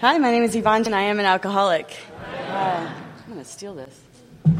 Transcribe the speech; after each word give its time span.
Hi, 0.00 0.16
my 0.16 0.30
name 0.30 0.44
is 0.44 0.54
Yvonne, 0.54 0.86
and 0.86 0.94
I 0.94 1.02
am 1.02 1.18
an 1.18 1.26
alcoholic. 1.26 1.96
Uh, 2.20 2.88
I'm 3.26 3.32
going 3.32 3.40
to 3.40 3.44
steal 3.44 3.74
this. 3.74 4.00
There 4.44 4.54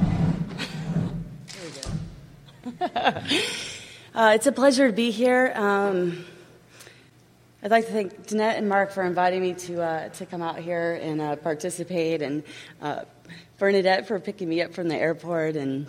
we 2.66 2.73
go. 2.73 2.80
uh, 4.16 4.32
it's 4.34 4.48
a 4.48 4.52
pleasure 4.52 4.88
to 4.88 4.93
be 4.93 5.12
here. 5.12 5.52
Um, 5.55 6.24
I'd 7.62 7.70
like 7.70 7.87
to 7.87 7.93
thank 7.93 8.27
Danette 8.27 8.59
and 8.59 8.69
Mark 8.69 8.91
for 8.91 9.05
inviting 9.05 9.41
me 9.41 9.55
to 9.55 9.80
uh, 9.80 10.09
to 10.09 10.27
come 10.27 10.43
out 10.43 10.59
here 10.59 10.98
and 11.01 11.20
uh, 11.20 11.37
participate, 11.37 12.20
and 12.20 12.43
uh, 12.82 13.02
Bernadette 13.61 14.09
for 14.09 14.18
picking 14.18 14.48
me 14.48 14.61
up 14.61 14.75
from 14.75 14.89
the 14.89 14.96
airport, 14.96 15.55
and 15.55 15.89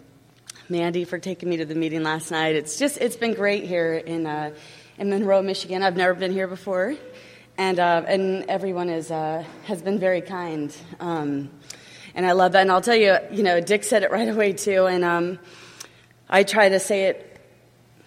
Mandy 0.69 1.05
for 1.05 1.17
taking 1.17 1.49
me 1.49 1.57
to 1.57 1.65
the 1.65 1.73
meeting 1.73 2.03
last 2.03 2.29
night. 2.29 2.53
It's 2.55 2.77
just 2.77 2.99
it's 2.99 3.15
been 3.15 3.33
great 3.33 3.63
here 3.63 3.95
in 3.95 4.27
uh, 4.27 4.51
in 4.99 5.09
Monroe, 5.09 5.41
Michigan. 5.41 5.81
I've 5.81 5.97
never 5.97 6.13
been 6.13 6.33
here 6.33 6.47
before 6.47 6.95
and 7.59 7.77
uh, 7.77 8.03
and 8.07 8.45
everyone 8.47 8.89
is 8.89 9.11
uh, 9.11 9.43
has 9.65 9.81
been 9.81 9.99
very 9.99 10.21
kind, 10.21 10.73
um, 11.01 11.49
and 12.15 12.25
I 12.25 12.31
love 12.31 12.53
that. 12.53 12.61
And 12.61 12.71
I'll 12.71 12.79
tell 12.79 12.95
you, 12.95 13.17
you 13.31 13.43
know, 13.43 13.59
Dick 13.59 13.83
said 13.83 14.01
it 14.01 14.11
right 14.19 14.29
away 14.29 14.53
too, 14.53 14.85
and 14.85 15.03
um, 15.03 15.39
I 16.29 16.43
try 16.43 16.69
to 16.69 16.79
say 16.79 17.07
it 17.07 17.25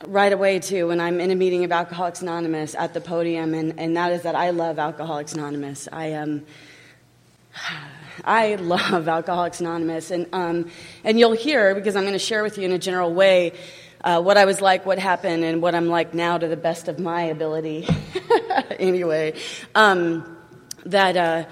right 0.06 0.32
away 0.32 0.58
too 0.58 0.88
when 0.88 1.00
I'm 1.00 1.20
in 1.20 1.30
a 1.30 1.34
meeting 1.34 1.64
of 1.64 1.70
Alcoholics 1.70 2.22
Anonymous 2.22 2.74
at 2.74 2.94
the 2.94 3.00
podium, 3.02 3.52
and, 3.52 3.78
and 3.78 3.94
that 3.96 4.12
is 4.12 4.22
that 4.22 4.34
I 4.34 4.50
love 4.50 4.78
Alcoholics 4.78 5.34
Anonymous. 5.34 5.86
I 5.92 6.14
um, 6.14 6.46
I 8.24 8.54
love 8.54 9.06
Alcoholics 9.06 9.60
Anonymous, 9.60 10.10
and 10.10 10.28
um, 10.32 10.70
and 11.04 11.18
you'll 11.18 11.36
hear 11.36 11.74
because 11.74 11.94
I'm 11.94 12.04
going 12.04 12.14
to 12.14 12.18
share 12.18 12.42
with 12.42 12.56
you 12.56 12.64
in 12.64 12.72
a 12.72 12.78
general 12.78 13.12
way 13.12 13.52
uh, 14.02 14.22
what 14.22 14.38
I 14.38 14.46
was 14.46 14.62
like, 14.62 14.86
what 14.86 14.98
happened, 14.98 15.44
and 15.44 15.60
what 15.60 15.74
I'm 15.74 15.88
like 15.88 16.14
now 16.14 16.38
to 16.38 16.48
the 16.48 16.56
best 16.56 16.88
of 16.88 16.98
my 16.98 17.24
ability. 17.24 17.86
anyway, 18.80 19.34
um, 19.74 20.36
that 20.86 21.16
uh, 21.16 21.44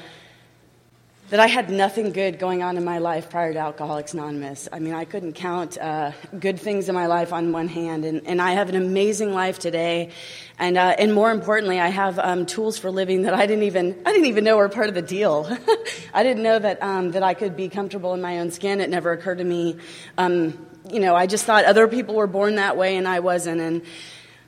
that 1.30 1.38
I 1.38 1.46
had 1.46 1.70
nothing 1.70 2.10
good 2.10 2.40
going 2.40 2.64
on 2.64 2.76
in 2.76 2.84
my 2.84 2.98
life 2.98 3.30
prior 3.30 3.52
to 3.52 3.58
Alcoholics 3.58 4.14
Anonymous. 4.14 4.68
I 4.72 4.80
mean, 4.80 4.94
I 4.94 5.04
couldn't 5.04 5.34
count 5.34 5.78
uh, 5.78 6.10
good 6.36 6.58
things 6.58 6.88
in 6.88 6.94
my 6.96 7.06
life 7.06 7.32
on 7.32 7.52
one 7.52 7.68
hand, 7.68 8.04
and, 8.04 8.26
and 8.26 8.42
I 8.42 8.52
have 8.52 8.68
an 8.68 8.74
amazing 8.74 9.32
life 9.32 9.60
today. 9.60 10.10
And, 10.58 10.76
uh, 10.76 10.96
and 10.98 11.14
more 11.14 11.30
importantly, 11.30 11.78
I 11.78 11.86
have 11.88 12.18
um, 12.18 12.46
tools 12.46 12.78
for 12.78 12.90
living 12.90 13.22
that 13.22 13.34
I 13.34 13.46
didn't 13.46 13.62
even 13.62 14.02
I 14.04 14.12
didn't 14.12 14.26
even 14.26 14.42
know 14.42 14.56
were 14.56 14.68
part 14.68 14.88
of 14.88 14.96
the 14.96 15.02
deal. 15.02 15.48
I 16.14 16.24
didn't 16.24 16.42
know 16.42 16.58
that 16.58 16.82
um, 16.82 17.12
that 17.12 17.22
I 17.22 17.34
could 17.34 17.56
be 17.56 17.68
comfortable 17.68 18.12
in 18.14 18.20
my 18.20 18.40
own 18.40 18.50
skin. 18.50 18.80
It 18.80 18.90
never 18.90 19.12
occurred 19.12 19.38
to 19.38 19.44
me. 19.44 19.76
Um, 20.18 20.66
you 20.90 20.98
know, 20.98 21.14
I 21.14 21.26
just 21.26 21.44
thought 21.44 21.64
other 21.64 21.86
people 21.86 22.16
were 22.16 22.26
born 22.26 22.56
that 22.56 22.76
way 22.76 22.96
and 22.96 23.06
I 23.06 23.20
wasn't. 23.20 23.60
And, 23.60 23.82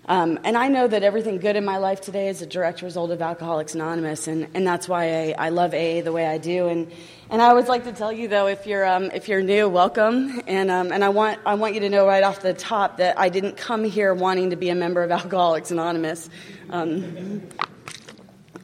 um, 0.07 0.41
and 0.43 0.57
I 0.57 0.67
know 0.67 0.89
that 0.89 1.05
everything 1.05 1.39
good 1.39 1.55
in 1.55 1.65
my 1.65 1.77
life 1.77 2.01
today 2.01 2.29
is 2.29 2.43
a 2.43 2.47
direct 2.47 2.83
result 2.83 3.13
of 3.13 3.23
Alcoholics 3.23 3.77
Anonymous, 3.77 4.27
and, 4.27 4.49
and 4.53 4.67
that's 4.67 4.89
why 4.89 5.05
I, 5.05 5.35
I 5.39 5.49
love 5.51 5.75
AA 5.75 6.01
the 6.01 6.11
way 6.11 6.27
I 6.27 6.39
do. 6.39 6.67
And, 6.67 6.91
and 7.31 7.41
I 7.41 7.47
always 7.47 7.69
like 7.69 7.85
to 7.85 7.93
tell 7.93 8.13
you, 8.13 8.27
though, 8.27 8.49
if 8.49 8.67
you're, 8.67 8.85
um, 8.85 9.13
if 9.15 9.29
you're 9.29 9.43
new, 9.43 9.69
welcome. 9.69 10.43
And, 10.49 10.73
um, 10.73 10.91
and 10.91 11.05
I, 11.05 11.11
want, 11.11 11.39
I 11.47 11.55
want 11.55 11.75
you 11.75 11.81
to 11.81 11.89
know 11.89 12.05
right 12.05 12.25
off 12.25 12.41
the 12.41 12.53
top 12.53 12.97
that 12.97 13.17
I 13.17 13.29
didn't 13.29 13.57
come 13.57 13.85
here 13.85 14.13
wanting 14.13 14.51
to 14.51 14.57
be 14.57 14.71
a 14.71 14.75
member 14.75 15.05
of 15.05 15.13
Alcoholics 15.13 15.71
Anonymous. 15.71 16.29
Um, 16.69 17.43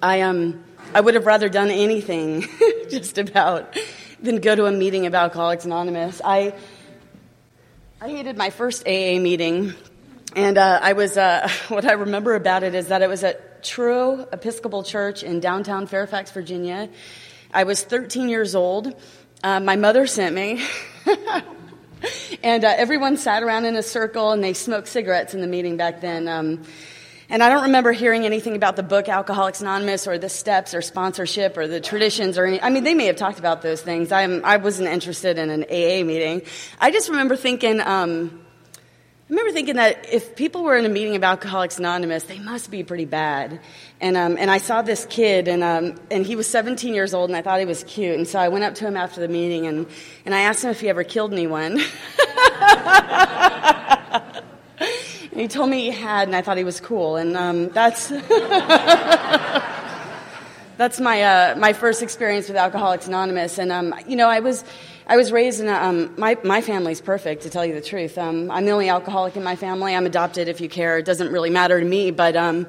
I, 0.03 0.23
um, 0.23 0.65
I 0.93 1.01
would 1.01 1.15
have 1.15 1.27
rather 1.27 1.49
done 1.49 1.71
anything, 1.71 2.47
just 2.91 3.17
about, 3.17 3.79
than 4.21 4.41
go 4.41 4.57
to 4.57 4.67
a 4.67 4.73
meeting 4.73 5.07
of 5.07 5.15
Alcoholics 5.15 5.65
Anonymous. 5.65 6.21
I, 6.25 6.55
I 8.01 8.09
hated 8.09 8.37
my 8.37 8.51
first 8.51 8.87
AA 8.89 9.21
meeting, 9.21 9.75
and 10.37 10.59
uh, 10.59 10.81
I 10.83 10.93
was. 10.93 11.17
Uh, 11.17 11.49
what 11.69 11.85
I 11.85 11.93
remember 11.93 12.35
about 12.35 12.63
it 12.63 12.75
is 12.75 12.89
that 12.89 13.03
it 13.03 13.09
was 13.09 13.25
at 13.25 13.63
Truro 13.63 14.29
Episcopal 14.33 14.83
Church 14.83 15.23
in 15.23 15.41
downtown 15.41 15.87
Fairfax, 15.87 16.31
Virginia. 16.31 16.89
I 17.53 17.65
was 17.65 17.83
13 17.83 18.29
years 18.29 18.55
old. 18.55 18.95
Uh, 19.43 19.61
my 19.61 19.77
mother 19.77 20.07
sent 20.07 20.35
me. 20.35 20.63
and 22.43 22.65
uh, 22.65 22.75
everyone 22.77 23.17
sat 23.17 23.43
around 23.43 23.65
in 23.65 23.77
a 23.77 23.83
circle 23.83 24.33
and 24.33 24.45
they 24.45 24.53
smoked 24.53 24.89
cigarettes 24.89 25.35
in 25.35 25.41
the 25.41 25.47
meeting 25.47 25.77
back 25.77 26.01
then. 26.01 26.29
Um, 26.29 26.65
and 27.31 27.43
I 27.43 27.49
don't 27.51 27.65
remember 27.65 27.93
hearing 27.93 28.25
anything 28.25 28.57
about 28.57 28.77
the 28.77 28.83
book 28.83 29.09
Alcoholics 29.09 29.61
Anonymous 29.61 30.07
or 30.07 30.19
the 30.19 30.29
steps 30.29 30.75
or 30.75 30.81
sponsorship 30.81 31.57
or 31.57 31.67
the 31.69 31.81
traditions 31.81 32.39
or 32.39 32.47
any. 32.47 32.61
I 32.61 32.71
mean, 32.71 32.85
they 32.85 32.95
may 32.95 33.07
have 33.07 33.17
talked 33.17 33.39
about 33.39 33.61
those 33.63 33.83
things. 33.83 34.13
I'm, 34.13 34.45
I 34.45 34.57
wasn't 34.57 34.89
interested 34.89 35.39
in 35.39 35.51
an 35.51 35.65
AA 35.65 36.05
meeting. 36.05 36.43
I 36.81 36.91
just 36.91 37.11
remember 37.11 37.37
thinking, 37.37 37.81
um, 37.81 38.41
I 39.29 39.31
remember 39.31 39.53
thinking 39.53 39.77
that 39.77 40.07
if 40.11 40.37
people 40.37 40.65
were 40.65 40.79
in 40.79 40.87
a 40.87 40.89
meeting 40.89 41.15
of 41.15 41.23
Alcoholics 41.23 41.79
Anonymous, 41.79 42.25
they 42.25 42.39
must 42.39 42.71
be 42.71 42.83
pretty 42.83 43.05
bad. 43.05 43.61
And, 44.01 44.17
um, 44.17 44.39
and 44.39 44.51
I 44.51 44.57
saw 44.57 44.81
this 44.81 45.05
kid, 45.05 45.49
and, 45.49 45.63
um, 45.63 46.01
and 46.11 46.25
he 46.25 46.35
was 46.35 46.47
17 46.47 46.95
years 46.95 47.13
old, 47.13 47.29
and 47.29 47.37
I 47.37 47.43
thought 47.43 47.61
he 47.61 47.67
was 47.67 47.85
cute. 47.85 48.17
And 48.17 48.27
so 48.27 48.39
I 48.39 48.49
went 48.49 48.65
up 48.65 48.75
to 48.77 48.87
him 48.87 48.97
after 48.97 49.21
the 49.21 49.29
meeting, 49.29 49.67
and, 49.67 49.87
and 50.25 50.35
I 50.35 50.41
asked 50.41 50.65
him 50.65 50.71
if 50.71 50.81
he 50.81 50.89
ever 50.89 51.05
killed 51.05 51.35
anyone. 51.35 51.79
And 55.39 55.45
he 55.45 55.47
told 55.47 55.71
me 55.71 55.85
he 55.85 55.93
had, 55.93 56.27
and 56.27 56.35
I 56.35 56.43
thought 56.43 56.57
he 56.57 56.65
was 56.65 56.81
cool. 56.81 57.15
And 57.15 57.37
um, 57.37 57.69
that's 57.69 58.09
that's 60.77 60.99
my 60.99 61.23
uh, 61.23 61.55
my 61.57 61.75
first 61.75 62.03
experience 62.03 62.49
with 62.49 62.57
Alcoholics 62.57 63.07
Anonymous. 63.07 63.59
And 63.59 63.71
um, 63.71 63.95
you 64.09 64.17
know, 64.17 64.29
I 64.29 64.41
was 64.41 64.65
I 65.11 65.17
was 65.17 65.33
raised 65.33 65.61
in 65.61 65.69
a, 65.69 65.73
um, 65.73 66.15
my 66.19 66.37
my 66.45 66.61
family's 66.61 67.01
perfect 67.01 67.45
to 67.45 67.51
tell 67.51 67.65
you 67.65 67.73
the 67.73 67.81
truth. 67.81 68.19
Um, 68.19 68.51
I'm 68.51 68.67
the 68.67 68.73
only 68.73 68.91
alcoholic 68.91 69.37
in 69.37 69.43
my 69.43 69.57
family. 69.57 69.95
I'm 69.95 70.05
adopted, 70.05 70.49
if 70.49 70.61
you 70.61 70.69
care. 70.69 70.99
It 70.99 71.07
doesn't 71.07 71.33
really 71.33 71.51
matter 71.51 71.81
to 71.81 71.87
me, 71.87 72.11
but. 72.11 72.37
Um, 72.37 72.67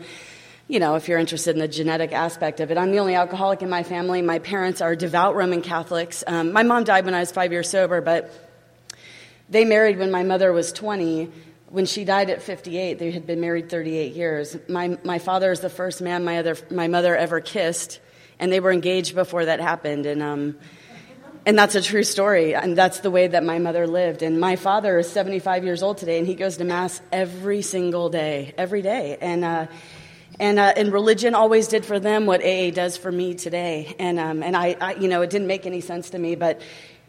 you 0.72 0.80
know, 0.80 0.94
if 0.94 1.08
you're 1.08 1.18
interested 1.18 1.56
in 1.56 1.60
the 1.60 1.68
genetic 1.68 2.14
aspect 2.14 2.60
of 2.60 2.70
it, 2.70 2.78
I'm 2.78 2.92
the 2.92 3.00
only 3.00 3.16
alcoholic 3.16 3.64
in 3.64 3.72
my 3.72 3.82
family. 3.82 4.22
My 4.22 4.38
parents 4.38 4.82
are 4.82 4.96
devout 4.96 5.34
Roman 5.34 5.64
Catholics. 5.64 6.24
Um, 6.28 6.54
my 6.54 6.62
mom 6.62 6.84
died 6.84 7.06
when 7.06 7.16
I 7.16 7.22
was 7.22 7.32
five 7.32 7.52
years 7.52 7.68
sober, 7.68 8.02
but 8.02 8.32
they 9.50 9.66
married 9.66 9.98
when 9.98 10.12
my 10.12 10.22
mother 10.22 10.54
was 10.54 10.72
20 10.72 11.32
when 11.70 11.88
she 11.88 12.04
died 12.06 12.30
at 12.30 12.44
58, 12.44 13.00
they 13.00 13.10
had 13.12 13.26
been 13.26 13.42
married 13.42 13.70
38 13.70 14.14
years. 14.14 14.58
My, 14.68 14.98
my 15.04 15.18
father 15.18 15.52
is 15.52 15.60
the 15.60 15.70
first 15.70 16.02
man 16.02 16.24
my, 16.24 16.38
other, 16.38 16.56
my 16.72 16.88
mother 16.88 17.16
ever 17.16 17.42
kissed, 17.42 18.00
and 18.40 18.52
they 18.52 18.60
were 18.60 18.72
engaged 18.72 19.16
before 19.16 19.46
that 19.46 19.60
happened. 19.60 20.06
And, 20.06 20.22
um, 20.22 20.56
and 21.46 21.58
that's 21.58 21.76
a 21.76 21.82
true 21.82 22.04
story, 22.04 22.54
and 22.54 22.78
that's 22.78 23.00
the 23.00 23.10
way 23.10 23.28
that 23.28 23.44
my 23.44 23.60
mother 23.60 23.88
lived. 23.88 24.22
And 24.22 24.40
my 24.40 24.56
father 24.56 25.00
is 25.00 25.10
75 25.10 25.64
years 25.64 25.82
old 25.82 25.98
today, 25.98 26.18
and 26.18 26.28
he 26.28 26.36
goes 26.36 26.58
to 26.58 26.64
Mass 26.64 27.02
every 27.12 27.62
single 27.62 28.10
day, 28.10 28.54
every 28.58 28.82
day. 28.82 29.18
And, 29.20 29.44
uh, 29.44 29.68
and, 30.40 30.60
uh, 30.60 30.74
and 30.76 30.94
religion 30.94 31.36
always 31.36 31.68
did 31.68 31.86
for 31.86 32.00
them 32.00 32.26
what 32.26 32.44
AA 32.44 32.72
does 32.72 32.98
for 32.98 33.12
me 33.12 33.36
today. 33.36 33.96
And, 34.00 34.20
um, 34.20 34.44
and 34.44 34.56
I, 34.56 34.76
I, 34.80 34.94
you 34.96 35.08
know, 35.08 35.22
it 35.22 35.30
didn't 35.30 35.48
make 35.48 35.66
any 35.66 35.82
sense 35.82 36.12
to 36.12 36.20
me, 36.20 36.36
but 36.36 36.62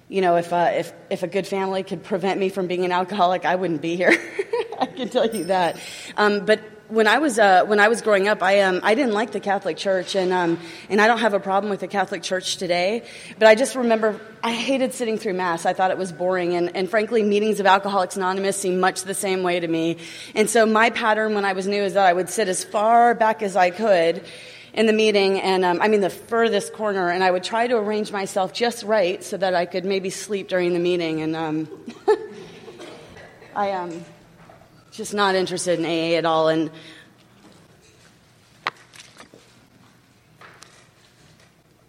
you 0.08 0.20
know, 0.20 0.36
if, 0.36 0.52
uh, 0.52 0.70
if, 0.74 0.92
if 1.08 1.22
a 1.22 1.28
good 1.28 1.46
family 1.46 1.84
could 1.84 2.02
prevent 2.02 2.40
me 2.40 2.48
from 2.48 2.66
being 2.66 2.84
an 2.84 2.90
alcoholic, 2.90 3.44
I 3.44 3.54
wouldn't 3.54 3.80
be 3.80 3.94
here. 3.94 4.10
I 4.80 4.86
can 4.86 5.08
tell 5.08 5.26
you 5.26 5.44
that. 5.44 5.78
Um, 6.16 6.44
but 6.44 6.60
when 6.90 7.06
I 7.06 7.18
was 7.18 7.38
uh, 7.38 7.64
when 7.64 7.78
I 7.78 7.88
was 7.88 8.02
growing 8.02 8.28
up, 8.28 8.42
I 8.42 8.60
um, 8.62 8.80
I 8.82 8.94
didn't 8.94 9.12
like 9.12 9.30
the 9.30 9.40
Catholic 9.40 9.76
Church, 9.76 10.16
and 10.16 10.32
um, 10.32 10.58
and 10.88 11.00
I 11.00 11.06
don't 11.06 11.20
have 11.20 11.34
a 11.34 11.40
problem 11.40 11.70
with 11.70 11.80
the 11.80 11.88
Catholic 11.88 12.22
Church 12.22 12.56
today. 12.56 13.04
But 13.38 13.48
I 13.48 13.54
just 13.54 13.76
remember 13.76 14.20
I 14.42 14.52
hated 14.52 14.92
sitting 14.92 15.16
through 15.16 15.34
Mass. 15.34 15.64
I 15.66 15.72
thought 15.72 15.90
it 15.92 15.98
was 15.98 16.12
boring, 16.12 16.54
and, 16.54 16.74
and 16.76 16.90
frankly, 16.90 17.22
meetings 17.22 17.60
of 17.60 17.66
Alcoholics 17.66 18.16
Anonymous 18.16 18.56
seemed 18.56 18.80
much 18.80 19.02
the 19.02 19.14
same 19.14 19.42
way 19.42 19.60
to 19.60 19.68
me. 19.68 19.98
And 20.34 20.50
so 20.50 20.66
my 20.66 20.90
pattern 20.90 21.34
when 21.34 21.44
I 21.44 21.52
was 21.52 21.66
new 21.66 21.82
is 21.82 21.94
that 21.94 22.06
I 22.06 22.12
would 22.12 22.28
sit 22.28 22.48
as 22.48 22.64
far 22.64 23.14
back 23.14 23.42
as 23.42 23.54
I 23.56 23.70
could 23.70 24.24
in 24.72 24.86
the 24.86 24.92
meeting, 24.92 25.40
and 25.40 25.64
um, 25.64 25.80
I 25.80 25.88
mean 25.88 26.00
the 26.00 26.10
furthest 26.10 26.72
corner, 26.72 27.08
and 27.08 27.22
I 27.22 27.30
would 27.30 27.44
try 27.44 27.68
to 27.68 27.76
arrange 27.76 28.10
myself 28.10 28.52
just 28.52 28.82
right 28.82 29.22
so 29.22 29.36
that 29.36 29.54
I 29.54 29.64
could 29.64 29.84
maybe 29.84 30.10
sleep 30.10 30.48
during 30.48 30.72
the 30.72 30.80
meeting. 30.80 31.22
And 31.22 31.36
um, 31.36 31.68
I 33.54 33.72
um, 33.72 34.04
just 35.00 35.14
not 35.14 35.34
interested 35.34 35.78
in 35.78 35.86
AA 35.86 36.18
at 36.18 36.26
all. 36.26 36.48
And 36.48 36.70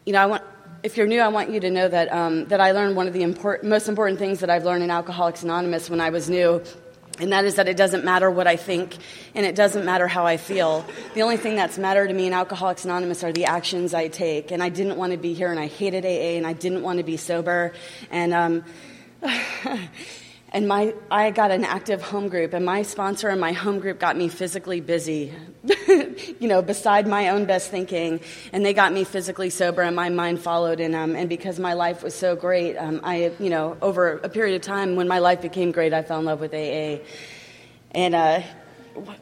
you 0.06 0.14
know, 0.14 0.22
I 0.22 0.26
want. 0.28 0.44
If 0.82 0.96
you're 0.98 1.06
new, 1.06 1.20
I 1.20 1.28
want 1.28 1.52
you 1.52 1.60
to 1.60 1.70
know 1.70 1.90
that 1.90 2.12
um, 2.14 2.46
that 2.46 2.62
I 2.62 2.72
learned 2.72 2.96
one 2.96 3.08
of 3.08 3.14
the 3.14 3.22
important, 3.22 3.70
most 3.70 3.90
important 3.90 4.18
things 4.18 4.40
that 4.40 4.50
I've 4.50 4.64
learned 4.64 4.82
in 4.82 4.90
Alcoholics 4.90 5.44
Anonymous 5.44 5.90
when 5.90 6.00
I 6.00 6.10
was 6.10 6.30
new 6.30 6.64
and 7.20 7.34
that 7.34 7.44
is 7.46 7.56
that 7.56 7.68
it 7.68 7.78
doesn't 7.78 8.06
matter 8.06 8.32
what 8.32 8.48
I 8.48 8.56
think 8.56 8.96
and 9.36 9.46
it 9.46 9.56
doesn't 9.56 9.86
matter 9.86 10.08
how 10.08 10.26
I 10.26 10.38
feel. 10.38 10.86
The 11.14 11.22
only 11.22 11.38
thing 11.38 11.56
that's 11.56 11.78
mattered 11.78 12.08
to 12.08 12.14
me 12.14 12.28
in 12.28 12.34
Alcoholics 12.34 12.86
Anonymous 12.86 13.24
are 13.24 13.32
the 13.32 13.46
actions 13.46 13.94
I 13.94 14.08
take. 14.08 14.52
And 14.52 14.64
I 14.64 14.70
didn't 14.70 14.98
want 14.98 15.12
to 15.12 15.18
be 15.18 15.34
here 15.34 15.52
and 15.52 15.60
I 15.60 15.68
hated 15.68 16.06
AA 16.06 16.38
and 16.38 16.48
I 16.48 16.54
didn't 16.54 16.82
want 16.82 16.98
to 16.98 17.04
be 17.04 17.18
sober. 17.18 17.74
And, 18.10 18.34
um, 18.34 18.64
and 20.54 20.68
my, 20.68 20.94
I 21.10 21.32
got 21.32 21.52
an 21.52 21.64
active 21.64 22.02
home 22.02 22.28
group, 22.28 22.54
and 22.54 22.66
my 22.66 22.82
sponsor 22.82 23.30
and 23.30 23.40
my 23.40 23.54
home 23.54 23.80
group 23.80 24.00
got 24.00 24.18
me 24.18 24.28
physically 24.28 24.82
busy, 24.82 25.34
you 25.88 26.48
know, 26.48 26.62
beside 26.62 27.08
my 27.08 27.30
own 27.30 27.46
best 27.46 27.72
thinking. 27.72 28.20
And 28.52 28.66
they 28.66 28.74
got 28.74 28.92
me 28.92 29.06
physically 29.06 29.50
sober, 29.50 29.82
and 29.82 29.96
my 29.96 30.10
mind 30.10 30.42
followed. 30.42 30.82
And, 30.82 30.94
um, 30.94 31.16
and 31.16 31.30
because 31.30 31.58
my 31.58 31.74
life 31.74 32.04
was 32.04 32.14
so 32.14 32.36
great, 32.36 32.76
um, 32.76 33.00
I, 33.02 33.32
you 33.40 33.50
know, 33.50 33.78
over 33.82 34.18
a 34.18 34.28
period 34.28 34.56
of 34.56 34.62
time 34.62 34.98
when 34.98 35.08
my 35.08 35.20
life 35.20 35.42
became 35.42 35.72
great, 35.72 35.94
I 35.94 36.02
fell 36.02 36.20
in 36.20 36.26
love 36.26 36.42
with 36.42 36.54
AA. 36.54 37.02
And, 37.92 38.14
uh, 38.14 38.42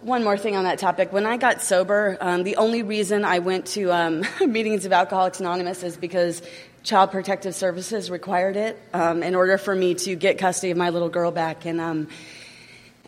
one 0.01 0.23
more 0.23 0.35
thing 0.35 0.55
on 0.55 0.63
that 0.63 0.79
topic. 0.79 1.13
When 1.13 1.27
I 1.27 1.37
got 1.37 1.61
sober, 1.61 2.17
um, 2.21 2.43
the 2.43 2.55
only 2.55 2.81
reason 2.81 3.23
I 3.23 3.37
went 3.37 3.67
to 3.67 3.91
um, 3.91 4.25
meetings 4.41 4.85
of 4.85 4.91
Alcoholics 4.91 5.39
Anonymous 5.39 5.83
is 5.83 5.95
because 5.95 6.41
Child 6.89 7.11
Protective 7.11 7.53
Services 7.53 8.09
required 8.09 8.55
it 8.55 8.81
um, 8.95 9.21
in 9.21 9.35
order 9.35 9.59
for 9.59 9.75
me 9.75 9.93
to 9.93 10.15
get 10.15 10.39
custody 10.39 10.71
of 10.71 10.77
my 10.77 10.89
little 10.89 11.07
girl 11.07 11.29
back. 11.29 11.67
And 11.67 11.79
um, 11.79 12.07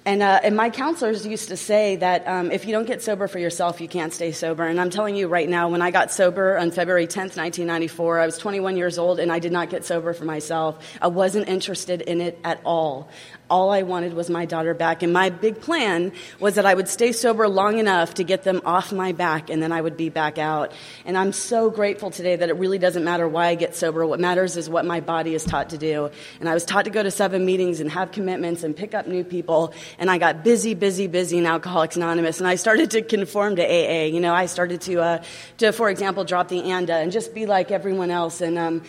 and, 0.04 0.24
uh, 0.24 0.40
and 0.44 0.56
my 0.56 0.72
counselors 0.72 1.28
used 1.28 1.50
to 1.50 1.58
say 1.58 1.96
that 1.98 2.28
um, 2.28 2.50
if 2.50 2.66
you 2.66 2.72
don't 2.72 2.88
get 2.88 3.04
sober 3.04 3.28
for 3.28 3.38
yourself, 3.38 3.80
you 3.82 3.88
can't 3.88 4.12
stay 4.12 4.32
sober. 4.32 4.66
And 4.66 4.82
I'm 4.82 4.90
telling 4.90 5.16
you 5.16 5.28
right 5.28 5.48
now, 5.48 5.70
when 5.70 5.84
I 5.84 5.92
got 5.92 6.12
sober 6.12 6.58
on 6.58 6.72
February 6.72 7.06
10th, 7.06 7.38
1994, 7.38 8.20
I 8.20 8.26
was 8.26 8.38
21 8.40 8.78
years 8.78 8.98
old 8.98 9.20
and 9.20 9.32
I 9.32 9.38
did 9.38 9.52
not 9.52 9.70
get 9.70 9.86
sober 9.86 10.14
for 10.14 10.26
myself. 10.26 10.84
I 11.00 11.08
wasn't 11.08 11.50
interested 11.50 12.02
in 12.02 12.20
it 12.20 12.40
at 12.44 12.62
all 12.66 13.10
all 13.52 13.70
I 13.70 13.84
wanted 13.84 14.14
was 14.14 14.30
my 14.30 14.46
daughter 14.46 14.74
back. 14.74 15.04
And 15.04 15.12
my 15.12 15.30
big 15.30 15.60
plan 15.60 16.14
was 16.40 16.56
that 16.56 16.66
I 16.66 16.74
would 16.74 16.88
stay 16.88 17.12
sober 17.12 17.50
long 17.50 17.78
enough 17.78 18.14
to 18.16 18.24
get 18.24 18.44
them 18.44 18.62
off 18.66 18.94
my 18.94 19.12
back 19.12 19.50
and 19.50 19.62
then 19.62 19.74
I 19.74 19.82
would 19.82 19.98
be 19.98 20.08
back 20.08 20.38
out. 20.38 20.72
And 21.06 21.18
I'm 21.18 21.34
so 21.34 21.70
grateful 21.70 22.10
today 22.10 22.38
that 22.38 22.48
it 22.48 22.56
really 22.56 22.78
doesn't 22.78 23.04
matter 23.04 23.28
why 23.28 23.48
I 23.48 23.56
get 23.56 23.76
sober. 23.76 24.08
What 24.08 24.22
matters 24.22 24.56
is 24.56 24.70
what 24.70 24.86
my 24.86 25.02
body 25.02 25.36
is 25.36 25.44
taught 25.44 25.70
to 25.72 25.78
do. 25.78 26.10
And 26.40 26.48
I 26.48 26.54
was 26.54 26.64
taught 26.64 26.86
to 26.86 26.92
go 26.92 27.04
to 27.04 27.12
seven 27.12 27.46
meetings 27.46 27.82
and 27.82 27.92
have 27.92 28.14
commitments 28.14 28.64
and 28.64 28.74
pick 28.74 28.96
up 28.96 29.06
new 29.06 29.26
people. 29.26 29.74
And 30.00 30.10
I 30.10 30.18
got 30.18 30.46
busy, 30.46 30.74
busy, 30.74 31.08
busy 31.08 31.38
in 31.38 31.46
Alcoholics 31.46 31.98
Anonymous. 31.98 32.40
And 32.40 32.48
I 32.48 32.56
started 32.56 32.92
to 32.92 33.02
conform 33.02 33.58
to 33.58 33.64
AA. 33.64 34.06
You 34.06 34.22
know, 34.22 34.34
I 34.34 34.46
started 34.46 34.80
to, 34.82 35.02
uh, 35.02 35.24
to 35.58 35.74
for 35.74 35.90
example, 35.90 36.24
drop 36.24 36.48
the 36.48 36.72
ANDA 36.72 36.96
and 36.96 37.12
just 37.12 37.36
be 37.36 37.46
like 37.46 37.70
everyone 37.70 38.12
else. 38.12 38.40
And, 38.40 38.58
um, 38.58 38.84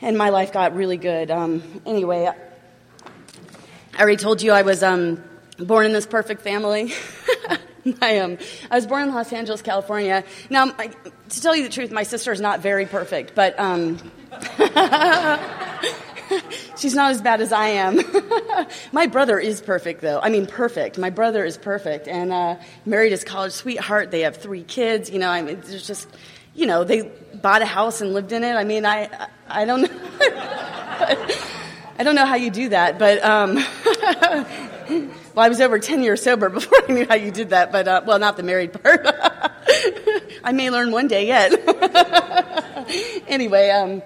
and 0.00 0.18
my 0.18 0.30
life 0.30 0.52
got 0.52 0.74
really 0.74 0.96
good. 0.96 1.30
Um, 1.30 1.62
anyway, 1.86 2.32
I 3.98 4.02
already 4.02 4.16
told 4.16 4.42
you 4.42 4.52
I 4.52 4.62
was 4.62 4.84
um, 4.84 5.20
born 5.58 5.84
in 5.84 5.92
this 5.92 6.06
perfect 6.06 6.42
family. 6.42 6.92
I, 8.00 8.18
um, 8.18 8.38
I 8.70 8.76
was 8.76 8.86
born 8.86 9.08
in 9.08 9.12
Los 9.12 9.32
Angeles, 9.32 9.60
California. 9.60 10.22
Now, 10.48 10.72
I, 10.78 10.92
to 11.30 11.42
tell 11.42 11.56
you 11.56 11.64
the 11.64 11.68
truth, 11.68 11.90
my 11.90 12.04
sister 12.04 12.30
is 12.30 12.40
not 12.40 12.60
very 12.60 12.86
perfect, 12.86 13.34
but 13.34 13.58
um, 13.58 13.96
she's 16.76 16.94
not 16.94 17.10
as 17.10 17.20
bad 17.20 17.40
as 17.40 17.50
I 17.50 17.70
am. 17.70 17.98
my 18.92 19.08
brother 19.08 19.40
is 19.40 19.60
perfect, 19.60 20.00
though. 20.00 20.20
I 20.20 20.28
mean, 20.28 20.46
perfect. 20.46 20.96
My 20.96 21.10
brother 21.10 21.44
is 21.44 21.58
perfect, 21.58 22.06
and 22.06 22.32
uh, 22.32 22.54
married 22.86 23.10
his 23.10 23.24
college 23.24 23.50
sweetheart. 23.50 24.12
They 24.12 24.20
have 24.20 24.36
three 24.36 24.62
kids. 24.62 25.10
You 25.10 25.18
know, 25.18 25.28
I 25.28 25.42
mean, 25.42 25.60
there's 25.64 25.88
just, 25.88 26.06
you 26.54 26.66
know, 26.66 26.84
they 26.84 27.10
bought 27.34 27.62
a 27.62 27.66
house 27.66 28.00
and 28.00 28.14
lived 28.14 28.30
in 28.30 28.44
it. 28.44 28.52
I 28.52 28.62
mean, 28.62 28.86
I, 28.86 29.26
I 29.48 29.64
don't 29.64 29.82
know. 29.82 29.88
I 32.00 32.04
don't 32.04 32.14
know 32.14 32.26
how 32.26 32.36
you 32.36 32.50
do 32.50 32.68
that, 32.68 32.96
but 32.96 33.24
um, 33.24 33.56
well, 35.34 35.44
I 35.44 35.48
was 35.48 35.60
over 35.60 35.80
10 35.80 36.04
years 36.04 36.22
sober 36.22 36.48
before 36.58 36.78
I 36.88 36.92
knew 36.92 37.06
how 37.08 37.16
you 37.16 37.32
did 37.32 37.50
that, 37.50 37.72
but 37.72 37.88
uh, 37.88 38.02
well, 38.06 38.20
not 38.20 38.36
the 38.36 38.44
married 38.44 38.72
part. 38.72 39.04
I 40.44 40.52
may 40.52 40.70
learn 40.70 40.92
one 40.92 41.08
day 41.08 41.26
yet. 41.26 41.52
anyway, 43.26 43.70
um, 43.70 44.02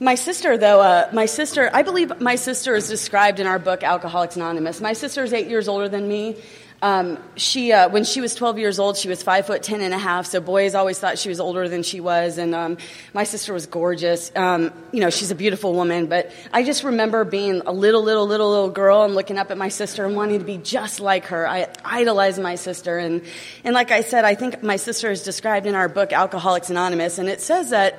my 0.00 0.16
sister, 0.16 0.58
though, 0.58 0.82
uh, 0.82 1.08
my 1.14 1.24
sister, 1.24 1.70
I 1.72 1.82
believe 1.82 2.20
my 2.20 2.34
sister 2.34 2.74
is 2.74 2.88
described 2.88 3.40
in 3.40 3.46
our 3.46 3.58
book, 3.58 3.82
Alcoholics 3.82 4.36
Anonymous. 4.36 4.82
My 4.82 4.92
sister 4.92 5.24
is 5.24 5.32
eight 5.32 5.48
years 5.48 5.66
older 5.66 5.88
than 5.88 6.06
me. 6.06 6.36
Um, 6.84 7.16
she, 7.36 7.72
uh, 7.72 7.88
when 7.88 8.04
she 8.04 8.20
was 8.20 8.34
12 8.34 8.58
years 8.58 8.78
old, 8.78 8.98
she 8.98 9.08
was 9.08 9.22
five 9.22 9.46
foot 9.46 9.62
ten 9.62 9.80
and 9.80 9.94
a 9.94 9.98
half. 9.98 10.26
So 10.26 10.38
boys 10.38 10.74
always 10.74 10.98
thought 10.98 11.18
she 11.18 11.30
was 11.30 11.40
older 11.40 11.66
than 11.66 11.82
she 11.82 11.98
was. 11.98 12.36
And 12.36 12.54
um, 12.54 12.76
my 13.14 13.24
sister 13.24 13.54
was 13.54 13.64
gorgeous. 13.64 14.30
Um, 14.36 14.70
you 14.92 15.00
know, 15.00 15.08
she's 15.08 15.30
a 15.30 15.34
beautiful 15.34 15.72
woman. 15.72 16.08
But 16.08 16.30
I 16.52 16.62
just 16.62 16.84
remember 16.84 17.24
being 17.24 17.62
a 17.64 17.72
little, 17.72 18.02
little, 18.02 18.26
little, 18.26 18.50
little 18.50 18.68
girl 18.68 19.02
and 19.02 19.14
looking 19.14 19.38
up 19.38 19.50
at 19.50 19.56
my 19.56 19.70
sister 19.70 20.04
and 20.04 20.14
wanting 20.14 20.40
to 20.40 20.44
be 20.44 20.58
just 20.58 21.00
like 21.00 21.24
her. 21.28 21.48
I 21.48 21.68
idolized 21.82 22.42
my 22.42 22.56
sister. 22.56 22.98
And, 22.98 23.22
and 23.64 23.72
like 23.72 23.90
I 23.90 24.02
said, 24.02 24.26
I 24.26 24.34
think 24.34 24.62
my 24.62 24.76
sister 24.76 25.10
is 25.10 25.22
described 25.22 25.64
in 25.64 25.74
our 25.74 25.88
book, 25.88 26.12
Alcoholics 26.12 26.68
Anonymous. 26.68 27.16
And 27.16 27.30
it 27.30 27.40
says 27.40 27.70
that 27.70 27.98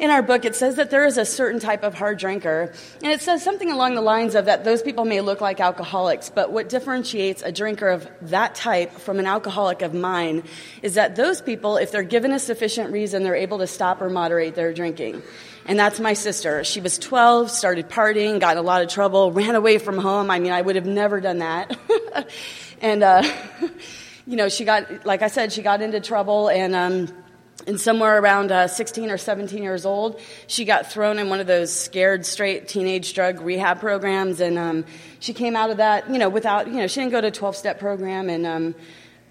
in 0.00 0.08
our 0.10 0.22
book, 0.22 0.46
it 0.46 0.56
says 0.56 0.76
that 0.76 0.90
there 0.90 1.04
is 1.04 1.18
a 1.18 1.26
certain 1.26 1.60
type 1.60 1.82
of 1.82 1.92
hard 1.92 2.18
drinker. 2.18 2.72
And 3.02 3.12
it 3.12 3.20
says 3.20 3.44
something 3.44 3.70
along 3.70 3.96
the 3.96 4.00
lines 4.00 4.34
of 4.34 4.46
that 4.46 4.64
those 4.64 4.80
people 4.80 5.04
may 5.04 5.20
look 5.20 5.42
like 5.42 5.60
alcoholics, 5.60 6.30
but 6.30 6.50
what 6.50 6.70
differentiates 6.70 7.42
a 7.42 7.52
drinker 7.52 7.88
of 7.90 8.08
that 8.22 8.54
type 8.54 8.92
from 8.92 9.18
an 9.18 9.26
alcoholic 9.26 9.82
of 9.82 9.92
mine 9.92 10.42
is 10.80 10.94
that 10.94 11.16
those 11.16 11.42
people, 11.42 11.76
if 11.76 11.92
they're 11.92 12.02
given 12.02 12.32
a 12.32 12.38
sufficient 12.38 12.90
reason, 12.92 13.22
they're 13.22 13.34
able 13.34 13.58
to 13.58 13.66
stop 13.66 14.00
or 14.00 14.08
moderate 14.08 14.54
their 14.54 14.72
drinking. 14.72 15.22
And 15.66 15.78
that's 15.78 16.00
my 16.00 16.14
sister. 16.14 16.64
She 16.64 16.80
was 16.80 16.98
12, 16.98 17.50
started 17.50 17.90
partying, 17.90 18.40
got 18.40 18.52
in 18.52 18.58
a 18.58 18.62
lot 18.62 18.80
of 18.80 18.88
trouble, 18.88 19.32
ran 19.32 19.54
away 19.54 19.76
from 19.76 19.98
home. 19.98 20.30
I 20.30 20.38
mean, 20.38 20.52
I 20.52 20.62
would 20.62 20.76
have 20.76 20.86
never 20.86 21.20
done 21.20 21.40
that. 21.40 21.78
and, 22.80 23.02
uh, 23.02 23.22
you 24.26 24.36
know, 24.36 24.48
she 24.48 24.64
got, 24.64 25.04
like 25.04 25.20
I 25.20 25.28
said, 25.28 25.52
she 25.52 25.60
got 25.60 25.82
into 25.82 26.00
trouble 26.00 26.48
and, 26.48 26.74
um, 26.74 27.19
and 27.66 27.80
somewhere 27.80 28.20
around 28.20 28.52
uh, 28.52 28.68
16 28.68 29.10
or 29.10 29.18
17 29.18 29.62
years 29.62 29.84
old, 29.84 30.20
she 30.46 30.64
got 30.64 30.90
thrown 30.90 31.18
in 31.18 31.28
one 31.28 31.40
of 31.40 31.46
those 31.46 31.72
scared 31.72 32.24
straight 32.24 32.68
teenage 32.68 33.14
drug 33.14 33.40
rehab 33.40 33.80
programs, 33.80 34.40
and 34.40 34.58
um, 34.58 34.84
she 35.18 35.32
came 35.32 35.56
out 35.56 35.70
of 35.70 35.78
that, 35.78 36.10
you 36.10 36.18
know, 36.18 36.28
without, 36.28 36.66
you 36.66 36.74
know, 36.74 36.86
she 36.86 37.00
didn't 37.00 37.12
go 37.12 37.20
to 37.20 37.28
a 37.28 37.32
12 37.32 37.56
step 37.56 37.78
program, 37.78 38.28
and 38.28 38.46
um, 38.46 38.74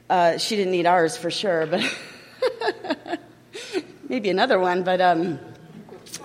uh, 0.10 0.38
she 0.38 0.56
didn't 0.56 0.72
need 0.72 0.86
ours 0.86 1.18
for 1.18 1.32
sure, 1.32 1.66
but 1.68 3.20
maybe 4.10 4.30
another 4.30 4.60
one, 4.60 4.84
but 4.84 5.02
um, 5.02 5.40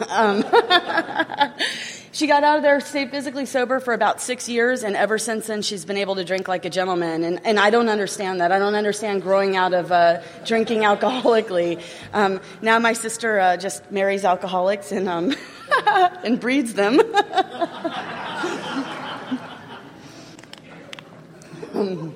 um 0.09 0.45
She 2.15 2.29
got 2.29 2.45
out 2.45 2.59
of 2.59 2.63
there, 2.63 2.79
stayed 2.79 3.11
physically 3.11 3.45
sober 3.45 3.81
for 3.81 3.93
about 3.93 4.21
six 4.21 4.49
years, 4.49 4.85
and 4.85 4.95
ever 4.95 5.19
since 5.19 5.49
then, 5.49 5.63
she's 5.63 5.85
been 5.85 5.97
able 5.97 6.15
to 6.15 6.25
drink 6.25 6.47
like 6.47 6.65
a 6.65 6.71
gentleman. 6.71 7.25
And, 7.25 7.45
and 7.45 7.59
I 7.59 7.71
don't 7.71 7.89
understand 7.89 8.41
that. 8.41 8.53
I 8.53 8.61
don't 8.61 8.77
understand 8.77 9.23
growing 9.23 9.57
out 9.57 9.75
of 9.75 9.91
uh, 9.91 10.23
drinking 10.45 10.83
alcoholically. 10.83 11.83
Um, 12.13 12.41
now 12.63 12.79
my 12.79 12.93
sister 12.93 13.41
uh, 13.41 13.57
just 13.57 13.91
marries 13.91 14.25
alcoholics 14.25 14.93
and, 14.93 15.09
um, 15.09 15.35
and 16.23 16.39
breeds 16.39 16.75
them. 16.75 17.01
um, 21.75 22.15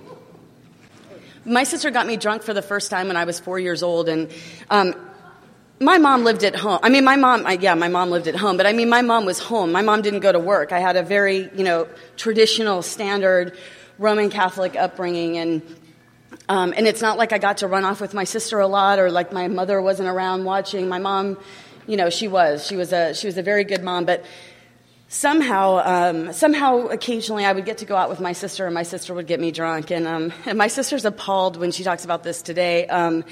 my 1.45 1.65
sister 1.65 1.91
got 1.91 2.07
me 2.07 2.17
drunk 2.17 2.45
for 2.45 2.55
the 2.55 2.63
first 2.63 2.93
time 2.93 3.09
when 3.09 3.17
I 3.17 3.25
was 3.25 3.41
four 3.41 3.59
years 3.59 3.83
old, 3.83 4.09
and 4.09 4.31
um, 4.71 4.95
my 5.81 5.99
mom 5.99 6.25
lived 6.25 6.43
at 6.45 6.57
home. 6.57 6.81
I 6.83 6.89
mean, 6.89 7.05
my 7.05 7.17
mom, 7.17 7.47
yeah, 7.61 7.75
my 7.75 7.89
mom 7.89 8.11
lived 8.11 8.27
at 8.27 8.35
home, 8.35 8.57
but 8.57 8.67
I 8.67 8.73
mean, 8.73 8.89
my 8.89 9.03
mom 9.03 9.25
was 9.25 9.39
home. 9.39 9.71
My 9.71 9.83
mom 9.83 10.03
didn't 10.03 10.21
go 10.21 10.33
to 10.33 10.39
work. 10.39 10.73
I 10.73 10.81
had 10.81 10.97
a 10.97 11.03
very, 11.03 11.51
you 11.55 11.65
know, 11.65 11.87
traditional, 12.17 12.83
standard 12.83 13.57
Roman 13.99 14.31
Catholic 14.31 14.77
upbringing, 14.77 15.39
and 15.39 15.63
um, 16.49 16.73
and 16.77 16.87
it's 16.87 17.03
not 17.03 17.19
like 17.19 17.33
I 17.33 17.39
got 17.39 17.59
to 17.59 17.67
run 17.67 17.85
off 17.85 18.01
with 18.01 18.15
my 18.15 18.25
sister 18.25 18.59
a 18.61 18.67
lot, 18.67 18.99
or 18.99 19.11
like 19.11 19.33
my 19.33 19.49
mother 19.49 19.81
wasn't 19.81 20.09
around 20.09 20.45
watching. 20.45 20.89
My 20.89 20.99
mom, 20.99 21.37
you 21.87 21.97
know, 21.97 22.11
she 22.11 22.29
was. 22.29 22.67
She 22.67 22.77
was 22.77 22.93
a 22.93 23.15
she 23.15 23.27
was 23.27 23.37
a 23.39 23.43
very 23.43 23.65
good 23.65 23.83
mom, 23.83 24.05
but 24.05 24.25
somehow, 25.09 25.81
um, 25.85 26.33
somehow, 26.33 26.87
occasionally, 26.89 27.45
I 27.45 27.53
would 27.53 27.65
get 27.65 27.79
to 27.79 27.85
go 27.85 27.97
out 27.97 28.09
with 28.09 28.21
my 28.21 28.33
sister, 28.33 28.67
and 28.67 28.75
my 28.75 28.83
sister 28.83 29.15
would 29.15 29.27
get 29.27 29.41
me 29.41 29.51
drunk. 29.51 29.91
And, 29.91 30.07
um, 30.07 30.33
and 30.47 30.57
my 30.65 30.69
sister's 30.69 31.05
appalled 31.05 31.57
when 31.57 31.73
she 31.73 31.83
talks 31.83 32.05
about 32.05 32.23
this 32.23 32.43
today, 32.43 32.83
because 32.83 33.25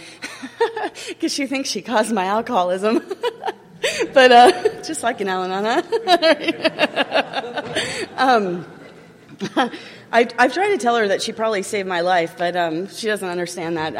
um, 1.22 1.28
she 1.28 1.46
thinks 1.46 1.68
she 1.68 1.82
caused 1.82 2.12
my 2.12 2.24
alcoholism. 2.24 3.02
but 4.12 4.32
uh, 4.32 4.82
just 4.82 5.02
like 5.02 5.20
an 5.20 5.28
Al-Anon, 5.28 5.84
um, 8.16 8.66
I, 10.12 10.28
I've 10.38 10.54
tried 10.54 10.70
to 10.70 10.78
tell 10.78 10.96
her 10.96 11.08
that 11.08 11.20
she 11.20 11.32
probably 11.32 11.62
saved 11.62 11.88
my 11.88 12.00
life, 12.00 12.36
but 12.38 12.56
um, 12.56 12.88
she 12.88 13.06
doesn't 13.06 13.28
understand 13.28 13.76
that. 13.76 13.94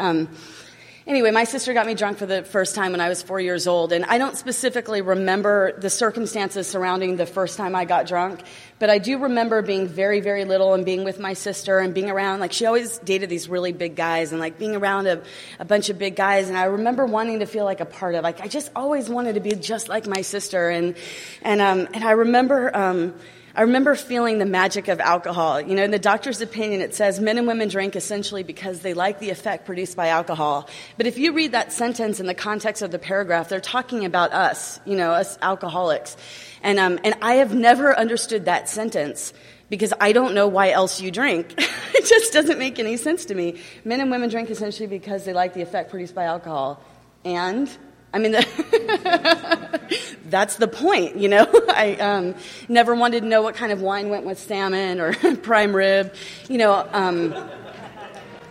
Anyway, 1.07 1.31
my 1.31 1.45
sister 1.45 1.73
got 1.73 1.85
me 1.85 1.93
drunk 1.93 2.17
for 2.17 2.25
the 2.25 2.43
first 2.43 2.75
time 2.75 2.91
when 2.91 2.99
I 2.99 3.07
was 3.07 3.21
four 3.21 3.39
years 3.39 3.65
old, 3.65 3.93
and 3.93 4.03
I 4.03 4.17
don't 4.17 4.35
specifically 4.35 5.01
remember 5.01 5.71
the 5.79 5.89
circumstances 5.89 6.67
surrounding 6.67 7.15
the 7.15 7.25
first 7.25 7.55
time 7.55 7.75
I 7.75 7.85
got 7.85 8.07
drunk, 8.07 8.41
but 8.77 8.89
I 8.89 8.97
do 8.97 9.17
remember 9.19 9.61
being 9.61 9.87
very, 9.87 10.19
very 10.19 10.43
little 10.43 10.73
and 10.73 10.83
being 10.83 11.05
with 11.05 11.17
my 11.17 11.31
sister 11.31 11.79
and 11.79 11.93
being 11.93 12.09
around, 12.09 12.41
like, 12.41 12.51
she 12.51 12.65
always 12.65 12.97
dated 12.97 13.29
these 13.29 13.47
really 13.47 13.71
big 13.71 13.95
guys 13.95 14.33
and, 14.33 14.41
like, 14.41 14.59
being 14.59 14.75
around 14.75 15.07
a, 15.07 15.21
a 15.59 15.65
bunch 15.65 15.87
of 15.87 15.97
big 15.97 16.17
guys, 16.17 16.49
and 16.49 16.57
I 16.57 16.65
remember 16.65 17.05
wanting 17.05 17.39
to 17.39 17.45
feel 17.45 17.63
like 17.63 17.79
a 17.79 17.85
part 17.85 18.13
of, 18.13 18.23
like, 18.23 18.41
I 18.41 18.49
just 18.49 18.69
always 18.75 19.09
wanted 19.09 19.35
to 19.35 19.39
be 19.39 19.51
just 19.51 19.87
like 19.87 20.07
my 20.07 20.23
sister, 20.23 20.69
and, 20.69 20.97
and, 21.41 21.61
um, 21.61 21.87
and 21.93 22.03
I 22.03 22.11
remember, 22.11 22.75
um, 22.75 23.13
I 23.57 23.61
remember 23.61 23.95
feeling 23.95 24.37
the 24.37 24.45
magic 24.45 24.87
of 24.87 24.99
alcohol. 24.99 25.59
You 25.59 25.73
know, 25.73 25.83
in 25.83 25.89
the 25.89 25.97
doctor's 25.97 26.41
opinion, 26.41 26.79
it 26.79 26.93
says 26.93 27.19
men 27.19 27.39
and 27.39 27.47
women 27.47 27.69
drink 27.69 27.95
essentially 27.95 28.43
because 28.43 28.81
they 28.81 28.93
like 28.93 29.17
the 29.17 29.31
effect 29.31 29.65
produced 29.65 29.97
by 29.97 30.09
alcohol. 30.09 30.69
But 30.95 31.07
if 31.07 31.17
you 31.17 31.33
read 31.33 31.53
that 31.53 31.73
sentence 31.73 32.19
in 32.19 32.27
the 32.27 32.35
context 32.35 32.83
of 32.83 32.91
the 32.91 32.99
paragraph, 32.99 33.49
they're 33.49 33.59
talking 33.59 34.05
about 34.05 34.31
us, 34.31 34.79
you 34.85 34.95
know, 34.95 35.09
us 35.09 35.39
alcoholics. 35.41 36.15
And, 36.61 36.77
um, 36.77 36.99
and 37.03 37.15
I 37.23 37.37
have 37.37 37.55
never 37.55 37.97
understood 37.97 38.45
that 38.45 38.69
sentence 38.69 39.33
because 39.69 39.91
I 39.99 40.11
don't 40.11 40.35
know 40.35 40.47
why 40.47 40.69
else 40.69 41.01
you 41.01 41.09
drink. 41.09 41.55
it 41.57 42.05
just 42.05 42.33
doesn't 42.33 42.59
make 42.59 42.77
any 42.77 42.95
sense 42.95 43.25
to 43.25 43.33
me. 43.33 43.59
Men 43.83 44.01
and 44.01 44.11
women 44.11 44.29
drink 44.29 44.51
essentially 44.51 44.85
because 44.85 45.25
they 45.25 45.33
like 45.33 45.55
the 45.55 45.63
effect 45.63 45.89
produced 45.89 46.13
by 46.13 46.25
alcohol. 46.25 46.79
And 47.25 47.75
I 48.17 48.19
mean, 48.19 48.31
the 48.31 49.81
that's 50.25 50.55
the 50.55 50.67
point, 50.67 51.17
you 51.17 51.29
know. 51.29 51.45
I 51.69 51.93
um, 51.97 52.33
never 52.67 52.95
wanted 52.95 53.21
to 53.21 53.27
know 53.27 53.43
what 53.43 53.53
kind 53.53 53.71
of 53.71 53.79
wine 53.79 54.09
went 54.09 54.25
with 54.25 54.39
salmon 54.39 54.99
or 54.99 55.13
prime 55.43 55.75
rib, 55.75 56.15
you 56.49 56.57
know. 56.57 56.87
Um, 56.93 57.35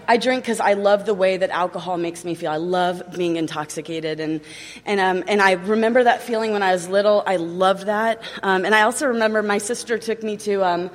I 0.07 0.19
drink 0.19 0.45
because 0.45 0.61
I 0.61 0.75
love 0.75 1.05
the 1.05 1.15
way 1.15 1.37
that 1.39 1.51
alcohol 1.51 1.99
makes 1.99 2.25
me 2.25 2.37
feel. 2.37 2.53
I 2.53 2.59
love 2.59 3.03
being 3.17 3.35
intoxicated, 3.35 4.21
and 4.21 4.41
and 4.85 5.01
um, 5.01 5.25
and 5.27 5.43
I 5.43 5.55
remember 5.55 6.05
that 6.05 6.23
feeling 6.23 6.53
when 6.53 6.63
I 6.63 6.71
was 6.71 6.89
little. 6.89 7.25
I 7.27 7.35
loved 7.35 7.87
that, 7.87 8.23
um, 8.45 8.65
and 8.65 8.73
I 8.73 8.83
also 8.83 9.09
remember 9.09 9.43
my 9.43 9.59
sister 9.59 9.99
took 9.99 10.23
me 10.23 10.37
to 10.37 10.65
um, 10.65 10.91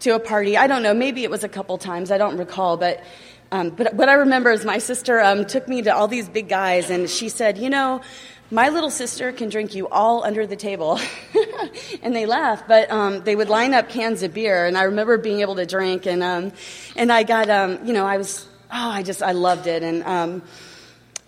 to 0.00 0.10
a 0.10 0.20
party. 0.20 0.58
I 0.58 0.66
don't 0.66 0.82
know, 0.82 0.92
maybe 0.92 1.24
it 1.24 1.30
was 1.30 1.42
a 1.42 1.48
couple 1.48 1.78
times. 1.78 2.10
I 2.10 2.18
don't 2.18 2.36
recall, 2.36 2.76
but. 2.76 3.02
Um, 3.52 3.70
but 3.70 3.94
what 3.94 4.08
I 4.08 4.14
remember 4.14 4.50
is 4.50 4.64
my 4.64 4.78
sister 4.78 5.20
um, 5.20 5.44
took 5.44 5.66
me 5.66 5.82
to 5.82 5.94
all 5.94 6.08
these 6.08 6.28
big 6.28 6.48
guys, 6.48 6.90
and 6.90 7.10
she 7.10 7.28
said, 7.28 7.58
"You 7.58 7.70
know, 7.70 8.00
my 8.52 8.68
little 8.68 8.90
sister 8.90 9.30
can 9.30 9.48
drink 9.48 9.74
you 9.74 9.88
all 9.88 10.24
under 10.24 10.46
the 10.46 10.56
table. 10.56 10.98
and 12.02 12.14
they 12.14 12.26
laughed, 12.26 12.66
but 12.66 12.90
um, 12.90 13.22
they 13.22 13.36
would 13.36 13.48
line 13.48 13.74
up 13.74 13.88
cans 13.88 14.22
of 14.22 14.34
beer. 14.34 14.66
And 14.66 14.76
I 14.76 14.84
remember 14.84 15.18
being 15.18 15.40
able 15.40 15.54
to 15.56 15.66
drink. 15.66 16.06
And, 16.06 16.22
um, 16.22 16.52
and 16.96 17.12
I 17.12 17.22
got, 17.22 17.48
um, 17.48 17.78
you 17.86 17.92
know, 17.92 18.06
I 18.06 18.16
was, 18.16 18.46
oh, 18.72 18.90
I 18.90 19.02
just, 19.02 19.22
I 19.22 19.32
loved 19.32 19.68
it. 19.68 19.82
And 19.82 20.02
um, 20.02 20.42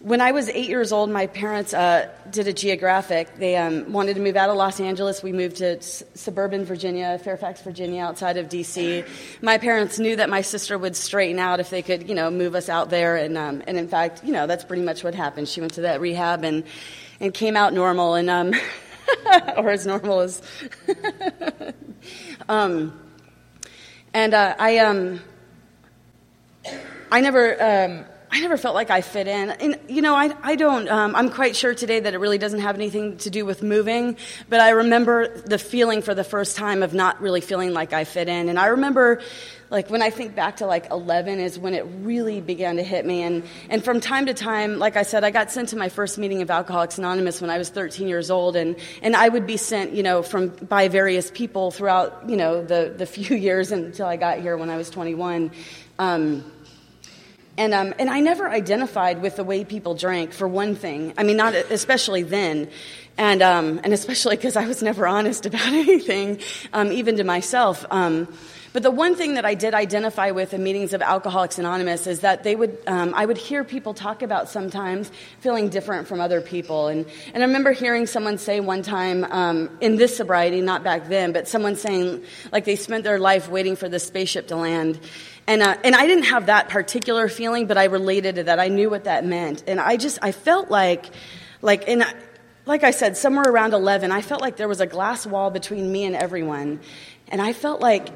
when 0.03 0.21
I 0.21 0.33
was 0.33 0.49
eight 0.49 0.69
years 0.69 0.91
old, 0.91 1.11
my 1.11 1.29
parents 1.29 1.73
uh, 1.73 2.09
did 2.29 2.49
a 2.49 2.53
geographic. 2.53 3.37
They 3.37 3.57
um, 3.57 3.93
wanted 3.93 4.15
to 4.15 4.21
move 4.21 4.35
out 4.35 4.51
of 4.51 4.57
Los 4.57 4.81
Angeles. 4.81 5.23
We 5.23 5.33
moved 5.33 5.57
to 5.59 5.77
s- 5.77 6.03
suburban 6.15 6.65
Virginia, 6.65 7.19
Fairfax, 7.19 7.63
Virginia, 7.63 8.03
outside 8.03 8.37
of 8.37 8.49
D.C. 8.49 9.05
My 9.43 9.59
parents 9.59 10.01
knew 10.01 10.17
that 10.17 10.29
my 10.29 10.41
sister 10.41 10.77
would 10.77 10.97
straighten 10.97 11.39
out 11.39 11.61
if 11.61 11.71
they 11.71 11.83
could, 11.83 12.09
you 12.09 12.17
know, 12.17 12.33
move 12.33 12.57
us 12.57 12.69
out 12.69 12.91
there. 12.91 13.17
And, 13.17 13.39
um, 13.39 13.63
and 13.69 13.77
in 13.79 13.87
fact, 13.87 14.25
you 14.25 14.33
know, 14.33 14.49
that's 14.49 14.65
pretty 14.65 14.83
much 14.83 15.05
what 15.05 15.15
happened. 15.15 15.49
She 15.49 15.61
went 15.61 15.75
to 15.75 15.83
that 15.83 16.01
rehab 16.01 16.43
and 16.43 16.65
and 17.21 17.33
came 17.33 17.57
out 17.57 17.73
normal, 17.73 18.15
and 18.15 18.29
um, 18.29 18.53
or 19.57 19.71
as 19.71 19.87
normal 19.87 20.21
as. 20.21 20.43
um, 22.49 22.99
and 24.13 24.35
uh, 24.35 24.57
I 24.59 24.79
um, 24.79 25.21
I 27.13 27.21
never. 27.21 27.63
Um, 27.63 28.05
I 28.35 28.41
never 28.41 28.57
felt 28.57 28.75
like 28.75 28.89
I 28.89 29.03
fit 29.03 29.29
in. 29.29 29.51
And, 29.51 29.79
you 29.89 30.01
know, 30.01 30.15
I, 30.15 30.35
I 30.43 30.57
don't, 30.57 30.89
um, 30.89 31.15
I'm 31.15 31.29
quite 31.29 31.55
sure 31.55 31.75
today 31.75 32.01
that 32.01 32.15
it 32.15 32.17
really 32.17 32.39
doesn't 32.39 32.61
have 32.61 32.75
anything 32.75 33.19
to 33.19 33.31
do 33.31 33.45
with 33.45 33.63
moving, 33.63 34.17
but 34.49 34.59
I 34.59 34.71
remember 34.71 35.29
the 35.37 35.59
feeling 35.59 36.01
for 36.01 36.15
the 36.15 36.25
first 36.25 36.57
time 36.57 36.83
of 36.83 36.95
not 36.95 37.21
really 37.21 37.43
feeling 37.43 37.75
like 37.75 37.93
I 37.93 38.05
fit 38.05 38.29
in. 38.29 38.49
And 38.49 38.59
I 38.59 38.69
remember 38.69 39.21
like 39.69 39.91
when 39.91 40.01
I 40.01 40.09
think 40.09 40.35
back 40.35 40.57
to 40.57 40.67
like 40.67 40.91
11 40.91 41.41
is 41.41 41.59
when 41.59 41.75
it 41.75 41.85
really 42.01 42.41
began 42.41 42.77
to 42.77 42.83
hit 42.83 43.05
me. 43.05 43.23
And, 43.23 43.43
and 43.69 43.85
from 43.85 44.01
time 44.01 44.25
to 44.25 44.35
time, 44.35 44.79
like 44.79 44.97
I 44.97 45.03
said, 45.03 45.25
I 45.25 45.31
got 45.31 45.51
sent 45.51 45.69
to 45.71 45.77
my 45.77 45.91
first 45.91 46.17
meeting 46.17 46.41
of 46.41 46.51
Alcoholics 46.51 46.97
Anonymous 46.97 47.43
when 47.43 47.51
I 47.51 47.59
was 47.59 47.69
13 47.69 48.09
years 48.09 48.31
old. 48.31 48.57
And, 48.57 48.77
and 49.03 49.15
I 49.15 49.29
would 49.29 49.47
be 49.47 49.59
sent, 49.59 49.93
you 49.93 50.03
know, 50.03 50.23
from, 50.23 50.49
by 50.49 50.89
various 50.89 51.31
people 51.31 51.71
throughout, 51.71 52.31
you 52.31 52.37
know, 52.37 52.65
the, 52.65 52.95
the 52.97 53.05
few 53.17 53.37
years 53.37 53.73
until 53.73 54.07
I 54.07 54.17
got 54.17 54.39
here 54.39 54.57
when 54.57 54.71
I 54.71 54.79
was 54.79 54.89
21. 54.89 55.51
Um, 55.99 56.51
and, 57.59 57.75
um, 57.75 57.95
and 57.99 58.09
I 58.09 58.21
never 58.21 58.49
identified 58.49 59.21
with 59.21 59.37
the 59.37 59.45
way 59.45 59.65
people 59.65 59.95
drank, 59.95 60.33
for 60.33 60.49
one 60.49 60.75
thing. 60.75 61.13
I 61.19 61.23
mean, 61.23 61.37
not 61.37 61.55
especially 61.55 62.23
then. 62.23 62.71
And, 63.19 63.43
um, 63.43 63.81
and 63.85 63.93
especially 63.93 64.37
because 64.37 64.57
I 64.57 64.67
was 64.67 64.83
never 64.83 65.07
honest 65.07 65.45
about 65.47 65.73
anything, 65.73 66.41
um, 66.73 66.91
even 66.93 67.17
to 67.17 67.25
myself. 67.25 67.85
Um, 67.91 68.29
but 68.73 68.83
the 68.83 68.91
one 68.91 69.17
thing 69.17 69.35
that 69.35 69.45
I 69.45 69.53
did 69.53 69.75
identify 69.75 70.31
with 70.31 70.55
in 70.55 70.65
meetings 70.65 70.95
of 70.95 71.03
Alcoholics 71.03 71.59
Anonymous 71.59 72.07
is 72.07 72.21
that 72.21 72.43
they 72.43 72.57
would, 72.57 72.79
um, 72.87 73.13
I 73.15 73.27
would 73.27 73.37
hear 73.37 73.65
people 73.65 73.93
talk 73.93 74.23
about 74.23 74.49
sometimes 74.49 75.13
feeling 75.41 75.69
different 75.69 76.09
from 76.09 76.23
other 76.23 76.41
people. 76.41 76.89
And, 76.89 77.05
and 77.35 77.43
I 77.43 77.47
remember 77.47 77.73
hearing 77.73 78.07
someone 78.07 78.39
say 78.39 78.61
one 78.61 78.81
time 78.81 79.25
um, 79.25 79.77
in 79.83 79.97
this 79.97 80.17
sobriety, 80.17 80.63
not 80.63 80.83
back 80.83 81.09
then, 81.09 81.33
but 81.33 81.49
someone 81.49 81.77
saying 81.77 82.25
like 82.51 82.65
they 82.65 82.77
spent 82.77 83.05
their 83.05 83.19
life 83.19 83.47
waiting 83.51 83.77
for 83.77 83.91
the 83.91 83.99
spaceship 83.99 84.49
to 84.49 84.57
land. 84.57 84.99
And, 85.47 85.63
uh, 85.63 85.77
and 85.83 85.95
I 85.95 86.07
didn't 86.07 86.25
have 86.25 86.47
that 86.47 86.69
particular 86.69 87.29
feeling, 87.29 87.67
but 87.67 87.77
I 87.77 87.85
related 87.85 88.37
to 88.37 88.45
that. 88.45 88.61
I 88.61 88.69
knew 88.69 88.89
what 88.89 89.05
that 89.05 89.25
meant. 89.25 89.65
And 89.67 89.81
I 89.81 89.97
just, 89.97 90.19
I 90.23 90.33
felt 90.33 90.71
like, 90.71 91.07
like, 91.61 91.89
and 91.89 92.05
like 92.65 92.85
I 92.85 92.93
said, 92.93 93.17
somewhere 93.17 93.45
around 93.47 93.75
11, 93.75 94.13
I 94.13 94.23
felt 94.23 94.41
like 94.41 94.57
there 94.57 94.69
was 94.69 94.81
a 94.81 94.87
glass 94.87 95.27
wall 95.27 95.51
between 95.51 95.91
me 95.91 96.05
and 96.05 96.15
everyone. 96.15 96.81
And 97.29 97.43
I 97.43 97.53
felt 97.53 97.81
like 97.81 98.09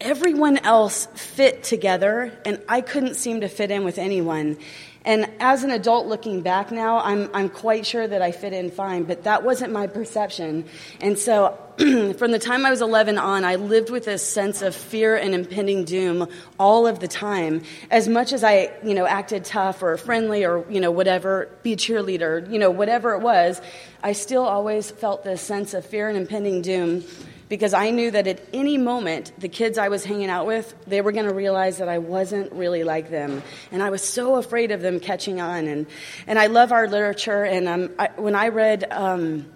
everyone 0.00 0.58
else 0.58 1.06
fit 1.14 1.62
together, 1.62 2.32
and 2.44 2.60
I 2.68 2.80
couldn't 2.80 3.14
seem 3.14 3.42
to 3.42 3.48
fit 3.48 3.70
in 3.70 3.84
with 3.84 3.98
anyone. 3.98 4.58
And 5.04 5.28
as 5.40 5.64
an 5.64 5.70
adult 5.70 6.06
looking 6.06 6.42
back 6.42 6.70
now, 6.70 6.98
I'm, 6.98 7.28
I'm 7.34 7.48
quite 7.48 7.84
sure 7.86 8.06
that 8.06 8.22
I 8.22 8.30
fit 8.30 8.52
in 8.52 8.70
fine, 8.70 9.02
but 9.04 9.24
that 9.24 9.42
wasn't 9.42 9.72
my 9.72 9.88
perception. 9.88 10.66
And 11.00 11.18
so 11.18 11.58
from 11.78 12.30
the 12.30 12.38
time 12.38 12.64
I 12.64 12.70
was 12.70 12.80
11 12.80 13.18
on, 13.18 13.44
I 13.44 13.56
lived 13.56 13.90
with 13.90 14.04
this 14.04 14.26
sense 14.26 14.62
of 14.62 14.76
fear 14.76 15.16
and 15.16 15.34
impending 15.34 15.84
doom 15.84 16.28
all 16.58 16.86
of 16.86 17.00
the 17.00 17.08
time. 17.08 17.62
As 17.90 18.06
much 18.08 18.32
as 18.32 18.44
I, 18.44 18.72
you 18.84 18.94
know, 18.94 19.06
acted 19.06 19.44
tough 19.44 19.82
or 19.82 19.96
friendly 19.96 20.44
or, 20.44 20.64
you 20.70 20.80
know, 20.80 20.92
whatever, 20.92 21.48
be 21.62 21.72
a 21.72 21.76
cheerleader, 21.76 22.48
you 22.50 22.58
know, 22.58 22.70
whatever 22.70 23.14
it 23.14 23.22
was, 23.22 23.60
I 24.02 24.12
still 24.12 24.44
always 24.44 24.90
felt 24.90 25.24
this 25.24 25.40
sense 25.40 25.74
of 25.74 25.84
fear 25.84 26.08
and 26.08 26.16
impending 26.16 26.62
doom 26.62 27.04
because 27.52 27.74
I 27.74 27.90
knew 27.90 28.10
that 28.10 28.26
at 28.26 28.40
any 28.54 28.78
moment, 28.78 29.30
the 29.36 29.46
kids 29.46 29.76
I 29.76 29.90
was 29.90 30.06
hanging 30.06 30.30
out 30.30 30.46
with, 30.46 30.74
they 30.86 31.02
were 31.02 31.12
going 31.12 31.26
to 31.26 31.34
realize 31.34 31.76
that 31.76 31.88
I 31.90 31.98
wasn't 31.98 32.50
really 32.52 32.82
like 32.82 33.10
them. 33.10 33.42
And 33.70 33.82
I 33.82 33.90
was 33.90 34.02
so 34.02 34.36
afraid 34.36 34.70
of 34.70 34.80
them 34.80 35.00
catching 35.00 35.38
on. 35.38 35.66
And, 35.66 35.86
and 36.26 36.38
I 36.38 36.46
love 36.46 36.72
our 36.72 36.88
literature. 36.88 37.44
And 37.44 37.68
um, 37.68 37.90
I, 37.98 38.08
when 38.16 38.34
I 38.34 38.48
read 38.48 38.90
um, 38.90 39.52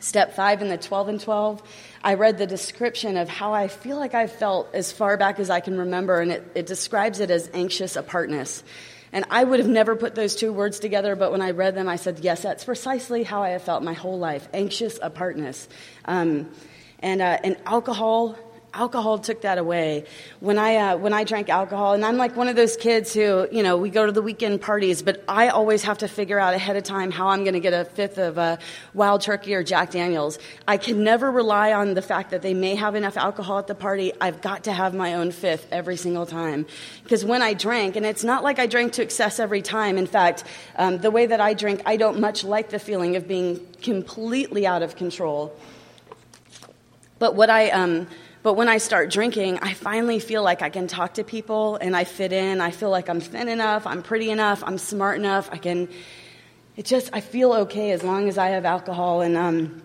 step 0.00 0.34
five 0.34 0.60
in 0.60 0.70
the 0.70 0.76
12 0.76 1.08
and 1.08 1.20
12, 1.20 1.62
I 2.02 2.14
read 2.14 2.36
the 2.36 2.48
description 2.48 3.16
of 3.16 3.28
how 3.28 3.54
I 3.54 3.68
feel 3.68 3.96
like 3.96 4.14
I 4.14 4.26
felt 4.26 4.68
as 4.74 4.90
far 4.90 5.16
back 5.16 5.38
as 5.38 5.50
I 5.50 5.60
can 5.60 5.78
remember. 5.78 6.18
And 6.18 6.32
it, 6.32 6.50
it 6.56 6.66
describes 6.66 7.20
it 7.20 7.30
as 7.30 7.48
anxious 7.54 7.94
apartness. 7.94 8.64
And 9.12 9.24
I 9.30 9.44
would 9.44 9.60
have 9.60 9.68
never 9.68 9.94
put 9.94 10.16
those 10.16 10.34
two 10.34 10.52
words 10.52 10.80
together, 10.80 11.14
but 11.14 11.30
when 11.30 11.42
I 11.42 11.52
read 11.52 11.76
them, 11.76 11.88
I 11.88 11.94
said, 11.94 12.18
yes, 12.18 12.42
that's 12.42 12.64
precisely 12.64 13.22
how 13.22 13.40
I 13.44 13.50
have 13.50 13.62
felt 13.62 13.84
my 13.84 13.92
whole 13.92 14.18
life 14.18 14.48
anxious 14.52 14.98
apartness. 15.00 15.68
Um, 16.06 16.50
and, 17.00 17.20
uh, 17.20 17.38
and 17.42 17.56
alcohol 17.66 18.36
alcohol 18.72 19.18
took 19.18 19.42
that 19.42 19.58
away. 19.58 20.04
When 20.40 20.58
i 20.58 20.76
uh, 20.76 20.96
when 20.96 21.12
i 21.12 21.24
drank 21.24 21.48
alcohol 21.48 21.94
and 21.94 22.04
i'm 22.04 22.16
like 22.16 22.36
one 22.36 22.48
of 22.48 22.56
those 22.56 22.76
kids 22.76 23.12
who 23.12 23.48
you 23.50 23.62
know 23.62 23.76
we 23.76 23.90
go 23.90 24.06
to 24.06 24.12
the 24.12 24.22
weekend 24.22 24.60
parties 24.60 25.02
but 25.02 25.22
i 25.28 25.48
always 25.48 25.82
have 25.82 25.98
to 25.98 26.08
figure 26.08 26.38
out 26.38 26.54
ahead 26.54 26.76
of 26.76 26.84
time 26.84 27.10
how 27.10 27.28
i'm 27.28 27.42
going 27.42 27.54
to 27.54 27.60
get 27.60 27.72
a 27.72 27.84
fifth 27.84 28.18
of 28.18 28.38
uh, 28.38 28.56
wild 28.94 29.20
turkey 29.20 29.54
or 29.54 29.62
jack 29.62 29.90
daniels. 29.90 30.38
I 30.68 30.76
can 30.76 31.02
never 31.02 31.30
rely 31.30 31.72
on 31.72 31.94
the 31.94 32.02
fact 32.02 32.30
that 32.30 32.42
they 32.42 32.54
may 32.54 32.74
have 32.74 32.94
enough 32.94 33.16
alcohol 33.16 33.58
at 33.58 33.66
the 33.66 33.74
party. 33.74 34.12
I've 34.20 34.40
got 34.40 34.64
to 34.64 34.72
have 34.72 34.94
my 34.94 35.14
own 35.14 35.30
fifth 35.32 35.66
every 35.72 35.96
single 35.96 36.26
time. 36.26 36.66
Because 37.02 37.24
when 37.24 37.42
i 37.42 37.54
drank 37.54 37.96
and 37.96 38.06
it's 38.06 38.24
not 38.24 38.44
like 38.44 38.58
i 38.58 38.66
drank 38.66 38.92
to 38.94 39.02
excess 39.02 39.40
every 39.40 39.62
time. 39.62 39.98
In 39.98 40.06
fact 40.06 40.44
um, 40.76 40.98
the 40.98 41.10
way 41.10 41.26
that 41.26 41.40
i 41.40 41.54
drink 41.54 41.82
i 41.86 41.96
don't 41.96 42.20
much 42.20 42.44
like 42.44 42.70
the 42.70 42.78
feeling 42.78 43.16
of 43.16 43.26
being 43.26 43.66
completely 43.82 44.66
out 44.66 44.82
of 44.82 44.96
control 44.96 45.56
but 47.20 47.36
what 47.36 47.50
I, 47.50 47.70
um, 47.70 48.08
but 48.42 48.54
when 48.54 48.68
I 48.68 48.78
start 48.78 49.10
drinking, 49.10 49.60
I 49.60 49.74
finally 49.74 50.18
feel 50.18 50.42
like 50.42 50.62
I 50.62 50.70
can 50.70 50.88
talk 50.88 51.14
to 51.14 51.24
people 51.24 51.76
and 51.76 51.94
I 51.94 52.02
fit 52.02 52.32
in. 52.32 52.60
I 52.60 52.72
feel 52.72 52.90
like 52.90 53.08
I'm 53.08 53.20
thin 53.20 53.48
enough, 53.48 53.86
I'm 53.86 54.02
pretty 54.02 54.30
enough, 54.30 54.64
I'm 54.66 54.78
smart 54.78 55.18
enough. 55.18 55.48
I 55.52 55.58
can. 55.58 55.88
It 56.76 56.86
just 56.86 57.10
I 57.12 57.20
feel 57.20 57.52
okay 57.52 57.92
as 57.92 58.02
long 58.02 58.28
as 58.28 58.36
I 58.38 58.48
have 58.48 58.64
alcohol 58.64 59.20
and. 59.20 59.36
Um, 59.36 59.82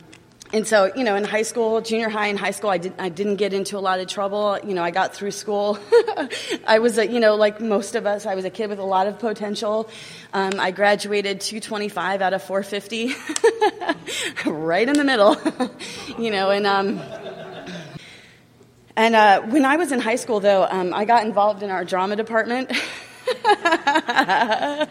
and 0.56 0.66
so, 0.66 0.90
you 0.96 1.04
know, 1.04 1.18
in 1.18 1.26
high 1.26 1.42
school, 1.42 1.82
junior 1.82 2.08
high 2.08 2.28
and 2.28 2.40
high 2.40 2.52
school, 2.52 2.70
I, 2.70 2.78
did, 2.78 2.94
I 2.98 3.10
didn't 3.10 3.36
get 3.36 3.52
into 3.52 3.78
a 3.78 3.84
lot 3.84 4.00
of 4.00 4.08
trouble. 4.08 4.58
You 4.64 4.74
know, 4.74 4.84
I 4.84 4.90
got 4.90 5.14
through 5.14 5.32
school. 5.32 5.78
I 6.66 6.80
was, 6.80 6.98
a, 6.98 7.06
you 7.06 7.20
know, 7.20 7.36
like 7.36 7.60
most 7.60 7.94
of 7.94 8.06
us, 8.06 8.26
I 8.26 8.36
was 8.36 8.46
a 8.46 8.50
kid 8.50 8.70
with 8.70 8.80
a 8.80 8.86
lot 8.86 9.06
of 9.08 9.20
potential. 9.20 9.90
Um, 10.32 10.54
I 10.58 10.72
graduated 10.72 11.42
225 11.42 12.22
out 12.22 12.34
of 12.34 12.42
450, 12.42 13.16
right 14.50 14.88
in 14.88 14.94
the 14.94 15.04
middle, 15.04 15.36
you 16.18 16.32
know, 16.32 16.52
and, 16.52 16.66
um, 16.66 17.02
and 18.96 19.14
uh, 19.14 19.42
when 19.42 19.66
I 19.66 19.76
was 19.76 19.92
in 19.92 20.00
high 20.00 20.16
school, 20.16 20.40
though, 20.40 20.64
um, 20.64 20.94
I 20.94 21.04
got 21.04 21.26
involved 21.26 21.64
in 21.64 21.70
our 21.70 21.84
drama 21.84 22.16
department. 22.16 22.72
I 23.44 24.88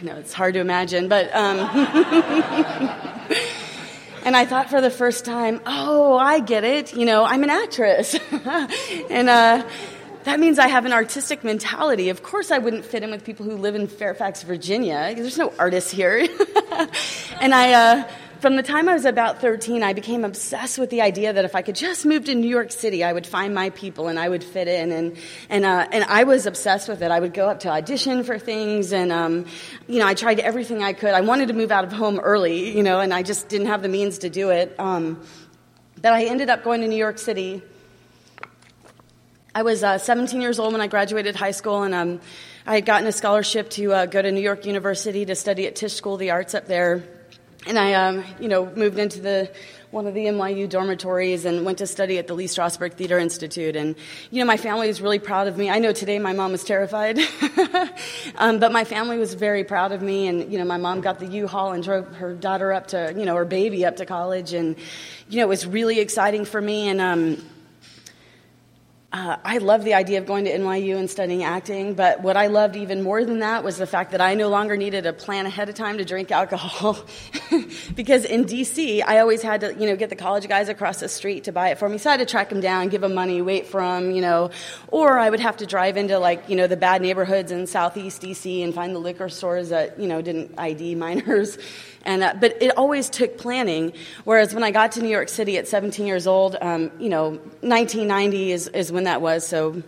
know 0.00 0.16
it's 0.16 0.32
hard 0.32 0.54
to 0.54 0.60
imagine, 0.60 1.08
but. 1.08 1.30
And 4.24 4.36
I 4.36 4.44
thought 4.44 4.70
for 4.70 4.80
the 4.80 4.90
first 4.90 5.24
time, 5.24 5.60
oh, 5.66 6.16
I 6.16 6.40
get 6.40 6.64
it. 6.64 6.94
You 6.94 7.04
know, 7.06 7.24
I'm 7.24 7.42
an 7.42 7.50
actress. 7.50 8.14
and 9.10 9.28
uh, 9.28 9.66
that 10.24 10.38
means 10.38 10.58
I 10.58 10.68
have 10.68 10.86
an 10.86 10.92
artistic 10.92 11.42
mentality. 11.42 12.08
Of 12.08 12.22
course, 12.22 12.50
I 12.52 12.58
wouldn't 12.58 12.84
fit 12.84 13.02
in 13.02 13.10
with 13.10 13.24
people 13.24 13.46
who 13.46 13.56
live 13.56 13.74
in 13.74 13.88
Fairfax, 13.88 14.44
Virginia. 14.44 15.12
There's 15.16 15.38
no 15.38 15.52
artists 15.58 15.90
here. 15.90 16.18
and 17.40 17.54
I. 17.54 17.72
Uh, 17.72 18.08
from 18.42 18.56
the 18.56 18.62
time 18.64 18.88
I 18.88 18.94
was 18.94 19.04
about 19.04 19.40
13, 19.40 19.84
I 19.84 19.92
became 19.92 20.24
obsessed 20.24 20.76
with 20.76 20.90
the 20.90 21.00
idea 21.00 21.32
that 21.32 21.44
if 21.44 21.54
I 21.54 21.62
could 21.62 21.76
just 21.76 22.04
move 22.04 22.24
to 22.24 22.34
New 22.34 22.48
York 22.48 22.72
City, 22.72 23.04
I 23.04 23.12
would 23.12 23.24
find 23.24 23.54
my 23.54 23.70
people 23.70 24.08
and 24.08 24.18
I 24.18 24.28
would 24.28 24.42
fit 24.42 24.66
in. 24.66 24.90
And, 24.90 25.16
and, 25.48 25.64
uh, 25.64 25.86
and 25.92 26.02
I 26.02 26.24
was 26.24 26.44
obsessed 26.46 26.88
with 26.88 27.02
it. 27.02 27.12
I 27.12 27.20
would 27.20 27.34
go 27.34 27.48
up 27.48 27.60
to 27.60 27.68
audition 27.68 28.24
for 28.24 28.40
things 28.40 28.92
and, 28.92 29.12
um, 29.12 29.46
you 29.86 30.00
know, 30.00 30.08
I 30.08 30.14
tried 30.14 30.40
everything 30.40 30.82
I 30.82 30.92
could. 30.92 31.14
I 31.14 31.20
wanted 31.20 31.48
to 31.48 31.54
move 31.54 31.70
out 31.70 31.84
of 31.84 31.92
home 31.92 32.18
early, 32.18 32.76
you 32.76 32.82
know, 32.82 32.98
and 32.98 33.14
I 33.14 33.22
just 33.22 33.48
didn't 33.48 33.68
have 33.68 33.80
the 33.80 33.88
means 33.88 34.18
to 34.18 34.28
do 34.28 34.50
it. 34.50 34.74
Um, 34.76 35.22
but 36.00 36.12
I 36.12 36.24
ended 36.24 36.50
up 36.50 36.64
going 36.64 36.80
to 36.80 36.88
New 36.88 36.96
York 36.96 37.18
City 37.18 37.62
I 39.54 39.64
was 39.64 39.84
uh, 39.84 39.98
17 39.98 40.40
years 40.40 40.58
old 40.58 40.72
when 40.72 40.80
I 40.80 40.86
graduated 40.86 41.36
high 41.36 41.50
school, 41.50 41.82
and 41.82 41.94
um, 41.94 42.20
I 42.64 42.76
had 42.76 42.86
gotten 42.86 43.06
a 43.06 43.12
scholarship 43.12 43.68
to 43.72 43.92
uh, 43.92 44.06
go 44.06 44.22
to 44.22 44.32
New 44.32 44.40
York 44.40 44.64
University 44.64 45.26
to 45.26 45.34
study 45.34 45.66
at 45.66 45.76
Tisch 45.76 45.92
School 45.92 46.14
of 46.14 46.20
the 46.20 46.30
Arts 46.30 46.54
up 46.54 46.64
there. 46.64 47.21
And 47.66 47.78
I, 47.78 47.94
um, 47.94 48.24
you 48.40 48.48
know, 48.48 48.66
moved 48.74 48.98
into 48.98 49.20
the 49.20 49.50
one 49.92 50.06
of 50.06 50.14
the 50.14 50.24
NYU 50.24 50.68
dormitories 50.68 51.44
and 51.44 51.66
went 51.66 51.78
to 51.78 51.86
study 51.86 52.18
at 52.18 52.26
the 52.26 52.34
Lee 52.34 52.46
Strasberg 52.46 52.94
Theater 52.94 53.18
Institute. 53.18 53.76
And, 53.76 53.94
you 54.30 54.40
know, 54.40 54.46
my 54.46 54.56
family 54.56 54.88
was 54.88 55.02
really 55.02 55.18
proud 55.18 55.48
of 55.48 55.58
me. 55.58 55.68
I 55.68 55.78
know 55.78 55.92
today 55.92 56.18
my 56.18 56.32
mom 56.32 56.52
was 56.52 56.64
terrified, 56.64 57.18
um, 58.36 58.58
but 58.58 58.72
my 58.72 58.84
family 58.84 59.18
was 59.18 59.34
very 59.34 59.64
proud 59.64 59.92
of 59.92 60.00
me. 60.00 60.28
And, 60.28 60.50
you 60.50 60.58
know, 60.58 60.64
my 60.64 60.78
mom 60.78 61.02
got 61.02 61.18
the 61.20 61.26
U-Haul 61.26 61.72
and 61.72 61.84
drove 61.84 62.08
her 62.16 62.32
daughter 62.34 62.72
up 62.72 62.88
to, 62.88 63.14
you 63.16 63.26
know, 63.26 63.36
her 63.36 63.44
baby 63.44 63.84
up 63.84 63.96
to 63.96 64.06
college. 64.06 64.54
And, 64.54 64.76
you 65.28 65.36
know, 65.36 65.44
it 65.44 65.48
was 65.48 65.66
really 65.66 66.00
exciting 66.00 66.46
for 66.46 66.60
me. 66.60 66.88
And, 66.88 67.00
um, 67.00 67.44
uh, 69.12 69.36
I 69.44 69.58
loved 69.58 69.84
the 69.84 69.92
idea 69.92 70.18
of 70.18 70.26
going 70.26 70.46
to 70.46 70.50
NYU 70.50 70.96
and 70.96 71.10
studying 71.10 71.44
acting, 71.44 71.92
but 71.92 72.22
what 72.22 72.34
I 72.34 72.46
loved 72.46 72.76
even 72.76 73.02
more 73.02 73.22
than 73.26 73.40
that 73.40 73.62
was 73.62 73.76
the 73.76 73.86
fact 73.86 74.12
that 74.12 74.22
I 74.22 74.32
no 74.34 74.48
longer 74.48 74.74
needed 74.74 75.04
a 75.04 75.12
plan 75.12 75.44
ahead 75.44 75.68
of 75.68 75.74
time 75.74 75.98
to 75.98 76.04
drink 76.04 76.30
alcohol. 76.42 76.98
because 77.94 78.24
in 78.24 78.46
DC, 78.46 79.02
I 79.06 79.18
always 79.18 79.42
had 79.42 79.60
to, 79.60 79.74
you 79.74 79.86
know, 79.86 79.96
get 79.96 80.08
the 80.08 80.16
college 80.16 80.48
guys 80.48 80.70
across 80.70 81.00
the 81.00 81.10
street 81.10 81.44
to 81.44 81.52
buy 81.52 81.68
it 81.68 81.78
for 81.78 81.90
me. 81.90 81.98
So 81.98 82.08
I 82.08 82.14
had 82.14 82.20
to 82.20 82.26
track 82.26 82.48
them 82.48 82.62
down, 82.62 82.88
give 82.88 83.02
them 83.02 83.12
money, 83.12 83.42
wait 83.42 83.66
for 83.66 83.82
them, 83.82 84.12
you 84.12 84.22
know, 84.22 84.50
or 84.88 85.18
I 85.18 85.28
would 85.28 85.40
have 85.40 85.58
to 85.58 85.66
drive 85.66 85.98
into 85.98 86.18
like, 86.18 86.48
you 86.48 86.56
know, 86.56 86.66
the 86.66 86.78
bad 86.78 87.02
neighborhoods 87.02 87.52
in 87.52 87.66
Southeast 87.66 88.22
DC 88.22 88.64
and 88.64 88.74
find 88.74 88.94
the 88.94 88.98
liquor 88.98 89.28
stores 89.28 89.68
that, 89.68 90.00
you 90.00 90.08
know, 90.08 90.22
didn't 90.22 90.54
ID 90.56 90.94
minors. 90.94 91.58
And, 92.04 92.22
uh, 92.22 92.34
but 92.40 92.62
it 92.62 92.76
always 92.76 93.08
took 93.08 93.38
planning. 93.38 93.92
Whereas 94.24 94.54
when 94.54 94.64
I 94.64 94.70
got 94.70 94.92
to 94.92 95.02
New 95.02 95.08
York 95.08 95.28
City 95.28 95.58
at 95.58 95.68
17 95.68 96.06
years 96.06 96.26
old, 96.26 96.56
um, 96.60 96.90
you 96.98 97.08
know, 97.08 97.30
1990 97.60 98.52
is, 98.52 98.68
is 98.68 98.90
when 98.90 99.04
that 99.04 99.20
was. 99.20 99.46
So 99.46 99.82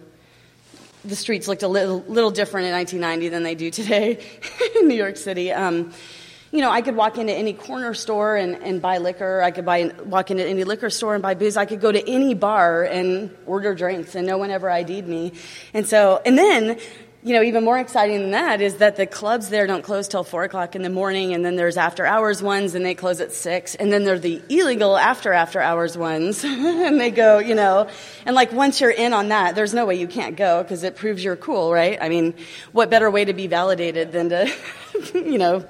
the 1.04 1.16
streets 1.16 1.48
looked 1.48 1.62
a 1.62 1.68
little, 1.68 2.04
little 2.08 2.30
different 2.30 2.66
in 2.66 2.72
1990 2.72 3.28
than 3.28 3.42
they 3.42 3.54
do 3.54 3.70
today 3.70 4.24
in 4.80 4.88
New 4.88 4.94
York 4.94 5.16
City. 5.16 5.52
Um, 5.52 5.92
you 6.50 6.60
know, 6.60 6.70
I 6.70 6.82
could 6.82 6.94
walk 6.94 7.18
into 7.18 7.32
any 7.32 7.52
corner 7.52 7.94
store 7.94 8.36
and, 8.36 8.62
and 8.62 8.80
buy 8.80 8.98
liquor. 8.98 9.42
I 9.42 9.50
could 9.50 9.64
buy, 9.64 9.90
walk 10.04 10.30
into 10.30 10.46
any 10.46 10.62
liquor 10.62 10.88
store 10.88 11.14
and 11.14 11.22
buy 11.22 11.34
booze. 11.34 11.56
I 11.56 11.64
could 11.64 11.80
go 11.80 11.90
to 11.90 12.08
any 12.08 12.32
bar 12.34 12.84
and 12.84 13.36
order 13.44 13.74
drinks, 13.74 14.14
and 14.14 14.24
no 14.24 14.38
one 14.38 14.52
ever 14.52 14.70
ID'd 14.70 15.08
me. 15.08 15.32
And 15.74 15.84
so, 15.84 16.22
and 16.24 16.38
then 16.38 16.78
you 17.24 17.32
know, 17.32 17.42
even 17.42 17.64
more 17.64 17.78
exciting 17.78 18.20
than 18.20 18.30
that 18.32 18.60
is 18.60 18.76
that 18.76 18.96
the 18.96 19.06
clubs 19.06 19.48
there 19.48 19.66
don't 19.66 19.82
close 19.82 20.08
till 20.08 20.24
four 20.24 20.44
o'clock 20.44 20.76
in 20.76 20.82
the 20.82 20.90
morning, 20.90 21.32
and 21.32 21.42
then 21.42 21.56
there's 21.56 21.78
after 21.78 22.04
hours 22.04 22.42
ones, 22.42 22.74
and 22.74 22.84
they 22.84 22.94
close 22.94 23.18
at 23.22 23.32
six, 23.32 23.74
and 23.74 23.90
then 23.90 24.04
there 24.04 24.14
are 24.14 24.18
the 24.18 24.42
illegal 24.50 24.94
after 24.94 25.32
after 25.32 25.58
hours 25.58 25.96
ones, 25.96 26.44
and 26.44 27.00
they 27.00 27.10
go, 27.10 27.38
you 27.38 27.54
know, 27.54 27.88
and 28.26 28.36
like 28.36 28.52
once 28.52 28.78
you're 28.82 28.90
in 28.90 29.14
on 29.14 29.28
that, 29.28 29.54
there's 29.54 29.72
no 29.72 29.86
way 29.86 29.94
you 29.94 30.06
can't 30.06 30.36
go 30.36 30.62
because 30.62 30.82
it 30.82 30.96
proves 30.96 31.24
you're 31.24 31.34
cool, 31.34 31.72
right? 31.72 31.96
I 31.98 32.10
mean, 32.10 32.34
what 32.72 32.90
better 32.90 33.10
way 33.10 33.24
to 33.24 33.32
be 33.32 33.46
validated 33.46 34.12
than 34.12 34.28
to, 34.28 34.52
you 35.14 35.38
know, 35.38 35.64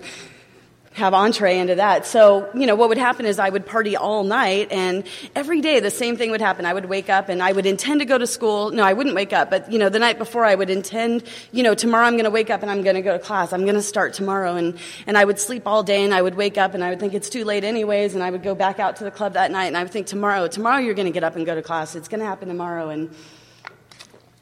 have 0.94 1.12
entree 1.12 1.58
into 1.58 1.74
that. 1.74 2.06
So, 2.06 2.48
you 2.54 2.66
know, 2.66 2.76
what 2.76 2.88
would 2.88 2.98
happen 2.98 3.26
is 3.26 3.40
I 3.40 3.48
would 3.48 3.66
party 3.66 3.96
all 3.96 4.22
night 4.22 4.70
and 4.70 5.02
every 5.34 5.60
day 5.60 5.80
the 5.80 5.90
same 5.90 6.16
thing 6.16 6.30
would 6.30 6.40
happen. 6.40 6.64
I 6.64 6.72
would 6.72 6.84
wake 6.84 7.10
up 7.10 7.28
and 7.28 7.42
I 7.42 7.50
would 7.50 7.66
intend 7.66 7.98
to 7.98 8.06
go 8.06 8.16
to 8.16 8.28
school. 8.28 8.70
No, 8.70 8.84
I 8.84 8.92
wouldn't 8.92 9.16
wake 9.16 9.32
up, 9.32 9.50
but 9.50 9.72
you 9.72 9.78
know, 9.80 9.88
the 9.88 9.98
night 9.98 10.18
before 10.18 10.44
I 10.44 10.54
would 10.54 10.70
intend, 10.70 11.24
you 11.50 11.64
know, 11.64 11.74
tomorrow 11.74 12.06
I'm 12.06 12.12
going 12.12 12.26
to 12.26 12.30
wake 12.30 12.48
up 12.48 12.62
and 12.62 12.70
I'm 12.70 12.82
going 12.82 12.94
to 12.94 13.02
go 13.02 13.12
to 13.12 13.18
class. 13.18 13.52
I'm 13.52 13.62
going 13.62 13.74
to 13.74 13.82
start 13.82 14.14
tomorrow 14.14 14.54
and 14.54 14.78
and 15.08 15.18
I 15.18 15.24
would 15.24 15.40
sleep 15.40 15.66
all 15.66 15.82
day 15.82 16.04
and 16.04 16.14
I 16.14 16.22
would 16.22 16.36
wake 16.36 16.58
up 16.58 16.74
and 16.74 16.84
I 16.84 16.90
would 16.90 17.00
think 17.00 17.12
it's 17.12 17.28
too 17.28 17.44
late 17.44 17.64
anyways 17.64 18.14
and 18.14 18.22
I 18.22 18.30
would 18.30 18.44
go 18.44 18.54
back 18.54 18.78
out 18.78 18.96
to 18.96 19.04
the 19.04 19.10
club 19.10 19.32
that 19.32 19.50
night 19.50 19.66
and 19.66 19.76
I 19.76 19.82
would 19.82 19.92
think 19.92 20.06
tomorrow, 20.06 20.46
tomorrow 20.46 20.78
you're 20.78 20.94
going 20.94 21.06
to 21.06 21.12
get 21.12 21.24
up 21.24 21.34
and 21.34 21.44
go 21.44 21.56
to 21.56 21.62
class. 21.62 21.96
It's 21.96 22.06
going 22.06 22.20
to 22.20 22.26
happen 22.26 22.46
tomorrow 22.46 22.90
and 22.90 23.10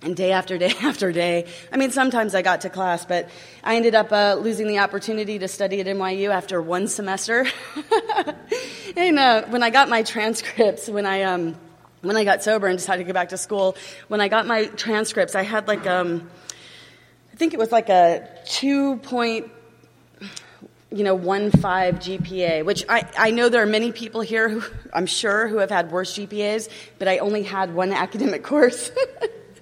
and 0.02 0.16
day 0.16 0.32
after 0.32 0.58
day 0.58 0.72
after 0.82 1.12
day. 1.12 1.46
I 1.72 1.76
mean, 1.76 1.90
sometimes 1.90 2.34
I 2.34 2.42
got 2.42 2.62
to 2.62 2.70
class, 2.70 3.04
but 3.04 3.28
I 3.62 3.76
ended 3.76 3.94
up 3.94 4.12
uh, 4.12 4.34
losing 4.34 4.66
the 4.66 4.78
opportunity 4.78 5.38
to 5.38 5.48
study 5.48 5.80
at 5.80 5.86
NYU 5.86 6.30
after 6.30 6.60
one 6.60 6.88
semester. 6.88 7.46
and 8.96 9.18
uh, 9.18 9.44
when 9.48 9.62
I 9.62 9.70
got 9.70 9.88
my 9.88 10.02
transcripts, 10.02 10.88
when 10.88 11.06
I 11.06 11.22
um, 11.22 11.56
when 12.02 12.16
I 12.16 12.24
got 12.24 12.42
sober 12.42 12.66
and 12.66 12.78
decided 12.78 13.04
to 13.04 13.06
go 13.06 13.14
back 13.14 13.28
to 13.30 13.38
school, 13.38 13.76
when 14.08 14.20
I 14.20 14.28
got 14.28 14.46
my 14.46 14.66
transcripts, 14.66 15.34
I 15.34 15.42
had 15.42 15.68
like 15.68 15.86
um, 15.86 16.28
I 17.32 17.36
think 17.36 17.54
it 17.54 17.58
was 17.58 17.72
like 17.72 17.88
a 17.88 18.28
two 18.44 18.96
point 18.96 19.50
you 20.90 21.04
know, 21.04 21.14
one 21.14 21.50
five 21.50 21.94
GPA, 21.96 22.66
which 22.66 22.84
I, 22.86 23.08
I 23.16 23.30
know 23.30 23.48
there 23.48 23.62
are 23.62 23.66
many 23.66 23.92
people 23.92 24.20
here 24.20 24.50
who 24.50 24.62
I'm 24.92 25.06
sure 25.06 25.48
who 25.48 25.56
have 25.56 25.70
had 25.70 25.90
worse 25.90 26.18
GPAs, 26.18 26.68
but 26.98 27.08
I 27.08 27.16
only 27.18 27.42
had 27.42 27.74
one 27.74 27.92
academic 27.92 28.42
course. 28.42 28.90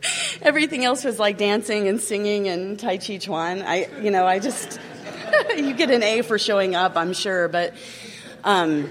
Everything 0.43 0.85
else 0.85 1.05
was 1.05 1.19
like 1.19 1.39
dancing 1.39 1.89
and 1.89 2.01
singing 2.01 2.49
and 2.49 2.79
Tai 2.79 2.99
Chi 2.99 3.19
Chuan. 3.19 3.63
I, 3.63 3.89
you 4.01 4.11
know, 4.11 4.27
I 4.27 4.39
just, 4.39 4.81
you 5.57 5.75
get 5.75 5.91
an 5.91 6.03
A 6.03 6.23
for 6.23 6.39
showing 6.39 6.75
up, 6.75 6.97
I'm 6.97 7.13
sure, 7.13 7.49
but, 7.49 7.75
um, 8.45 8.91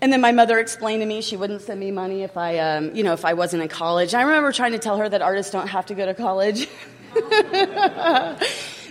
and 0.00 0.12
then 0.12 0.20
my 0.20 0.32
mother 0.32 0.58
explained 0.58 1.02
to 1.02 1.06
me 1.06 1.22
she 1.22 1.36
wouldn't 1.36 1.62
send 1.62 1.80
me 1.80 1.90
money 1.90 2.22
if 2.22 2.36
I, 2.36 2.58
um, 2.58 2.94
you 2.94 3.02
know, 3.02 3.12
if 3.12 3.24
I 3.24 3.34
wasn't 3.34 3.62
in 3.62 3.68
college. 3.68 4.14
I 4.14 4.22
remember 4.22 4.52
trying 4.52 4.72
to 4.72 4.78
tell 4.78 4.96
her 4.98 5.08
that 5.08 5.22
artists 5.22 5.50
don't 5.50 5.68
have 5.68 5.86
to 5.86 5.94
go 5.94 6.06
to 6.06 6.14
college. 6.14 6.68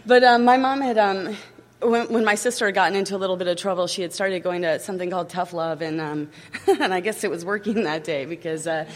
but 0.06 0.24
um, 0.24 0.44
my 0.44 0.58
mom 0.58 0.82
had, 0.82 0.98
um, 0.98 1.38
when, 1.82 2.12
when, 2.12 2.26
my 2.26 2.36
sister 2.36 2.66
had 2.66 2.76
gotten 2.76 2.98
into 2.98 3.16
a 3.16 3.20
little 3.20 3.38
bit 3.38 3.48
of 3.48 3.56
trouble, 3.56 3.88
she 3.88 4.02
had 4.02 4.12
started 4.12 4.42
going 4.44 4.64
to 4.64 4.80
something 4.80 5.10
called 5.10 5.30
Tough 5.30 5.54
Love, 5.54 5.82
and 5.82 6.02
um, 6.02 6.30
and 6.68 6.92
I 6.94 7.00
guess 7.00 7.24
it 7.24 7.30
was 7.30 7.46
working 7.46 7.84
that 7.84 8.04
day 8.04 8.26
because 8.26 8.66
uh, 8.66 8.90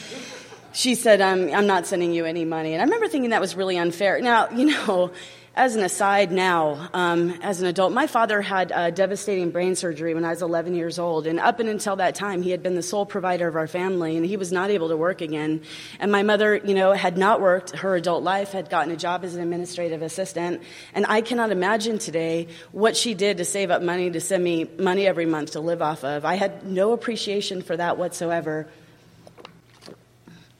she 0.74 0.96
said, 0.96 1.22
um, 1.22 1.50
I'm 1.54 1.68
not 1.68 1.86
sending 1.86 2.14
you 2.14 2.26
any 2.26 2.46
money. 2.46 2.74
And 2.74 2.82
I 2.82 2.86
remember 2.86 3.08
thinking 3.08 3.32
that 3.32 3.42
was 3.42 3.56
really 3.56 3.78
unfair. 3.78 4.20
Now, 4.22 4.50
you 4.50 4.66
know, 4.66 5.12
as 5.54 5.76
an 5.76 5.84
aside 5.84 6.32
now, 6.32 6.90
um, 6.94 7.32
as 7.42 7.62
an 7.62 7.68
adult, 7.68 7.92
my 7.92 8.08
father 8.08 8.42
had 8.42 8.72
a 8.74 8.90
devastating 8.90 9.52
brain 9.52 9.76
surgery 9.76 10.14
when 10.14 10.24
I 10.24 10.30
was 10.30 10.42
11 10.42 10.76
years 10.76 10.98
old. 10.98 11.28
And 11.28 11.42
up 11.42 11.60
and 11.60 11.68
until 11.68 11.98
that 11.98 12.16
time, 12.16 12.42
he 12.42 12.52
had 12.52 12.64
been 12.64 12.76
the 12.76 12.82
sole 12.82 13.06
provider 13.06 13.50
of 13.50 13.58
our 13.58 13.68
family, 13.68 14.16
and 14.16 14.26
he 14.26 14.38
was 14.38 14.54
not 14.54 14.70
able 14.70 14.88
to 14.88 14.96
work 14.96 15.20
again. 15.20 15.62
And 16.00 16.10
my 16.10 16.24
mother, 16.24 16.56
you 16.56 16.74
know, 16.74 16.94
had 16.94 17.18
not 17.18 17.42
worked 17.42 17.76
her 17.76 17.96
adult 17.96 18.24
life, 18.24 18.54
had 18.54 18.70
gotten 18.70 18.94
a 18.94 18.96
job 18.96 19.26
as 19.26 19.36
an 19.36 19.42
administrative 19.42 20.02
assistant. 20.02 20.62
And 20.94 21.06
I 21.10 21.20
cannot 21.20 21.52
imagine 21.52 22.00
today 22.00 22.48
what 22.72 22.96
she 22.96 23.14
did 23.14 23.38
to 23.38 23.46
save 23.46 23.72
up 23.72 23.82
money 23.82 24.10
to 24.10 24.22
send 24.22 24.42
me 24.42 24.70
money 24.80 25.06
every 25.06 25.26
month 25.26 25.52
to 25.52 25.60
live 25.60 25.82
off 25.82 26.06
of. 26.06 26.24
I 26.24 26.36
had 26.36 26.66
no 26.66 26.94
appreciation 26.94 27.62
for 27.62 27.76
that 27.76 27.98
whatsoever. 27.98 28.70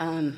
Um, 0.02 0.36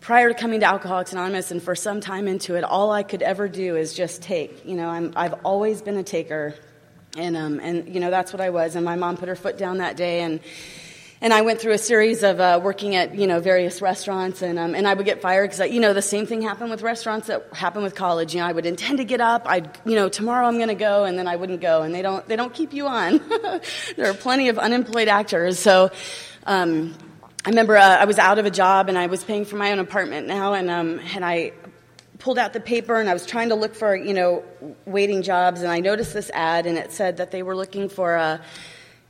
prior 0.00 0.32
to 0.32 0.34
coming 0.34 0.58
to 0.58 0.66
Alcoholics 0.66 1.12
Anonymous 1.12 1.52
and 1.52 1.62
for 1.62 1.76
some 1.76 2.00
time 2.00 2.26
into 2.26 2.56
it, 2.56 2.64
all 2.64 2.90
I 2.90 3.04
could 3.04 3.22
ever 3.22 3.46
do 3.46 3.76
is 3.76 3.94
just 3.94 4.22
take. 4.22 4.66
You 4.66 4.74
know, 4.74 5.12
i 5.14 5.22
have 5.22 5.38
always 5.44 5.82
been 5.82 5.96
a 5.96 6.02
taker, 6.02 6.56
and 7.16 7.36
um, 7.36 7.60
and 7.60 7.94
you 7.94 8.00
know 8.00 8.10
that's 8.10 8.32
what 8.32 8.40
I 8.40 8.50
was. 8.50 8.74
And 8.74 8.84
my 8.84 8.96
mom 8.96 9.18
put 9.18 9.28
her 9.28 9.36
foot 9.36 9.56
down 9.56 9.78
that 9.78 9.96
day, 9.96 10.22
and 10.22 10.40
and 11.20 11.32
I 11.32 11.42
went 11.42 11.60
through 11.60 11.74
a 11.74 11.78
series 11.78 12.24
of 12.24 12.40
uh, 12.40 12.58
working 12.60 12.96
at 12.96 13.14
you 13.14 13.28
know 13.28 13.38
various 13.38 13.80
restaurants, 13.80 14.42
and 14.42 14.58
um, 14.58 14.74
and 14.74 14.88
I 14.88 14.94
would 14.94 15.06
get 15.06 15.22
fired 15.22 15.50
because 15.50 15.70
you 15.70 15.78
know 15.78 15.94
the 15.94 16.02
same 16.02 16.26
thing 16.26 16.42
happened 16.42 16.70
with 16.70 16.82
restaurants 16.82 17.28
that 17.28 17.46
happened 17.52 17.84
with 17.84 17.94
college. 17.94 18.34
You 18.34 18.40
know, 18.40 18.46
I 18.46 18.52
would 18.52 18.66
intend 18.66 18.98
to 18.98 19.04
get 19.04 19.20
up, 19.20 19.44
I 19.46 19.62
you 19.86 19.94
know 19.94 20.08
tomorrow 20.08 20.48
I'm 20.48 20.56
going 20.56 20.70
to 20.70 20.74
go, 20.74 21.04
and 21.04 21.16
then 21.16 21.28
I 21.28 21.36
wouldn't 21.36 21.60
go, 21.60 21.82
and 21.82 21.94
they 21.94 22.02
don't 22.02 22.26
they 22.26 22.34
don't 22.34 22.52
keep 22.52 22.72
you 22.72 22.88
on. 22.88 23.20
there 23.96 24.10
are 24.10 24.14
plenty 24.14 24.48
of 24.48 24.58
unemployed 24.58 25.06
actors, 25.06 25.60
so. 25.60 25.92
Um, 26.46 26.94
I 27.46 27.50
remember 27.50 27.76
uh, 27.76 27.82
I 27.82 28.06
was 28.06 28.18
out 28.18 28.38
of 28.38 28.46
a 28.46 28.50
job 28.50 28.88
and 28.88 28.96
I 28.96 29.06
was 29.06 29.22
paying 29.22 29.44
for 29.44 29.56
my 29.56 29.70
own 29.70 29.78
apartment 29.78 30.26
now, 30.26 30.54
and 30.54 30.70
um, 30.70 30.98
and 31.14 31.22
I 31.22 31.52
pulled 32.18 32.38
out 32.38 32.54
the 32.54 32.60
paper 32.60 32.98
and 32.98 33.06
I 33.06 33.12
was 33.12 33.26
trying 33.26 33.50
to 33.50 33.54
look 33.54 33.74
for 33.74 33.94
you 33.94 34.14
know 34.14 34.44
waiting 34.86 35.20
jobs, 35.20 35.60
and 35.60 35.70
I 35.70 35.80
noticed 35.80 36.14
this 36.14 36.30
ad 36.32 36.64
and 36.64 36.78
it 36.78 36.90
said 36.90 37.18
that 37.18 37.32
they 37.32 37.42
were 37.42 37.54
looking 37.54 37.90
for 37.90 38.16
uh, 38.16 38.38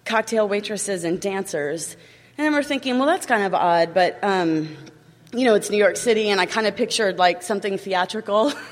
cocktail 0.04 0.48
waitresses 0.48 1.04
and 1.04 1.20
dancers, 1.20 1.92
and 2.36 2.44
I 2.44 2.46
remember 2.46 2.66
thinking, 2.66 2.98
well, 2.98 3.06
that's 3.06 3.26
kind 3.26 3.44
of 3.44 3.54
odd, 3.54 3.94
but. 3.94 4.18
Um, 4.22 4.76
you 5.32 5.44
know, 5.44 5.54
it's 5.56 5.68
New 5.68 5.78
York 5.78 5.96
City, 5.96 6.28
and 6.28 6.40
I 6.40 6.46
kind 6.46 6.68
of 6.68 6.76
pictured 6.76 7.18
like 7.18 7.42
something 7.42 7.76
theatrical. 7.76 8.52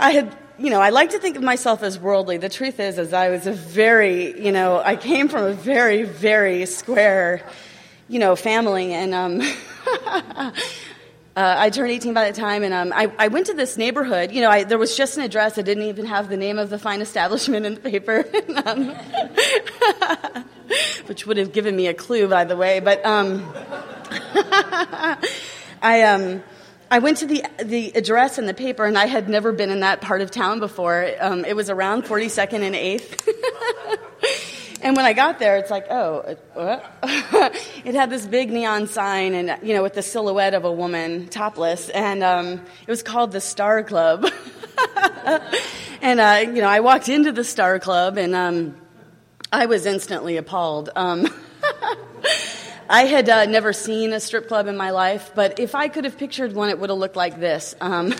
I 0.00 0.10
had 0.12 0.34
you 0.62 0.70
know, 0.70 0.80
I 0.80 0.90
like 0.90 1.10
to 1.10 1.18
think 1.18 1.36
of 1.36 1.42
myself 1.42 1.82
as 1.82 1.98
worldly. 1.98 2.36
The 2.36 2.48
truth 2.48 2.78
is, 2.78 2.96
is 2.96 3.12
I 3.12 3.30
was 3.30 3.48
a 3.48 3.52
very, 3.52 4.40
you 4.40 4.52
know, 4.52 4.80
I 4.80 4.94
came 4.94 5.28
from 5.28 5.44
a 5.44 5.54
very, 5.54 6.04
very 6.04 6.66
square, 6.66 7.42
you 8.08 8.20
know, 8.20 8.36
family, 8.36 8.92
and 8.92 9.12
um, 9.12 9.40
uh, 10.06 10.52
I 11.34 11.68
turned 11.70 11.90
18 11.90 12.14
by 12.14 12.30
the 12.30 12.40
time, 12.40 12.62
and 12.62 12.72
um, 12.72 12.92
I, 12.94 13.10
I, 13.18 13.26
went 13.26 13.46
to 13.46 13.54
this 13.54 13.76
neighborhood. 13.76 14.30
You 14.30 14.40
know, 14.40 14.50
I, 14.50 14.62
there 14.62 14.78
was 14.78 14.96
just 14.96 15.16
an 15.16 15.24
address. 15.24 15.58
I 15.58 15.62
didn't 15.62 15.82
even 15.82 16.06
have 16.06 16.28
the 16.28 16.36
name 16.36 16.60
of 16.60 16.70
the 16.70 16.78
fine 16.78 17.00
establishment 17.00 17.66
in 17.66 17.74
the 17.74 17.80
paper, 17.80 18.24
um, 18.64 18.90
which 21.06 21.26
would 21.26 21.38
have 21.38 21.52
given 21.52 21.74
me 21.74 21.88
a 21.88 21.94
clue, 21.94 22.28
by 22.28 22.44
the 22.44 22.56
way. 22.56 22.78
But 22.78 23.04
um, 23.04 23.52
I 25.82 26.02
um. 26.02 26.44
I 26.92 26.98
went 26.98 27.16
to 27.18 27.26
the, 27.26 27.42
the 27.64 27.90
address 27.94 28.38
in 28.38 28.44
the 28.44 28.52
paper, 28.52 28.84
and 28.84 28.98
I 28.98 29.06
had 29.06 29.26
never 29.26 29.50
been 29.50 29.70
in 29.70 29.80
that 29.80 30.02
part 30.02 30.20
of 30.20 30.30
town 30.30 30.60
before. 30.60 31.10
Um, 31.20 31.46
it 31.46 31.56
was 31.56 31.70
around 31.70 32.02
42nd 32.02 32.60
and 32.60 32.74
8th. 32.74 34.78
and 34.82 34.94
when 34.94 35.06
I 35.06 35.14
got 35.14 35.38
there, 35.38 35.56
it's 35.56 35.70
like, 35.70 35.86
oh, 35.90 36.36
it 37.86 37.94
had 37.94 38.10
this 38.10 38.26
big 38.26 38.52
neon 38.52 38.88
sign, 38.88 39.32
and 39.32 39.66
you 39.66 39.72
know, 39.72 39.82
with 39.82 39.94
the 39.94 40.02
silhouette 40.02 40.52
of 40.52 40.66
a 40.66 40.70
woman 40.70 41.28
topless, 41.28 41.88
and 41.88 42.22
um, 42.22 42.60
it 42.86 42.88
was 42.88 43.02
called 43.02 43.32
the 43.32 43.40
Star 43.40 43.82
Club. 43.82 44.30
and 46.02 46.20
uh, 46.20 46.40
you 46.44 46.60
know, 46.60 46.68
I 46.68 46.80
walked 46.80 47.08
into 47.08 47.32
the 47.32 47.42
Star 47.42 47.78
Club, 47.78 48.18
and 48.18 48.34
um, 48.34 48.76
I 49.50 49.64
was 49.64 49.86
instantly 49.86 50.36
appalled. 50.36 50.90
Um, 50.94 51.26
I 52.88 53.04
had 53.04 53.28
uh, 53.28 53.44
never 53.46 53.72
seen 53.72 54.12
a 54.12 54.20
strip 54.20 54.48
club 54.48 54.66
in 54.66 54.76
my 54.76 54.90
life, 54.90 55.32
but 55.34 55.58
if 55.58 55.74
I 55.74 55.88
could 55.88 56.04
have 56.04 56.18
pictured 56.18 56.52
one, 56.52 56.68
it 56.68 56.78
would 56.78 56.90
have 56.90 56.98
looked 56.98 57.16
like 57.16 57.38
this. 57.38 57.74
Um, 57.80 58.14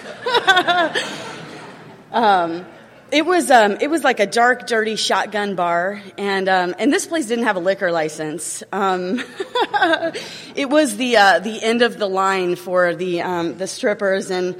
um, 2.13 2.67
it 3.11 3.27
was 3.27 3.51
um, 3.51 3.77
it 3.81 3.91
was 3.91 4.03
like 4.05 4.21
a 4.21 4.27
dark, 4.27 4.67
dirty 4.67 4.97
shotgun 4.97 5.55
bar, 5.55 6.01
and 6.17 6.49
um, 6.49 6.75
and 6.79 6.91
this 6.93 7.07
place 7.07 7.27
didn't 7.27 7.45
have 7.45 7.57
a 7.57 7.61
liquor 7.61 7.93
license. 7.93 8.63
Um, 8.73 9.23
it 10.55 10.71
was 10.71 10.97
the 10.97 11.19
uh, 11.19 11.39
the 11.41 11.63
end 11.63 11.83
of 11.83 11.99
the 11.99 12.09
line 12.09 12.57
for 12.57 12.95
the 12.95 13.21
um, 13.21 13.59
the 13.59 13.67
strippers, 13.67 14.31
and 14.31 14.59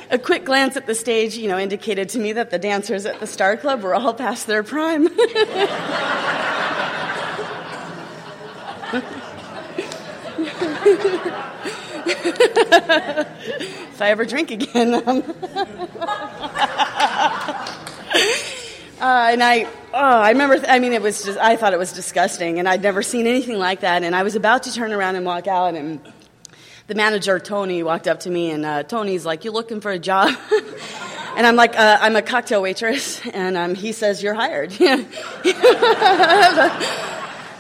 a 0.10 0.18
quick 0.18 0.46
glance 0.46 0.78
at 0.78 0.86
the 0.86 0.96
stage, 0.96 1.38
you 1.38 1.48
know, 1.48 1.58
indicated 1.58 2.10
to 2.10 2.20
me 2.20 2.34
that 2.34 2.50
the 2.50 2.60
dancers 2.60 3.06
at 3.06 3.20
the 3.20 3.28
Star 3.28 3.58
Club 3.58 3.82
were 3.82 3.94
all 3.96 4.14
past 4.14 4.48
their 4.48 4.64
prime. 4.64 5.08
if 13.88 14.02
I 14.02 14.10
ever 14.10 14.26
drink 14.26 14.52
again. 14.52 15.04
Um, 15.08 15.24
Uh, 19.00 19.30
and 19.32 19.44
I, 19.44 19.66
oh, 19.94 20.22
I 20.22 20.32
remember, 20.32 20.60
I 20.68 20.80
mean, 20.80 20.92
it 20.92 21.04
was 21.04 21.24
just, 21.24 21.38
I 21.38 21.56
thought 21.56 21.72
it 21.72 21.78
was 21.78 21.94
disgusting, 21.94 22.58
and 22.58 22.68
I'd 22.68 22.82
never 22.82 23.04
seen 23.04 23.28
anything 23.28 23.60
like 23.60 23.82
that. 23.82 24.02
And 24.02 24.16
I 24.16 24.24
was 24.24 24.36
about 24.36 24.64
to 24.64 24.74
turn 24.74 24.92
around 24.92 25.16
and 25.16 25.24
walk 25.24 25.46
out, 25.46 25.76
and 25.76 26.02
the 26.88 26.96
manager, 26.96 27.38
Tony, 27.38 27.84
walked 27.84 28.08
up 28.08 28.22
to 28.22 28.30
me, 28.30 28.52
and 28.52 28.66
uh, 28.66 28.84
Tony's 28.84 29.26
like, 29.26 29.44
You 29.44 29.52
looking 29.52 29.82
for 29.82 29.92
a 29.92 30.00
job? 30.00 30.30
and 31.36 31.46
I'm 31.46 31.58
like, 31.58 31.78
uh, 31.78 31.98
I'm 32.02 32.16
a 32.16 32.22
cocktail 32.22 32.62
waitress. 32.62 33.22
And 33.34 33.58
um, 33.58 33.76
he 33.76 33.92
says, 33.92 34.24
You're 34.24 34.34
hired. 34.34 34.72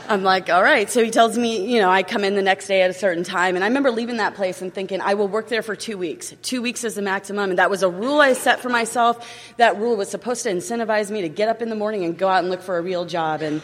I'm 0.09 0.23
like, 0.23 0.49
all 0.49 0.63
right. 0.63 0.89
So 0.89 1.03
he 1.03 1.11
tells 1.11 1.37
me, 1.37 1.73
you 1.73 1.81
know, 1.81 1.89
I 1.89 2.01
come 2.01 2.23
in 2.23 2.35
the 2.35 2.41
next 2.41 2.67
day 2.67 2.81
at 2.81 2.89
a 2.89 2.93
certain 2.93 3.25
time. 3.25 3.55
And 3.55 3.63
I 3.63 3.67
remember 3.67 3.91
leaving 3.91 4.17
that 4.17 4.35
place 4.35 4.61
and 4.61 4.73
thinking, 4.73 5.01
I 5.01 5.15
will 5.15 5.27
work 5.27 5.49
there 5.49 5.61
for 5.61 5.75
two 5.75 5.97
weeks. 5.97 6.33
Two 6.41 6.61
weeks 6.61 6.85
is 6.85 6.95
the 6.95 7.01
maximum. 7.01 7.49
And 7.49 7.59
that 7.59 7.69
was 7.69 7.83
a 7.83 7.89
rule 7.89 8.21
I 8.21 8.31
set 8.31 8.61
for 8.61 8.69
myself. 8.69 9.29
That 9.57 9.77
rule 9.77 9.97
was 9.97 10.09
supposed 10.09 10.43
to 10.43 10.49
incentivize 10.49 11.11
me 11.11 11.23
to 11.23 11.29
get 11.29 11.49
up 11.49 11.61
in 11.61 11.67
the 11.67 11.75
morning 11.75 12.05
and 12.05 12.17
go 12.17 12.29
out 12.29 12.39
and 12.39 12.49
look 12.49 12.61
for 12.61 12.77
a 12.77 12.81
real 12.81 13.03
job. 13.03 13.41
And 13.41 13.61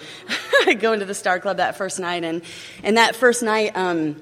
I 0.67 0.73
go 0.73 0.91
into 0.91 1.05
the 1.05 1.15
Star 1.15 1.39
Club 1.39 1.57
that 1.57 1.77
first 1.77 1.97
night. 1.97 2.25
And, 2.25 2.41
and 2.83 2.97
that 2.97 3.15
first 3.15 3.41
night, 3.41 3.77
um, 3.77 4.21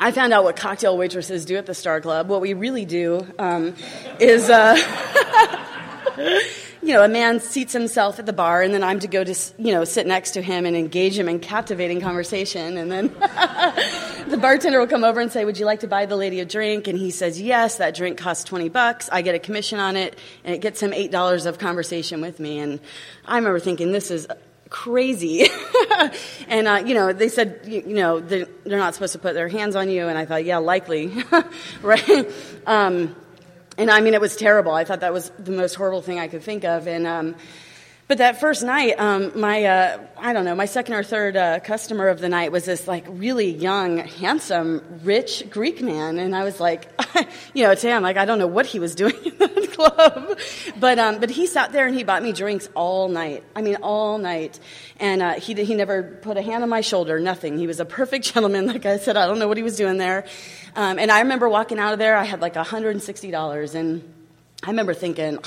I 0.00 0.12
found 0.12 0.32
out 0.32 0.44
what 0.44 0.56
cocktail 0.56 0.96
waitresses 0.96 1.44
do 1.44 1.56
at 1.56 1.66
the 1.66 1.74
Star 1.74 2.00
Club. 2.00 2.28
What 2.28 2.40
we 2.40 2.54
really 2.54 2.86
do 2.86 3.26
um, 3.38 3.74
is. 4.18 4.48
Uh, 4.48 4.76
you 6.82 6.94
know, 6.94 7.04
a 7.04 7.08
man 7.08 7.40
seats 7.40 7.74
himself 7.74 8.18
at 8.18 8.24
the 8.24 8.32
bar, 8.32 8.62
and 8.62 8.72
then 8.72 8.82
I'm 8.82 9.00
to 9.00 9.08
go 9.08 9.22
to, 9.22 9.34
you 9.58 9.72
know, 9.72 9.84
sit 9.84 10.06
next 10.06 10.30
to 10.32 10.42
him 10.42 10.64
and 10.64 10.74
engage 10.74 11.18
him 11.18 11.28
in 11.28 11.38
captivating 11.38 12.00
conversation. 12.00 12.78
And 12.78 12.90
then 12.90 13.08
the 14.28 14.38
bartender 14.40 14.80
will 14.80 14.86
come 14.86 15.04
over 15.04 15.20
and 15.20 15.30
say, 15.30 15.44
Would 15.44 15.58
you 15.58 15.66
like 15.66 15.80
to 15.80 15.88
buy 15.88 16.06
the 16.06 16.16
lady 16.16 16.40
a 16.40 16.46
drink? 16.46 16.88
And 16.88 16.98
he 16.98 17.10
says, 17.10 17.40
Yes, 17.40 17.76
that 17.76 17.94
drink 17.94 18.16
costs 18.16 18.44
20 18.44 18.70
bucks. 18.70 19.10
I 19.12 19.20
get 19.20 19.34
a 19.34 19.38
commission 19.38 19.78
on 19.78 19.96
it, 19.96 20.16
and 20.42 20.54
it 20.54 20.62
gets 20.62 20.82
him 20.82 20.92
$8 20.92 21.44
of 21.44 21.58
conversation 21.58 22.22
with 22.22 22.40
me. 22.40 22.58
And 22.58 22.80
I 23.26 23.36
remember 23.36 23.60
thinking, 23.60 23.92
This 23.92 24.10
is 24.10 24.26
crazy. 24.70 25.46
and, 26.48 26.68
uh, 26.68 26.82
you 26.86 26.94
know, 26.94 27.12
they 27.12 27.28
said, 27.28 27.60
you, 27.64 27.82
you 27.86 27.94
know, 27.94 28.20
they're, 28.20 28.46
they're, 28.64 28.78
not 28.78 28.94
supposed 28.94 29.12
to 29.12 29.18
put 29.18 29.34
their 29.34 29.48
hands 29.48 29.76
on 29.76 29.90
you. 29.90 30.08
And 30.08 30.16
I 30.16 30.24
thought, 30.24 30.44
yeah, 30.44 30.58
likely. 30.58 31.12
right? 31.82 32.32
Um, 32.66 33.14
and 33.76 33.90
I 33.90 34.00
mean, 34.00 34.14
it 34.14 34.20
was 34.20 34.36
terrible. 34.36 34.72
I 34.72 34.84
thought 34.84 35.00
that 35.00 35.12
was 35.12 35.30
the 35.38 35.52
most 35.52 35.74
horrible 35.74 36.02
thing 36.02 36.18
I 36.18 36.28
could 36.28 36.42
think 36.42 36.64
of. 36.64 36.86
And, 36.86 37.06
um, 37.06 37.34
but 38.10 38.18
that 38.18 38.40
first 38.40 38.64
night, 38.64 38.98
um, 38.98 39.38
my, 39.38 39.62
uh, 39.62 39.98
I 40.18 40.32
don't 40.32 40.44
know, 40.44 40.56
my 40.56 40.64
second 40.64 40.94
or 40.94 41.04
third 41.04 41.36
uh, 41.36 41.60
customer 41.60 42.08
of 42.08 42.18
the 42.18 42.28
night 42.28 42.50
was 42.50 42.64
this 42.64 42.88
like 42.88 43.04
really 43.08 43.52
young, 43.52 43.98
handsome, 43.98 44.82
rich 45.04 45.44
Greek 45.48 45.80
man. 45.80 46.18
And 46.18 46.34
I 46.34 46.42
was 46.42 46.58
like, 46.58 46.90
you 47.54 47.62
know, 47.62 47.72
Tam, 47.76 48.02
like, 48.02 48.16
I 48.16 48.24
don't 48.24 48.40
know 48.40 48.48
what 48.48 48.66
he 48.66 48.80
was 48.80 48.96
doing 48.96 49.14
in 49.24 49.38
that 49.38 49.70
club. 49.74 50.40
But, 50.80 50.98
um, 50.98 51.20
but 51.20 51.30
he 51.30 51.46
sat 51.46 51.70
there 51.70 51.86
and 51.86 51.94
he 51.94 52.02
bought 52.02 52.24
me 52.24 52.32
drinks 52.32 52.68
all 52.74 53.08
night. 53.08 53.44
I 53.54 53.62
mean, 53.62 53.76
all 53.76 54.18
night. 54.18 54.58
And 54.98 55.22
uh, 55.22 55.34
he, 55.34 55.54
he 55.54 55.76
never 55.76 56.02
put 56.02 56.36
a 56.36 56.42
hand 56.42 56.64
on 56.64 56.68
my 56.68 56.80
shoulder, 56.80 57.20
nothing. 57.20 57.58
He 57.58 57.68
was 57.68 57.78
a 57.78 57.84
perfect 57.84 58.24
gentleman. 58.34 58.66
Like 58.66 58.86
I 58.86 58.98
said, 58.98 59.16
I 59.16 59.28
don't 59.28 59.38
know 59.38 59.46
what 59.46 59.56
he 59.56 59.62
was 59.62 59.76
doing 59.76 59.98
there. 59.98 60.26
Um, 60.74 60.98
and 60.98 61.12
I 61.12 61.20
remember 61.20 61.48
walking 61.48 61.78
out 61.78 61.92
of 61.92 62.00
there, 62.00 62.16
I 62.16 62.24
had 62.24 62.40
like 62.40 62.54
$160. 62.54 63.74
And 63.76 64.14
I 64.64 64.70
remember 64.70 64.94
thinking, 64.94 65.38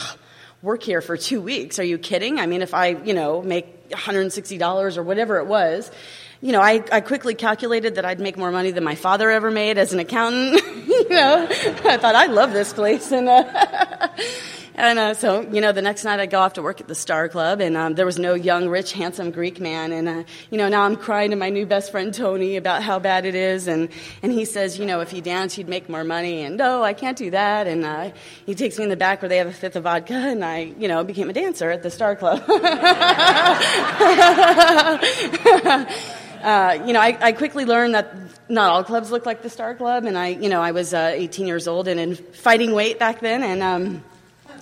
work 0.63 0.81
here 0.81 1.01
for 1.01 1.17
two 1.17 1.41
weeks. 1.41 1.77
Are 1.77 1.83
you 1.83 1.97
kidding? 1.97 2.39
I 2.39 2.47
mean, 2.47 2.61
if 2.61 2.73
I, 2.73 2.87
you 2.87 3.13
know, 3.13 3.41
make 3.41 3.89
$160 3.89 4.97
or 4.97 5.03
whatever 5.03 5.37
it 5.39 5.45
was, 5.45 5.91
you 6.39 6.53
know, 6.53 6.61
I, 6.61 6.81
I 6.89 7.01
quickly 7.01 7.35
calculated 7.35 7.95
that 7.95 8.05
I'd 8.05 8.21
make 8.21 8.37
more 8.37 8.49
money 8.49 8.71
than 8.71 8.83
my 8.83 8.95
father 8.95 9.29
ever 9.29 9.51
made 9.51 9.77
as 9.77 9.91
an 9.91 9.99
accountant. 9.99 10.61
you 10.87 11.09
know, 11.09 11.47
I 11.49 11.97
thought, 11.97 12.15
I 12.15 12.27
love 12.27 12.53
this 12.53 12.71
place. 12.71 13.11
And, 13.11 13.27
uh, 13.27 14.07
And 14.75 14.97
uh, 14.97 15.13
so, 15.13 15.41
you 15.41 15.61
know, 15.61 15.71
the 15.71 15.83
next 15.83 16.03
night 16.03 16.19
I 16.19 16.25
go 16.25 16.39
off 16.39 16.53
to 16.53 16.63
work 16.63 16.81
at 16.81 16.87
the 16.87 16.95
Star 16.95 17.29
Club, 17.29 17.61
and 17.61 17.77
um, 17.77 17.93
there 17.93 18.07
was 18.07 18.17
no 18.17 18.33
young, 18.33 18.69
rich, 18.69 18.93
handsome 18.93 19.29
Greek 19.29 19.59
man. 19.59 19.91
And, 19.91 20.09
uh, 20.09 20.23
you 20.49 20.57
know, 20.57 20.67
now 20.67 20.81
I'm 20.81 20.95
crying 20.95 21.29
to 21.29 21.35
my 21.35 21.49
new 21.49 21.67
best 21.67 21.91
friend 21.91 22.11
Tony 22.11 22.55
about 22.55 22.81
how 22.81 22.97
bad 22.97 23.25
it 23.25 23.35
is. 23.35 23.67
And, 23.67 23.89
and 24.23 24.31
he 24.31 24.45
says, 24.45 24.79
you 24.79 24.85
know, 24.85 25.01
if 25.01 25.13
you 25.13 25.21
dance, 25.21 25.57
you'd 25.57 25.69
make 25.69 25.89
more 25.89 26.03
money. 26.03 26.41
And 26.41 26.57
no, 26.57 26.83
I 26.83 26.93
can't 26.93 27.17
do 27.17 27.29
that. 27.31 27.67
And 27.67 27.85
uh, 27.85 28.11
he 28.47 28.55
takes 28.55 28.79
me 28.79 28.85
in 28.85 28.89
the 28.89 28.95
back 28.95 29.21
where 29.21 29.29
they 29.29 29.37
have 29.37 29.47
a 29.47 29.53
fifth 29.53 29.75
of 29.75 29.83
vodka, 29.83 30.13
and 30.13 30.43
I, 30.43 30.73
you 30.79 30.87
know, 30.87 31.03
became 31.03 31.29
a 31.29 31.33
dancer 31.33 31.69
at 31.69 31.83
the 31.83 31.91
Star 31.91 32.15
Club. 32.15 32.43
Uh, 36.43 36.83
you 36.85 36.91
know, 36.91 36.99
I, 36.99 37.17
I, 37.21 37.31
quickly 37.31 37.63
learned 37.63 37.95
that 37.95 38.13
not 38.49 38.69
all 38.69 38.83
clubs 38.83 39.11
look 39.11 39.25
like 39.25 39.43
the 39.43 39.49
Star 39.49 39.75
Club, 39.75 40.03
and 40.03 40.17
I, 40.17 40.27
you 40.27 40.49
know, 40.49 40.61
I 40.61 40.71
was 40.71 40.93
uh, 40.93 41.11
18 41.13 41.47
years 41.47 41.69
old 41.69 41.87
and 41.87 41.97
in 41.97 42.15
fighting 42.15 42.73
weight 42.73 42.99
back 42.99 43.21
then, 43.21 43.43
and 43.43 43.63
um, 43.63 44.03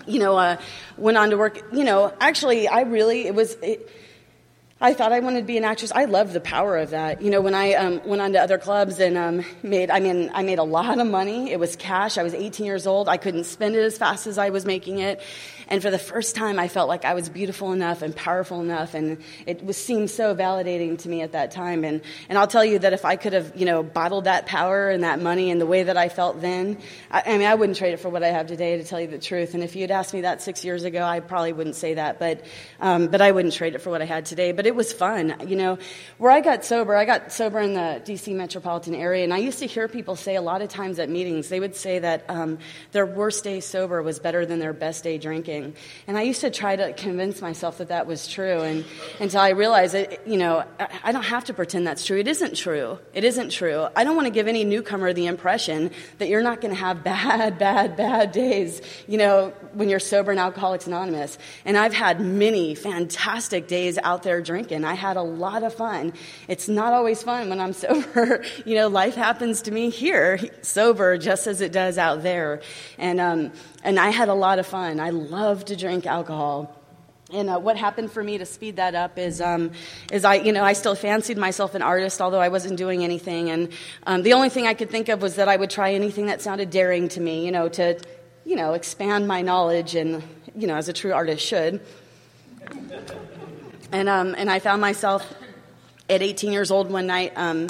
you 0.08 0.20
know, 0.20 0.38
uh, 0.38 0.58
went 0.98 1.18
on 1.18 1.30
to 1.30 1.38
work. 1.38 1.62
You 1.74 1.84
know, 1.84 2.14
actually, 2.20 2.68
I 2.68 2.82
really 2.82 3.28
it 3.28 3.36
was. 3.36 3.56
It, 3.62 3.90
I 4.84 4.96
thought 4.96 5.12
I 5.12 5.20
wanted 5.20 5.42
to 5.42 5.46
be 5.46 5.58
an 5.58 5.64
actress. 5.64 5.92
I 5.92 6.06
loved 6.06 6.34
the 6.34 6.42
power 6.42 6.76
of 6.76 6.90
that. 6.90 7.22
You 7.22 7.30
know, 7.30 7.40
when 7.40 7.54
I 7.54 7.74
um, 7.74 8.02
went 8.04 8.20
on 8.20 8.34
to 8.34 8.42
other 8.42 8.58
clubs 8.58 9.00
and 9.00 9.16
um, 9.16 9.46
made, 9.62 9.92
I 9.92 10.00
mean, 10.00 10.32
I 10.34 10.42
made 10.42 10.58
a 10.58 10.64
lot 10.64 11.00
of 11.00 11.06
money. 11.06 11.52
It 11.52 11.60
was 11.60 11.76
cash. 11.76 12.18
I 12.18 12.24
was 12.24 12.34
18 12.34 12.66
years 12.66 12.88
old. 12.88 13.08
I 13.08 13.18
couldn't 13.18 13.44
spend 13.44 13.76
it 13.76 13.84
as 13.84 13.96
fast 13.96 14.26
as 14.26 14.40
I 14.40 14.50
was 14.50 14.66
making 14.66 14.98
it. 14.98 15.22
And 15.72 15.82
for 15.82 15.90
the 15.90 15.98
first 15.98 16.36
time, 16.36 16.60
I 16.60 16.68
felt 16.68 16.90
like 16.90 17.06
I 17.06 17.14
was 17.14 17.30
beautiful 17.30 17.72
enough 17.72 18.02
and 18.02 18.14
powerful 18.14 18.60
enough, 18.60 18.94
and 18.94 19.18
it 19.46 19.64
was, 19.64 19.78
seemed 19.78 20.10
so 20.10 20.36
validating 20.36 21.00
to 21.00 21.08
me 21.08 21.22
at 21.22 21.32
that 21.32 21.52
time. 21.52 21.86
And, 21.86 22.02
and 22.28 22.38
I'll 22.38 22.46
tell 22.46 22.66
you 22.66 22.78
that 22.80 22.92
if 22.92 23.06
I 23.06 23.16
could 23.16 23.32
have, 23.32 23.54
you 23.56 23.66
know, 23.66 23.82
bottled 23.82 24.26
that 24.26 24.48
power 24.48 24.90
and 24.90 25.06
that 25.06 25.22
money 25.22 25.50
and 25.50 25.62
the 25.62 25.66
way 25.66 25.84
that 25.84 25.96
I 25.96 26.10
felt 26.10 26.42
then, 26.42 26.78
I, 27.10 27.24
I 27.26 27.38
mean, 27.38 27.48
I 27.48 27.56
wouldn't 27.56 27.78
trade 27.78 27.94
it 27.94 28.02
for 28.02 28.10
what 28.10 28.22
I 28.22 28.28
have 28.28 28.48
today, 28.48 28.76
to 28.76 28.84
tell 28.84 29.00
you 29.00 29.08
the 29.08 29.18
truth. 29.18 29.54
And 29.54 29.64
if 29.64 29.78
you'd 29.78 29.92
asked 29.92 30.14
me 30.14 30.22
that 30.22 30.42
six 30.42 30.66
years 30.66 30.84
ago, 30.84 31.04
I 31.06 31.22
probably 31.22 31.54
wouldn't 31.54 31.78
say 31.78 31.94
that, 31.94 32.20
but, 32.20 32.44
um, 32.82 33.08
but 33.08 33.22
I 33.22 33.32
wouldn't 33.32 33.54
trade 33.54 33.74
it 33.74 33.80
for 33.80 33.92
what 33.92 34.02
I 34.02 34.06
had 34.06 34.26
today. 34.26 34.52
But 34.52 34.68
it 34.68 34.76
was 34.76 34.92
fun, 34.92 35.36
you 35.48 35.56
know. 35.56 35.78
Where 36.18 36.32
I 36.32 36.42
got 36.42 36.66
sober, 36.66 36.98
I 36.98 37.06
got 37.06 37.32
sober 37.32 37.60
in 37.60 37.76
the 37.76 38.02
D.C. 38.04 38.34
metropolitan 38.34 38.94
area, 38.94 39.24
and 39.24 39.34
I 39.34 39.38
used 39.38 39.60
to 39.60 39.68
hear 39.68 39.88
people 39.88 40.18
say 40.18 40.36
a 40.36 40.42
lot 40.42 40.62
of 40.62 40.68
times 40.68 41.00
at 41.00 41.08
meetings, 41.08 41.48
they 41.48 41.62
would 41.62 41.78
say 41.78 42.00
that 42.00 42.26
um, 42.28 42.58
their 42.92 43.06
worst 43.06 43.46
day 43.46 43.62
sober 43.62 44.04
was 44.04 44.20
better 44.20 44.46
than 44.46 44.60
their 44.60 44.74
best 44.74 45.06
day 45.06 45.18
drinking. 45.18 45.61
And 46.08 46.18
I 46.18 46.24
used 46.24 46.42
to 46.42 46.50
try 46.50 46.76
to 46.76 46.94
convince 46.94 47.42
myself 47.42 47.78
that 47.78 47.90
that 47.90 48.08
was 48.08 48.28
true, 48.28 48.62
and 48.62 48.86
until 49.20 49.42
I 49.42 49.50
realized 49.50 49.94
that, 49.94 50.28
you 50.28 50.38
know, 50.38 50.64
I 51.04 51.12
don't 51.12 51.24
have 51.24 51.46
to 51.46 51.54
pretend 51.54 51.88
that's 51.88 52.06
true. 52.06 52.20
It 52.20 52.28
isn't 52.28 52.56
true. 52.56 53.00
It 53.14 53.24
isn't 53.24 53.50
true. 53.50 53.88
I 53.96 54.04
don't 54.04 54.16
want 54.16 54.28
to 54.28 54.32
give 54.32 54.48
any 54.48 54.64
newcomer 54.64 55.14
the 55.14 55.28
impression 55.28 55.92
that 56.18 56.28
you're 56.28 56.42
not 56.42 56.62
going 56.62 56.74
to 56.74 56.80
have 56.80 57.04
bad, 57.12 57.58
bad, 57.58 57.96
bad 57.96 58.32
days, 58.32 58.82
you 59.08 59.18
know, 59.18 59.54
when 59.74 59.90
you're 59.90 60.00
sober 60.00 60.32
and 60.32 60.40
Alcoholics 60.40 60.88
Anonymous. 60.88 61.38
And 61.66 61.78
I've 61.78 61.94
had 61.94 62.20
many 62.20 62.76
fantastic 62.76 63.68
days 63.68 63.98
out 64.04 64.24
there 64.24 64.42
drinking. 64.42 64.86
I 64.86 64.94
had 64.94 65.18
a 65.18 65.22
lot 65.22 65.64
of 65.64 65.74
fun. 65.74 66.14
It's 66.48 66.68
not 66.68 66.94
always 66.94 67.24
fun 67.24 67.50
when 67.50 67.60
I'm 67.60 67.74
sober. 67.82 68.44
you 68.66 68.76
know, 68.76 68.88
life 68.88 69.16
happens 69.16 69.64
to 69.64 69.72
me 69.72 69.90
here, 69.90 70.40
sober, 70.62 71.18
just 71.18 71.48
as 71.48 71.62
it 71.62 71.72
does 71.72 71.98
out 71.98 72.24
there. 72.24 72.62
And, 72.98 73.20
um, 73.20 73.52
and 73.84 74.00
I 74.00 74.10
had 74.10 74.30
a 74.30 74.34
lot 74.34 74.60
of 74.60 74.68
fun. 74.68 75.00
I 75.00 75.10
love 75.10 75.66
to 75.66 75.76
drink 75.76 76.06
alcohol. 76.06 76.76
and 77.34 77.50
uh, 77.50 77.60
what 77.60 77.78
happened 77.78 78.12
for 78.12 78.24
me 78.24 78.38
to 78.38 78.46
speed 78.46 78.76
that 78.76 78.94
up 78.94 79.18
is, 79.18 79.42
um, 79.42 79.72
is 80.12 80.26
I, 80.26 80.36
you 80.36 80.52
know, 80.52 80.64
I 80.64 80.74
still 80.74 80.96
fancied 80.96 81.38
myself 81.38 81.76
an 81.76 81.82
artist, 81.82 82.22
although 82.22 82.42
I 82.42 82.50
wasn't 82.50 82.78
doing 82.78 83.04
anything. 83.04 83.50
And 83.50 83.70
um, 84.06 84.24
the 84.24 84.34
only 84.34 84.50
thing 84.50 84.68
I 84.68 84.74
could 84.74 84.90
think 84.90 85.10
of 85.10 85.22
was 85.22 85.36
that 85.36 85.48
I 85.48 85.56
would 85.56 85.70
try 85.70 85.94
anything 85.94 86.26
that 86.28 86.42
sounded 86.42 86.70
daring 86.70 87.08
to 87.10 87.22
me, 87.22 87.46
you 87.46 87.52
know, 87.52 87.70
to, 87.70 88.00
you 88.46 88.56
know, 88.56 88.74
expand 88.74 89.28
my 89.28 89.42
knowledge, 89.42 89.96
and 89.96 90.24
you 90.56 90.68
know, 90.68 90.76
as 90.76 90.90
a 90.90 90.94
true 90.94 91.14
artist 91.14 91.46
should. 91.46 91.82
and 93.92 94.10
um, 94.10 94.36
and 94.38 94.50
I 94.50 94.60
found 94.60 94.82
myself 94.82 95.34
at 96.10 96.22
18 96.22 96.52
years 96.52 96.72
old 96.72 96.92
one 96.92 97.08
night. 97.08 97.34
Um, 97.36 97.70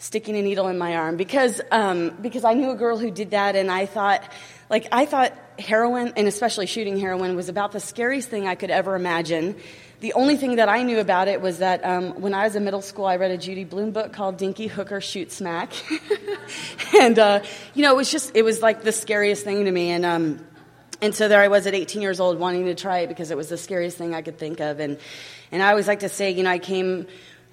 sticking 0.00 0.34
a 0.34 0.40
needle 0.40 0.68
in 0.68 0.78
my 0.78 0.96
arm 0.96 1.18
because 1.18 1.60
um, 1.70 2.16
because 2.22 2.42
I 2.42 2.54
knew 2.54 2.70
a 2.70 2.74
girl 2.74 2.96
who 2.96 3.10
did 3.10 3.32
that, 3.32 3.54
and 3.54 3.70
I 3.70 3.86
thought, 3.86 4.24
like 4.70 4.86
I 4.92 5.04
thought 5.04 5.36
heroin 5.58 6.14
and 6.16 6.26
especially 6.26 6.66
shooting 6.66 6.98
heroin 6.98 7.36
was 7.36 7.48
about 7.48 7.72
the 7.72 7.80
scariest 7.80 8.28
thing 8.28 8.46
I 8.46 8.54
could 8.54 8.70
ever 8.70 8.94
imagine. 8.94 9.56
The 9.98 10.14
only 10.14 10.36
thing 10.36 10.56
that 10.56 10.70
I 10.70 10.82
knew 10.82 10.98
about 10.98 11.28
it 11.28 11.42
was 11.42 11.58
that 11.58 11.84
um, 11.84 12.22
when 12.22 12.32
I 12.32 12.44
was 12.44 12.56
in 12.56 12.64
middle 12.64 12.80
school, 12.80 13.04
I 13.04 13.16
read 13.16 13.32
a 13.32 13.36
Judy 13.36 13.64
Blume 13.64 13.90
book 13.90 14.14
called 14.14 14.38
Dinky 14.38 14.66
Hocker 14.66 15.02
Shoot 15.02 15.30
Smack, 15.30 15.72
and 16.98 17.18
uh, 17.18 17.42
you 17.74 17.82
know 17.82 17.92
it 17.92 17.96
was 17.96 18.10
just 18.10 18.34
it 18.34 18.42
was 18.42 18.62
like 18.62 18.82
the 18.82 18.92
scariest 18.92 19.44
thing 19.44 19.66
to 19.66 19.70
me, 19.70 19.90
and 19.90 20.06
um, 20.06 20.46
and 21.02 21.14
so 21.14 21.28
there 21.28 21.42
I 21.42 21.48
was 21.48 21.66
at 21.66 21.74
18 21.74 22.00
years 22.00 22.18
old 22.18 22.38
wanting 22.38 22.64
to 22.64 22.74
try 22.74 23.00
it 23.00 23.08
because 23.08 23.30
it 23.30 23.36
was 23.36 23.50
the 23.50 23.58
scariest 23.58 23.98
thing 23.98 24.14
I 24.14 24.22
could 24.22 24.38
think 24.38 24.60
of, 24.60 24.80
and 24.80 24.96
and 25.52 25.62
I 25.62 25.68
always 25.68 25.86
like 25.86 26.00
to 26.00 26.08
say, 26.08 26.30
you 26.30 26.44
know, 26.44 26.50
I 26.50 26.58
came 26.58 27.06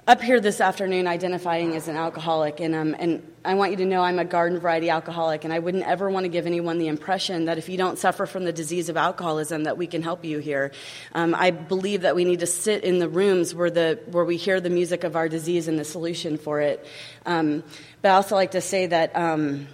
up 0.07 0.21
here 0.21 0.39
this 0.39 0.61
afternoon 0.61 1.05
identifying 1.05 1.75
as 1.75 1.89
an 1.89 1.97
alcoholic, 1.97 2.61
and, 2.61 2.73
um, 2.73 2.95
and 2.97 3.29
I 3.43 3.55
want 3.55 3.71
you 3.71 3.77
to 3.77 3.85
know 3.85 4.01
I'm 4.01 4.19
a 4.19 4.23
garden 4.23 4.57
variety 4.57 4.89
alcoholic, 4.89 5.43
and 5.43 5.51
I 5.51 5.59
wouldn't 5.59 5.83
ever 5.83 6.09
want 6.09 6.23
to 6.23 6.29
give 6.29 6.45
anyone 6.45 6.77
the 6.77 6.87
impression 6.87 7.45
that 7.45 7.57
if 7.57 7.67
you 7.67 7.77
don't 7.77 7.99
suffer 7.99 8.25
from 8.25 8.45
the 8.45 8.53
disease 8.53 8.87
of 8.87 8.95
alcoholism, 8.95 9.65
that 9.65 9.77
we 9.77 9.85
can 9.85 10.01
help 10.01 10.23
you 10.23 10.39
here. 10.39 10.71
Um, 11.13 11.35
I 11.35 11.51
believe 11.51 12.03
that 12.03 12.15
we 12.15 12.23
need 12.23 12.39
to 12.39 12.47
sit 12.47 12.85
in 12.85 12.99
the 12.99 13.09
rooms 13.09 13.53
where, 13.53 13.69
the, 13.69 13.99
where 14.09 14.23
we 14.23 14.37
hear 14.37 14.61
the 14.61 14.69
music 14.69 15.03
of 15.03 15.17
our 15.17 15.27
disease 15.27 15.67
and 15.67 15.77
the 15.77 15.83
solution 15.83 16.37
for 16.37 16.61
it. 16.61 16.87
Um, 17.25 17.65
but 18.01 18.11
I 18.11 18.13
also 18.13 18.35
like 18.35 18.51
to 18.51 18.61
say 18.61 18.85
that 18.85 19.13
um, 19.13 19.67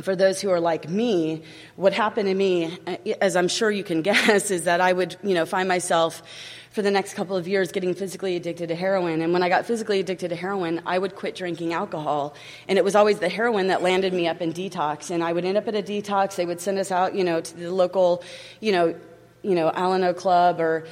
for 0.00 0.16
those 0.16 0.40
who 0.40 0.50
are 0.50 0.60
like 0.60 0.88
me, 0.88 1.42
what 1.76 1.92
happened 1.92 2.28
to 2.28 2.34
me, 2.34 2.78
uh, 2.86 2.96
as 3.20 3.36
I'm 3.36 3.48
sure 3.48 3.70
you 3.70 3.84
can 3.84 4.02
guess, 4.10 4.50
is 4.50 4.64
that 4.64 4.80
I 4.80 4.92
would, 4.92 5.16
you 5.22 5.34
know, 5.34 5.44
find 5.44 5.68
myself 5.68 6.22
for 6.70 6.80
the 6.80 6.90
next 6.90 7.12
couple 7.12 7.36
of 7.36 7.46
years 7.46 7.70
getting 7.70 7.92
physically 7.92 8.34
addicted 8.34 8.68
to 8.68 8.74
heroin. 8.74 9.20
And 9.20 9.34
when 9.34 9.42
I 9.42 9.50
got 9.50 9.66
physically 9.66 10.00
addicted 10.00 10.28
to 10.28 10.36
heroin, 10.36 10.80
I 10.86 10.98
would 10.98 11.14
quit 11.14 11.34
drinking 11.34 11.74
alcohol. 11.74 12.34
And 12.66 12.78
it 12.78 12.84
was 12.84 12.94
always 12.94 13.18
the 13.18 13.28
heroin 13.28 13.66
that 13.66 13.82
landed 13.82 14.14
me 14.14 14.26
up 14.26 14.40
in 14.40 14.54
detox. 14.54 15.10
And 15.10 15.22
I 15.22 15.34
would 15.34 15.44
end 15.44 15.58
up 15.58 15.68
at 15.68 15.74
a 15.74 15.82
detox. 15.82 16.36
They 16.36 16.46
would 16.46 16.62
send 16.62 16.78
us 16.78 16.90
out, 16.90 17.14
you 17.14 17.24
know, 17.24 17.42
to 17.42 17.56
the 17.56 17.70
local, 17.70 18.22
you 18.60 18.72
know, 18.72 18.94
you 19.42 19.54
know, 19.54 19.70
Alano 19.70 20.16
Club 20.16 20.60
or 20.60 20.86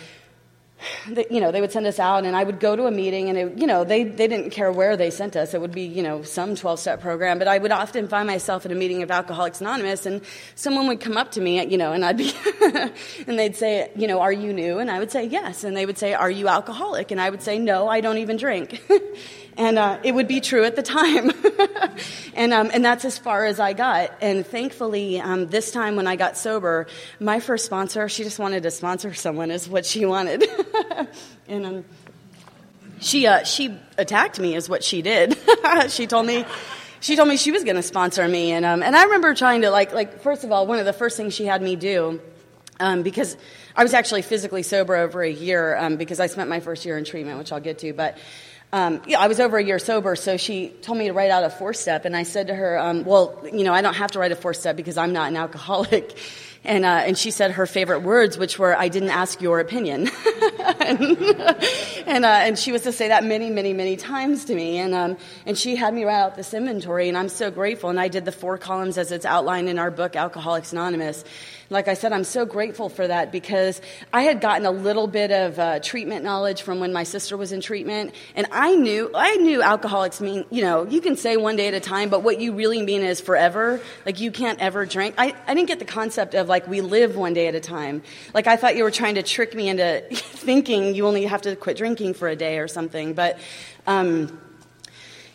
they, 1.09 1.27
you 1.31 1.41
know, 1.41 1.53
they 1.53 1.61
would 1.61 1.73
send 1.73 1.87
us 1.87 1.99
out, 1.99 2.25
and 2.25 2.35
I 2.35 2.45
would 2.45 2.61
go 2.61 2.77
to 2.77 2.87
a 2.87 2.91
meeting, 2.91 3.29
and 3.29 3.39
it, 3.39 3.59
you 3.59 3.67
know, 3.67 3.85
they, 3.85 4.05
they 4.05 4.29
didn't 4.29 4.51
care 4.51 4.71
where 4.73 4.97
they 4.97 5.11
sent 5.11 5.37
us. 5.37 5.55
It 5.55 5.61
would 5.61 5.73
be, 5.73 5.83
you 5.83 6.03
know, 6.03 6.23
some 6.23 6.55
12-step 6.55 7.01
program, 7.01 7.39
but 7.39 7.49
I 7.49 7.59
would 7.59 7.73
often 7.73 8.09
find 8.09 8.27
myself 8.27 8.67
at 8.67 8.73
a 8.73 8.75
meeting 8.75 9.03
of 9.03 9.11
Alcoholics 9.11 9.61
Anonymous, 9.61 10.07
and 10.07 10.23
someone 10.55 10.87
would 10.89 11.01
come 11.01 11.17
up 11.17 11.33
to 11.33 11.41
me, 11.41 11.65
you 11.67 11.79
know, 11.79 11.93
and 11.93 12.05
I'd 12.05 12.17
be, 12.17 12.33
and 13.27 13.39
they'd 13.39 13.57
say, 13.57 13.91
you 13.97 14.07
know, 14.07 14.21
are 14.21 14.33
you 14.33 14.53
new? 14.53 14.79
And 14.79 14.91
I 14.91 14.99
would 14.99 15.11
say 15.11 15.25
yes, 15.25 15.65
and 15.65 15.77
they 15.77 15.87
would 15.87 15.99
say, 15.99 16.15
are 16.15 16.31
you 16.31 16.49
alcoholic? 16.49 17.11
And 17.11 17.21
I 17.21 17.31
would 17.31 17.43
say, 17.43 17.59
no, 17.59 17.89
I 17.89 18.01
don't 18.01 18.19
even 18.19 18.37
drink. 18.37 18.83
and 19.57 19.79
uh, 19.79 19.99
it 20.03 20.13
would 20.13 20.29
be 20.29 20.41
true 20.41 20.65
at 20.65 20.77
the 20.77 20.83
time. 20.83 21.31
and, 22.35 22.53
um, 22.53 22.71
and 22.73 22.85
that's 22.85 23.05
as 23.05 23.19
far 23.19 23.45
as 23.45 23.61
I 23.61 23.73
got. 23.73 24.13
And 24.21 24.47
thankfully, 24.47 25.21
um, 25.21 25.47
this 25.47 25.71
time 25.71 25.97
when 25.97 26.07
I 26.07 26.17
got 26.17 26.37
sober, 26.37 26.87
my 27.19 27.41
first 27.41 27.67
sponsor, 27.67 28.09
she 28.09 28.25
just 28.25 28.39
wanted 28.39 28.63
to 28.63 28.71
sponsor 28.71 29.15
someone, 29.15 29.51
is 29.51 29.69
what 29.69 29.85
she 29.87 30.07
wanted. 30.07 30.45
and 31.49 31.67
um, 31.67 31.85
she, 33.01 33.27
uh, 33.27 33.45
she 33.45 33.77
attacked 33.99 34.39
me, 34.39 34.55
is 34.55 34.69
what 34.69 34.85
she 34.85 35.03
did. 35.03 35.37
she 35.89 36.07
told 36.07 36.27
me. 36.27 36.45
She 37.03 37.17
told 37.17 37.29
me 37.29 37.39
she 37.39 37.51
was 37.51 37.65
going 37.65 37.77
to 37.77 37.83
sponsor 37.83 38.29
me, 38.29 38.53
and 38.53 38.67
um, 38.67 38.83
and 38.83 38.95
I 38.95 39.05
remember 39.05 39.33
trying 39.33 39.63
to 39.63 39.71
like 39.71 39.95
like 39.95 40.21
first 40.21 40.45
of 40.45 40.53
all, 40.53 40.67
one 40.67 40.79
of 40.79 40.85
the 40.85 40.93
first 40.93 41.17
things 41.17 41.33
she 41.33 41.47
had 41.47 41.63
me 41.63 41.75
do 41.75 42.21
um, 42.81 43.03
because 43.03 43.37
I 43.77 43.83
was 43.85 43.95
actually 43.95 44.23
physically 44.23 44.63
sober 44.63 44.97
over 44.97 45.23
a 45.23 45.31
year 45.31 45.77
um, 45.77 45.97
because 45.97 46.19
I 46.19 46.27
spent 46.27 46.51
my 46.51 46.61
first 46.61 46.85
year 46.85 46.99
in 46.99 47.05
treatment, 47.05 47.39
which 47.39 47.53
I'll 47.53 47.61
get 47.61 47.79
to. 47.81 47.93
But 47.93 48.19
um, 48.73 49.03
yeah, 49.07 49.19
I 49.19 49.27
was 49.27 49.41
over 49.41 49.59
a 49.59 49.65
year 49.65 49.79
sober, 49.79 50.15
so 50.15 50.37
she 50.37 50.69
told 50.83 50.99
me 50.99 51.07
to 51.09 51.13
write 51.13 51.31
out 51.31 51.45
a 51.45 51.51
four 51.51 51.75
step, 51.75 52.05
and 52.05 52.17
I 52.17 52.23
said 52.23 52.47
to 52.49 52.55
her, 52.55 52.79
um, 52.79 53.05
"Well, 53.05 53.43
you 53.53 53.65
know, 53.65 53.75
I 53.75 53.83
don't 53.83 53.95
have 53.95 54.13
to 54.13 54.19
write 54.19 54.33
a 54.33 54.37
four 54.37 54.55
step 54.55 54.77
because 54.77 54.97
I'm 54.97 55.13
not 55.13 55.29
an 55.29 55.37
alcoholic." 55.37 56.17
And, 56.63 56.85
uh, 56.85 56.89
and 56.89 57.17
she 57.17 57.31
said 57.31 57.53
her 57.53 57.67
favorite 57.67 58.01
words, 58.01 58.37
which 58.37 58.59
were, 58.59 58.77
I 58.77 58.89
didn't 58.89 59.09
ask 59.09 59.41
your 59.41 59.61
opinion. 59.61 60.11
and 60.81 61.17
and, 62.07 62.25
uh, 62.25 62.29
and 62.29 62.59
she 62.59 62.71
was 62.71 62.83
to 62.83 62.93
say 62.93 63.09
that 63.09 63.25
many, 63.25 63.49
many, 63.49 63.73
many 63.73 63.97
times 63.97 64.45
to 64.47 64.55
me. 64.55 64.79
And, 64.79 64.95
um, 64.95 65.17
and 65.47 65.57
she 65.57 65.75
had 65.75 65.95
me 65.95 66.05
write 66.05 66.21
out 66.21 66.37
this 66.37 66.53
inventory, 66.53 67.09
and 67.09 67.17
I'm 67.17 67.31
so 67.31 67.51
grateful. 67.51 67.89
And 67.89 67.99
I 67.99 68.09
did 68.09 68.27
the 68.27 68.33
four 68.33 68.59
columns 68.59 68.99
as 68.99 69.11
it's 69.11 69.25
outlined 69.25 69.71
in 69.71 69.79
our 69.79 69.91
book, 69.91 70.17
Alcoholics 70.17 70.73
Anonymous. 70.73 71.25
Like 71.71 71.87
I 71.87 71.95
said, 71.95 72.13
I'm 72.13 72.25
so 72.25 72.45
grateful 72.45 72.89
for 72.89 73.07
that 73.07 73.31
because 73.31 73.81
I 74.13 74.23
had 74.23 74.41
gotten 74.41 74.67
a 74.67 74.73
little 74.73 75.07
bit 75.07 75.31
of 75.31 75.57
uh, 75.57 75.79
treatment 75.79 76.25
knowledge 76.25 76.63
from 76.63 76.81
when 76.81 76.93
my 76.93 77.05
sister 77.05 77.37
was 77.37 77.53
in 77.53 77.61
treatment, 77.61 78.13
and 78.35 78.49
I 78.51 78.75
knew 78.75 79.09
I 79.15 79.37
knew 79.37 79.63
alcoholics 79.63 80.21
mean 80.21 80.45
you 80.51 80.63
know 80.63 80.85
you 80.85 81.01
can 81.01 81.15
say 81.15 81.37
one 81.37 81.55
day 81.55 81.69
at 81.69 81.75
a 81.75 81.81
time, 81.81 82.11
but 82.11 82.25
what 82.25 82.41
you 82.41 82.55
really 82.55 82.83
mean 82.83 83.03
is 83.03 83.21
forever. 83.21 83.81
Like 84.05 84.19
you 84.19 84.33
can't 84.33 84.59
ever 84.59 84.85
drink. 84.85 85.15
I, 85.17 85.33
I 85.47 85.55
didn't 85.55 85.69
get 85.69 85.79
the 85.79 85.85
concept 85.85 86.35
of 86.35 86.49
like 86.49 86.67
we 86.67 86.81
live 86.81 87.15
one 87.17 87.35
day 87.35 87.47
at 87.47 87.55
a 87.55 87.61
time. 87.61 88.03
Like 88.35 88.49
I 88.49 88.57
thought 88.57 88.75
you 88.77 88.83
were 88.83 88.91
trying 88.91 89.15
to 89.15 89.23
trick 89.23 89.55
me 89.55 89.69
into 89.69 90.03
thinking 90.11 90.97
you 90.97 91.07
only 91.07 91.25
have 91.27 91.43
to 91.43 91.55
quit 91.55 91.77
drinking 91.77 92.15
for 92.15 92.27
a 92.27 92.35
day 92.37 92.59
or 92.59 92.67
something, 92.67 93.15
but. 93.15 93.39
Um, 93.87 94.41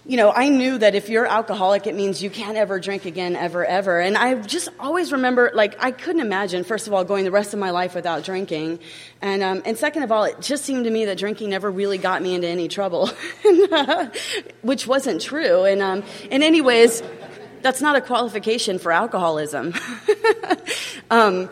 you 0.07 0.17
know, 0.17 0.31
I 0.31 0.49
knew 0.49 0.77
that 0.77 0.93
if 0.93 1.09
you're 1.09 1.25
alcoholic, 1.25 1.87
it 1.87 1.95
means 1.95 2.21
you 2.21 2.29
can't 2.29 2.57
ever 2.57 2.79
drink 2.79 3.05
again, 3.05 3.35
ever, 3.35 3.65
ever. 3.65 3.99
And 3.99 4.15
I 4.15 4.35
just 4.35 4.69
always 4.79 5.11
remember, 5.11 5.49
like, 5.55 5.83
I 5.83 5.89
couldn't 5.89 6.21
imagine, 6.21 6.63
first 6.63 6.85
of 6.85 6.93
all, 6.93 7.03
going 7.03 7.25
the 7.25 7.31
rest 7.31 7.53
of 7.53 7.59
my 7.59 7.71
life 7.71 7.95
without 7.95 8.23
drinking. 8.23 8.79
And, 9.19 9.41
um, 9.41 9.63
and 9.65 9.75
second 9.75 10.03
of 10.03 10.11
all, 10.11 10.25
it 10.25 10.39
just 10.41 10.63
seemed 10.63 10.83
to 10.83 10.91
me 10.91 11.05
that 11.05 11.17
drinking 11.17 11.49
never 11.49 11.71
really 11.71 11.97
got 11.97 12.21
me 12.21 12.35
into 12.35 12.47
any 12.47 12.67
trouble, 12.67 13.09
which 14.61 14.85
wasn't 14.85 15.21
true. 15.21 15.63
And, 15.63 15.81
um, 15.81 16.03
and 16.29 16.43
anyways, 16.43 17.01
that's 17.63 17.81
not 17.81 17.95
a 17.95 18.01
qualification 18.01 18.77
for 18.77 18.91
alcoholism. 18.91 19.73
um, 21.09 21.49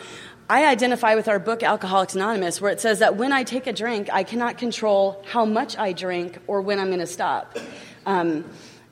I 0.48 0.68
identify 0.68 1.16
with 1.16 1.28
our 1.28 1.40
book, 1.40 1.64
Alcoholics 1.64 2.14
Anonymous, 2.14 2.62
where 2.62 2.72
it 2.72 2.80
says 2.80 3.00
that 3.00 3.16
when 3.16 3.32
I 3.32 3.44
take 3.46 3.66
a 3.66 3.74
drink, 3.74 4.10
I 4.14 4.22
cannot 4.22 4.60
control 4.60 5.24
how 5.26 5.46
much 5.46 5.76
I 5.76 5.94
drink 5.94 6.38
or 6.46 6.62
when 6.62 6.80
I'm 6.80 6.88
going 6.88 7.00
to 7.00 7.08
stop. 7.08 7.58
Um, 8.06 8.46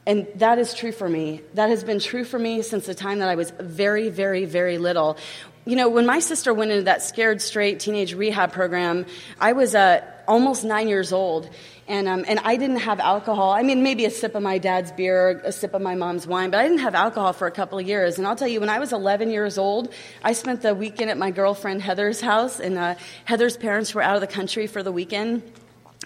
and 0.06 0.28
that 0.36 0.58
is 0.58 0.74
true 0.74 0.92
for 0.92 1.08
me. 1.08 1.42
That 1.54 1.70
has 1.70 1.84
been 1.84 2.00
true 2.00 2.24
for 2.24 2.40
me 2.40 2.64
since 2.64 2.86
the 2.86 2.96
time 2.96 3.20
that 3.20 3.30
I 3.30 3.36
was 3.36 3.52
very, 3.60 4.10
very, 4.10 4.46
very 4.46 4.78
little. 4.78 5.18
You 5.64 5.76
know, 5.76 5.90
when 5.90 6.08
my 6.08 6.20
sister 6.20 6.54
went 6.56 6.72
into 6.72 6.86
that 6.86 7.04
Scared 7.04 7.40
Straight 7.40 7.80
teenage 7.80 8.16
rehab 8.16 8.52
program, 8.52 9.06
I 9.40 9.54
was 9.54 9.76
uh, 9.76 10.02
almost 10.28 10.64
nine 10.64 10.88
years 10.88 11.14
old. 11.14 11.50
And, 11.88 12.08
um, 12.08 12.26
and 12.28 12.40
I 12.40 12.56
didn't 12.56 12.78
have 12.78 13.00
alcohol. 13.00 13.52
I 13.52 13.64
mean, 13.64 13.84
maybe 13.84 14.06
a 14.06 14.10
sip 14.10 14.34
of 14.34 14.42
my 14.42 14.58
dad's 14.58 14.92
beer, 14.92 15.42
a 15.44 15.52
sip 15.52 15.74
of 15.74 15.82
my 15.82 15.94
mom's 15.94 16.26
wine, 16.26 16.50
but 16.50 16.62
I 16.62 16.64
didn't 16.64 16.80
have 16.80 16.96
alcohol 16.96 17.34
for 17.34 17.48
a 17.48 17.52
couple 17.52 17.78
of 17.78 17.88
years. 17.88 18.18
And 18.18 18.26
I'll 18.26 18.36
tell 18.36 18.48
you, 18.48 18.60
when 18.60 18.70
I 18.70 18.80
was 18.80 18.94
11 18.94 19.30
years 19.30 19.58
old, 19.58 19.94
I 20.24 20.34
spent 20.34 20.62
the 20.62 20.74
weekend 20.74 21.12
at 21.12 21.18
my 21.18 21.32
girlfriend 21.32 21.82
Heather's 21.82 22.22
house, 22.22 22.60
and 22.60 22.78
uh, 22.78 22.96
Heather's 23.26 23.58
parents 23.58 23.94
were 23.94 24.02
out 24.02 24.16
of 24.16 24.22
the 24.22 24.28
country 24.28 24.68
for 24.68 24.82
the 24.82 24.92
weekend. 24.92 25.44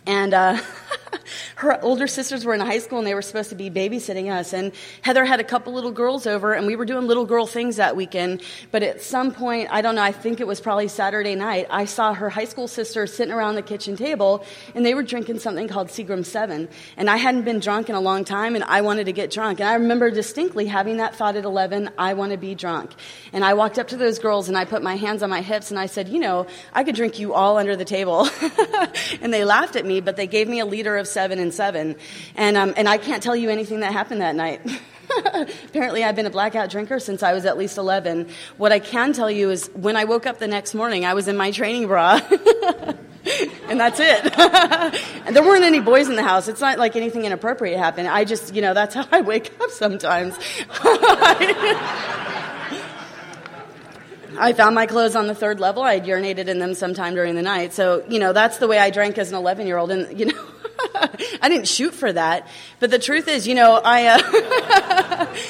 And 0.06 0.34
uh, 0.34 0.62
her 1.56 1.84
older 1.84 2.08
sisters 2.08 2.46
were 2.46 2.54
in 2.54 2.60
high 2.60 2.80
school 2.80 3.00
and 3.00 3.08
they 3.08 3.14
were 3.14 3.22
supposed 3.22 3.50
to 3.50 3.56
be 3.56 3.70
babysitting 3.70 4.32
us. 4.32 4.54
And 4.54 4.72
Heather 5.02 5.26
had 5.26 5.40
a 5.40 5.44
couple 5.44 5.74
little 5.74 5.92
girls 5.92 6.28
over 6.28 6.54
and 6.54 6.68
we 6.68 6.76
were 6.76 6.86
doing 6.86 7.08
little 7.08 7.26
girl 7.26 7.48
things 7.48 7.78
that 7.78 7.96
weekend. 7.96 8.42
But 8.72 8.84
at 8.84 9.02
some 9.02 9.32
point, 9.34 9.70
I 9.72 9.82
don't 9.82 9.96
know, 9.96 10.04
I 10.04 10.12
think 10.12 10.40
it 10.40 10.48
was 10.48 10.62
probably 10.62 10.88
Saturday 10.88 11.36
night, 11.36 11.68
I 11.70 11.86
saw 11.86 12.14
her 12.14 12.30
high 12.30 12.46
school 12.46 12.68
sisters 12.68 13.14
sitting 13.14 13.34
around 13.34 13.56
the 13.56 13.62
kitchen 13.62 13.96
table 13.96 14.46
and 14.74 14.86
they 14.86 14.94
were 14.94 15.04
drinking 15.04 15.40
something 15.40 15.68
called 15.68 15.88
Seagram 15.88 16.26
7. 16.26 16.70
And 16.98 17.10
I 17.10 17.18
hadn't 17.18 17.44
been 17.44 17.60
drunk 17.60 17.90
in 17.90 17.96
a 17.96 18.02
long 18.02 18.26
time 18.26 18.56
and 18.56 18.64
I 18.64 18.82
wanted 18.82 19.06
to 19.06 19.14
get 19.14 19.32
drunk. 19.32 19.60
And 19.60 19.70
I 19.70 19.76
remember 19.76 20.12
distinctly 20.12 20.66
having 20.66 20.98
that 20.98 21.16
thought 21.16 21.36
at 21.36 21.46
11, 21.46 21.92
I 21.98 22.14
want 22.14 22.32
to 22.32 22.38
be 22.38 22.56
drunk. 22.56 22.92
And 23.34 23.44
I 23.44 23.54
walked 23.54 23.80
up 23.80 23.88
to 23.90 23.98
those 23.98 24.20
girls 24.20 24.48
and 24.48 24.58
I 24.58 24.66
put 24.66 24.84
my 24.84 24.96
hands 24.96 25.24
on 25.24 25.30
my 25.30 25.42
hips 25.42 25.72
and 25.72 25.80
I 25.80 25.86
said, 25.88 26.10
you 26.10 26.20
know, 26.20 26.48
I 26.74 26.84
could 26.84 26.96
drink 26.96 27.20
you 27.20 27.34
all 27.34 27.58
under 27.58 27.76
the 27.76 27.86
table. 27.86 28.28
and 29.22 29.34
they 29.34 29.44
laughed 29.44 29.76
at 29.76 29.86
me 29.86 29.95
but 30.00 30.16
they 30.16 30.28
gave 30.28 30.48
me 30.48 30.60
a 30.60 30.66
liter 30.66 30.98
of 30.98 31.08
seven 31.08 31.40
and 31.40 31.54
seven. 31.54 31.96
And, 32.36 32.58
um, 32.58 32.74
and 32.78 32.88
I 32.88 32.98
can't 32.98 33.22
tell 33.22 33.36
you 33.36 33.50
anything 33.50 33.82
that 33.82 33.94
happened 33.94 34.22
that 34.22 34.36
night. 34.36 34.62
Apparently, 35.68 36.04
I've 36.04 36.16
been 36.16 36.26
a 36.26 36.32
blackout 36.32 36.70
drinker 36.70 37.00
since 37.00 37.24
I 37.24 37.34
was 37.34 37.46
at 37.46 37.58
least 37.58 37.78
11. 37.78 38.28
What 38.58 38.72
I 38.72 38.80
can 38.80 39.14
tell 39.14 39.30
you 39.30 39.52
is 39.52 39.68
when 39.74 39.96
I 39.96 40.06
woke 40.06 40.26
up 40.26 40.40
the 40.40 40.48
next 40.48 40.74
morning, 40.74 41.06
I 41.06 41.14
was 41.14 41.28
in 41.28 41.38
my 41.38 41.52
training 41.52 41.88
bra. 41.88 42.20
and 43.70 43.80
that's 43.80 44.00
it. 44.00 44.40
and 45.26 45.36
there 45.36 45.44
weren't 45.44 45.64
any 45.64 45.80
boys 45.80 46.10
in 46.10 46.16
the 46.16 46.24
house. 46.24 46.48
It's 46.48 46.62
not 46.62 46.78
like 46.78 46.96
anything 46.96 47.26
inappropriate 47.26 47.78
happened. 47.78 48.08
I 48.08 48.24
just, 48.26 48.54
you 48.56 48.62
know, 48.62 48.74
that's 48.74 48.96
how 48.96 49.08
I 49.12 49.22
wake 49.22 49.52
up 49.62 49.70
sometimes. 49.72 50.38
I 54.38 54.54
found 54.54 54.76
my 54.76 54.86
clothes 54.86 55.16
on 55.16 55.28
the 55.28 55.36
third 55.36 55.60
level. 55.60 55.84
I 55.84 55.96
had 55.96 56.06
urinated 56.06 56.48
in 56.48 56.60
them 56.60 56.74
sometime 56.74 57.16
during 57.16 57.36
the 57.36 57.42
night. 57.42 57.74
So, 57.74 58.06
you 58.10 58.20
know, 58.20 58.34
that's 58.34 58.58
the 58.58 58.68
way 58.68 58.80
I 58.80 58.90
drank 58.90 59.18
as 59.18 59.30
an 59.30 59.36
11 59.36 59.68
year 59.68 59.78
old. 59.78 59.92
And, 59.92 60.20
you 60.20 60.28
know, 60.28 60.46
I 61.42 61.50
didn't 61.50 61.68
shoot 61.68 61.94
for 61.94 62.12
that. 62.12 62.48
But 62.80 62.92
the 62.92 63.00
truth 63.00 63.28
is, 63.28 63.48
you 63.48 63.56
know, 63.56 63.82
I. 63.84 64.08
Uh, 64.08 65.36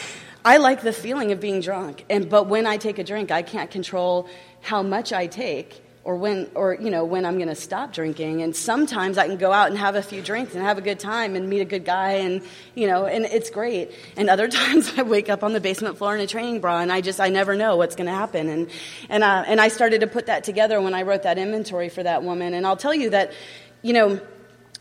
I 0.47 0.57
like 0.57 0.83
the 0.83 0.93
feeling 0.93 1.31
of 1.31 1.39
being 1.39 1.59
drunk, 1.59 2.05
and 2.07 2.29
but 2.29 2.45
when 2.45 2.67
I 2.67 2.77
take 2.77 2.99
a 2.99 3.03
drink, 3.03 3.31
I 3.31 3.41
can't 3.41 3.71
control 3.71 4.29
how 4.61 4.83
much 4.83 5.11
I 5.11 5.25
take 5.25 5.81
or 6.05 6.15
when 6.15 6.49
or 6.53 6.75
you 6.75 6.91
know 6.91 7.03
when 7.03 7.25
I'm 7.25 7.35
going 7.35 7.49
to 7.49 7.55
stop 7.55 7.91
drinking. 7.91 8.43
And 8.43 8.55
sometimes 8.55 9.17
I 9.17 9.27
can 9.27 9.37
go 9.37 9.51
out 9.51 9.69
and 9.69 9.77
have 9.77 9.95
a 9.95 10.03
few 10.03 10.21
drinks 10.21 10.53
and 10.53 10.63
have 10.63 10.77
a 10.77 10.81
good 10.81 10.99
time 10.99 11.35
and 11.35 11.49
meet 11.49 11.61
a 11.61 11.65
good 11.65 11.83
guy 11.83 12.11
and 12.11 12.43
you 12.75 12.87
know 12.87 13.07
and 13.07 13.25
it's 13.25 13.49
great. 13.49 13.91
And 14.15 14.29
other 14.29 14.47
times 14.61 14.93
I 14.97 15.01
wake 15.01 15.29
up 15.29 15.43
on 15.43 15.51
the 15.51 15.59
basement 15.59 15.97
floor 15.97 16.15
in 16.15 16.21
a 16.21 16.27
training 16.27 16.61
bra 16.61 16.79
and 16.79 16.91
I 16.91 17.01
just 17.01 17.19
I 17.19 17.29
never 17.29 17.55
know 17.55 17.75
what's 17.75 17.95
going 17.95 18.05
to 18.05 18.13
happen. 18.13 18.47
And 18.47 18.69
and 19.09 19.23
uh, 19.23 19.43
and 19.47 19.59
I 19.59 19.67
started 19.67 20.01
to 20.01 20.07
put 20.07 20.27
that 20.27 20.43
together 20.43 20.79
when 20.79 20.93
I 20.93 21.01
wrote 21.01 21.23
that 21.23 21.39
inventory 21.39 21.89
for 21.89 22.03
that 22.03 22.23
woman. 22.23 22.53
And 22.53 22.65
I'll 22.67 22.77
tell 22.77 22.93
you 22.93 23.09
that 23.09 23.33
you 23.81 23.93
know 23.93 24.21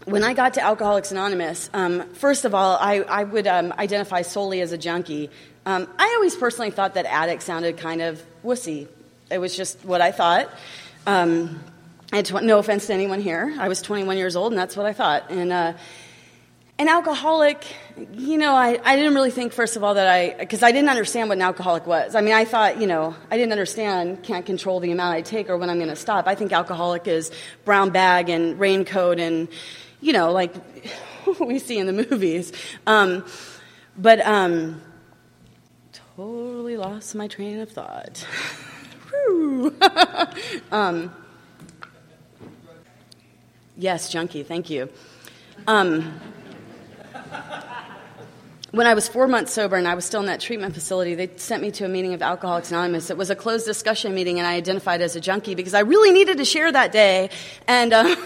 when 0.04 0.22
I 0.22 0.34
got 0.34 0.54
to 0.54 0.62
Alcoholics 0.62 1.10
Anonymous, 1.10 1.70
um, 1.72 2.06
first 2.10 2.44
of 2.44 2.54
all, 2.54 2.76
I, 2.78 2.96
I 3.00 3.24
would 3.24 3.46
um, 3.46 3.72
identify 3.78 4.20
solely 4.20 4.60
as 4.60 4.72
a 4.72 4.76
junkie. 4.76 5.30
Um, 5.64 5.88
I 5.98 6.12
always 6.16 6.37
personally 6.37 6.70
thought 6.70 6.94
that 6.94 7.06
addict 7.06 7.42
sounded 7.42 7.78
kind 7.78 8.02
of 8.02 8.22
wussy. 8.44 8.87
It 9.30 9.38
was 9.38 9.56
just 9.56 9.82
what 9.87 10.02
I 10.02 10.12
thought. 10.12 10.50
Um, 11.06 11.60
and 12.12 12.24
tw- 12.24 12.42
no 12.42 12.58
offense 12.58 12.86
to 12.86 12.94
anyone 12.94 13.20
here, 13.20 13.54
I 13.58 13.68
was 13.68 13.82
21 13.82 14.16
years 14.16 14.36
old, 14.36 14.52
and 14.52 14.58
that's 14.58 14.76
what 14.76 14.86
I 14.86 14.92
thought. 14.92 15.30
And 15.30 15.52
uh, 15.52 15.72
an 16.78 16.88
alcoholic, 16.88 17.64
you 18.12 18.36
know, 18.36 18.54
I, 18.54 18.80
I 18.84 18.96
didn't 18.96 19.14
really 19.14 19.30
think, 19.30 19.52
first 19.52 19.76
of 19.76 19.84
all, 19.84 19.94
that 19.94 20.08
I, 20.08 20.34
because 20.38 20.62
I 20.62 20.72
didn't 20.72 20.88
understand 20.88 21.28
what 21.28 21.38
an 21.38 21.42
alcoholic 21.42 21.86
was. 21.86 22.14
I 22.14 22.20
mean, 22.20 22.34
I 22.34 22.44
thought, 22.44 22.80
you 22.80 22.86
know, 22.86 23.14
I 23.30 23.36
didn't 23.36 23.52
understand, 23.52 24.22
can't 24.22 24.44
control 24.44 24.80
the 24.80 24.90
amount 24.90 25.14
I 25.14 25.22
take 25.22 25.48
or 25.50 25.56
when 25.56 25.70
I'm 25.70 25.78
going 25.78 25.90
to 25.90 25.96
stop. 25.96 26.26
I 26.26 26.34
think 26.34 26.52
alcoholic 26.52 27.06
is 27.06 27.30
brown 27.64 27.90
bag 27.90 28.28
and 28.28 28.58
raincoat 28.58 29.20
and, 29.20 29.48
you 30.00 30.12
know, 30.12 30.32
like 30.32 30.54
we 31.40 31.58
see 31.58 31.78
in 31.78 31.86
the 31.86 31.92
movies. 31.92 32.52
Um, 32.86 33.24
but 33.96 34.20
um, 34.26 34.82
totally 36.16 36.76
lost 36.76 37.14
my 37.14 37.28
train 37.28 37.60
of 37.60 37.70
thought. 37.70 38.26
um, 40.72 41.14
yes, 43.76 44.10
junkie, 44.10 44.42
thank 44.42 44.70
you. 44.70 44.88
Um, 45.66 46.20
when 48.70 48.87
I 48.87 48.94
was 48.94 49.06
four 49.08 49.28
months 49.28 49.52
sober 49.52 49.76
and 49.76 49.87
I 49.87 49.94
was 49.94 50.04
still 50.04 50.20
in 50.20 50.26
that 50.26 50.40
treatment 50.40 50.74
facility, 50.74 51.14
they 51.14 51.30
sent 51.37 51.62
me 51.62 51.70
to 51.72 51.84
a 51.84 51.88
meeting 51.88 52.12
of 52.12 52.22
Alcoholics 52.22 52.70
Anonymous. 52.70 53.08
It 53.08 53.16
was 53.16 53.30
a 53.30 53.37
closed 53.37 53.66
discussion 53.66 54.14
meeting, 54.14 54.38
and 54.38 54.46
I 54.46 54.54
identified 54.54 55.00
as 55.00 55.14
a 55.14 55.20
junkie 55.20 55.54
because 55.54 55.74
I 55.74 55.80
really 55.80 56.10
needed 56.10 56.38
to 56.38 56.44
share 56.44 56.70
that 56.72 56.90
day. 56.90 57.30
And 57.68 57.92
uh, 57.92 58.16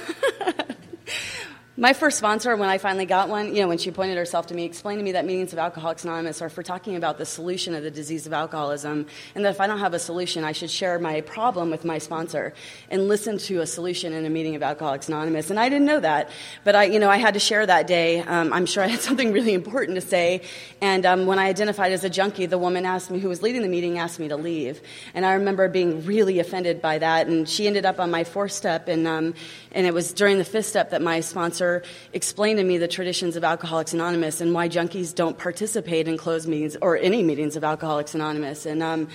My 1.80 1.92
first 1.92 2.18
sponsor, 2.18 2.56
when 2.56 2.68
I 2.68 2.78
finally 2.78 3.06
got 3.06 3.28
one, 3.28 3.54
you 3.54 3.62
know, 3.62 3.68
when 3.68 3.78
she 3.78 3.92
pointed 3.92 4.16
herself 4.16 4.48
to 4.48 4.54
me, 4.54 4.64
explained 4.64 4.98
to 4.98 5.04
me 5.04 5.12
that 5.12 5.24
meetings 5.24 5.52
of 5.52 5.60
Alcoholics 5.60 6.02
Anonymous 6.02 6.42
are 6.42 6.48
for 6.48 6.64
talking 6.64 6.96
about 6.96 7.18
the 7.18 7.24
solution 7.24 7.72
of 7.72 7.84
the 7.84 7.90
disease 7.92 8.26
of 8.26 8.32
alcoholism, 8.32 9.06
and 9.36 9.44
that 9.44 9.50
if 9.50 9.60
I 9.60 9.68
don't 9.68 9.78
have 9.78 9.94
a 9.94 10.00
solution, 10.00 10.42
I 10.42 10.50
should 10.50 10.72
share 10.72 10.98
my 10.98 11.20
problem 11.20 11.70
with 11.70 11.84
my 11.84 11.98
sponsor 11.98 12.52
and 12.90 13.06
listen 13.06 13.38
to 13.38 13.60
a 13.60 13.66
solution 13.66 14.12
in 14.12 14.26
a 14.26 14.28
meeting 14.28 14.56
of 14.56 14.62
Alcoholics 14.64 15.06
Anonymous. 15.06 15.50
And 15.50 15.60
I 15.60 15.68
didn't 15.68 15.86
know 15.86 16.00
that, 16.00 16.30
but 16.64 16.74
I, 16.74 16.82
you 16.82 16.98
know, 16.98 17.10
I 17.10 17.18
had 17.18 17.34
to 17.34 17.40
share 17.40 17.64
that 17.64 17.86
day. 17.86 18.22
Um, 18.22 18.52
I'm 18.52 18.66
sure 18.66 18.82
I 18.82 18.88
had 18.88 19.00
something 19.08 19.30
really 19.30 19.54
important 19.54 19.94
to 19.94 20.00
say. 20.00 20.40
And 20.80 21.06
um, 21.06 21.26
when 21.26 21.38
I 21.38 21.46
identified 21.46 21.92
as 21.92 22.02
a 22.02 22.10
junkie, 22.10 22.46
the 22.46 22.58
woman 22.58 22.86
asked 22.86 23.08
me, 23.08 23.20
who 23.20 23.28
was 23.28 23.40
leading 23.40 23.62
the 23.62 23.68
meeting, 23.68 23.98
asked 23.98 24.18
me 24.18 24.26
to 24.26 24.36
leave. 24.36 24.80
And 25.14 25.24
I 25.24 25.34
remember 25.34 25.68
being 25.68 26.04
really 26.04 26.40
offended 26.40 26.82
by 26.82 26.98
that. 26.98 27.28
And 27.28 27.48
she 27.48 27.68
ended 27.68 27.86
up 27.86 28.00
on 28.00 28.10
my 28.10 28.24
fourth 28.24 28.50
step, 28.50 28.88
and 28.88 29.06
um, 29.06 29.34
and 29.70 29.86
it 29.86 29.94
was 29.94 30.12
during 30.12 30.38
the 30.38 30.44
fifth 30.44 30.66
step 30.66 30.90
that 30.90 31.02
my 31.02 31.20
sponsor 31.20 31.67
explained 32.12 32.59
to 32.59 32.64
me 32.64 32.78
the 32.78 32.88
traditions 32.88 33.37
of 33.37 33.44
Alcoholics 33.44 33.92
Anonymous 33.92 34.40
and 34.40 34.54
why 34.54 34.68
junkies 34.68 35.14
don't 35.14 35.37
participate 35.37 36.09
in 36.09 36.16
closed 36.16 36.48
meetings 36.48 36.76
or 36.81 36.96
any 36.96 37.22
meetings 37.22 37.57
of 37.57 37.64
Alcoholics 37.64 38.14
Anonymous. 38.14 38.66
And, 38.66 38.83
um, 38.83 39.09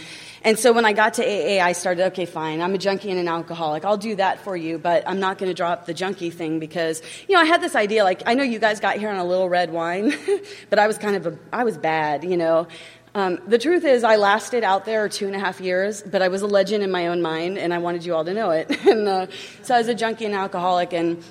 and 0.44 0.58
so 0.58 0.74
when 0.74 0.86
I 0.86 0.94
got 0.94 1.16
to 1.16 1.24
AA, 1.24 1.63
I 1.63 1.72
started, 1.74 2.08
okay, 2.08 2.26
fine, 2.26 2.62
I'm 2.62 2.74
a 2.74 2.78
junkie 2.78 3.12
and 3.12 3.20
an 3.20 3.28
alcoholic. 3.28 3.86
I'll 3.86 3.98
do 3.98 4.16
that 4.16 4.39
for 4.42 4.56
you, 4.56 4.78
but 4.78 5.04
I'm 5.08 5.20
not 5.20 5.38
going 5.38 5.50
to 5.50 5.56
drop 5.56 5.86
the 5.86 5.94
junkie 5.94 6.30
thing 6.30 6.60
because, 6.60 7.02
you 7.28 7.36
know, 7.36 7.42
I 7.42 7.46
had 7.46 7.62
this 7.62 7.76
idea, 7.76 8.04
like, 8.04 8.24
I 8.26 8.34
know 8.34 8.44
you 8.44 8.60
guys 8.60 8.80
got 8.80 8.98
here 8.98 9.10
on 9.10 9.18
a 9.18 9.26
little 9.26 9.50
red 9.50 9.72
wine, 9.72 10.13
but 10.70 10.80
I 10.80 10.88
was 10.88 10.98
kind 10.98 11.16
of 11.16 11.28
a, 11.28 11.38
I 11.52 11.63
was 11.63 11.78
bad, 11.78 12.24
you 12.24 12.38
know. 12.38 12.68
Um, 13.16 13.39
the 13.46 13.60
truth 13.60 13.86
is, 13.86 14.04
I 14.04 14.16
lasted 14.16 14.63
out 14.63 14.86
there 14.86 15.08
two 15.08 15.28
and 15.28 15.36
a 15.36 15.39
half 15.39 15.62
years, 15.62 16.02
but 16.02 16.24
I 16.24 16.30
was 16.30 16.42
a 16.42 16.48
legend 16.48 16.84
in 16.84 16.89
my 16.89 17.08
own 17.08 17.22
mind, 17.22 17.60
and 17.60 17.72
I 17.72 17.78
wanted 17.78 18.04
you 18.04 18.16
all 18.16 18.26
to 18.26 18.34
know 18.34 18.50
it. 18.50 18.72
and 18.88 19.08
uh, 19.08 19.28
so 19.62 19.76
I 19.76 19.78
was 19.78 19.88
a 19.88 19.94
junkie 19.94 20.26
and 20.26 20.34
alcoholic. 20.34 20.94
And 20.94 21.24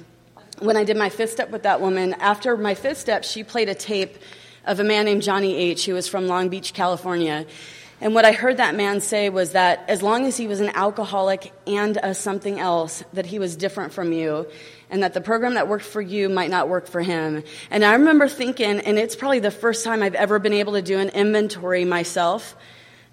when 0.63 0.77
I 0.77 0.85
did 0.85 0.97
my 0.97 1.09
fifth 1.09 1.33
step 1.33 1.51
with 1.51 1.65
that 1.65 1.81
woman, 1.81 2.15
after 2.15 2.57
my 2.57 2.75
fifth 2.75 2.99
step, 2.99 3.25
she 3.25 3.45
played 3.45 3.69
a 3.69 3.75
tape 3.75 4.17
of 4.65 4.81
a 4.81 4.85
man 4.85 5.05
named 5.05 5.23
Johnny 5.23 5.57
H., 5.57 5.87
who 5.87 5.95
was 5.95 6.09
from 6.09 6.29
Long 6.29 6.49
Beach, 6.49 6.73
California. 6.73 7.47
And 8.01 8.15
what 8.15 8.25
I 8.25 8.33
heard 8.33 8.57
that 8.57 8.75
man 8.75 9.01
say 9.01 9.29
was 9.29 9.53
that 9.53 9.85
as 9.89 10.03
long 10.03 10.27
as 10.27 10.37
he 10.37 10.49
was 10.49 10.61
an 10.61 10.71
alcoholic 10.71 11.53
and 11.67 11.97
a 12.03 12.15
something 12.15 12.59
else, 12.59 13.05
that 13.13 13.27
he 13.27 13.39
was 13.39 13.55
different 13.57 13.93
from 13.93 14.13
you 14.13 14.47
and 14.91 15.03
that 15.03 15.15
the 15.15 15.21
program 15.21 15.55
that 15.55 15.69
worked 15.69 15.85
for 15.85 16.03
you 16.03 16.29
might 16.29 16.51
not 16.51 16.69
work 16.69 16.87
for 16.87 17.01
him. 17.01 17.43
And 17.71 17.85
I 17.85 17.95
remember 17.95 18.29
thinking, 18.29 18.81
and 18.81 18.99
it's 18.99 19.17
probably 19.17 19.39
the 19.39 19.51
first 19.51 19.85
time 19.85 20.03
I've 20.03 20.15
ever 20.15 20.39
been 20.39 20.53
able 20.53 20.75
to 20.75 20.83
do 20.83 20.99
an 20.99 21.09
inventory 21.09 21.85
myself. 21.85 22.55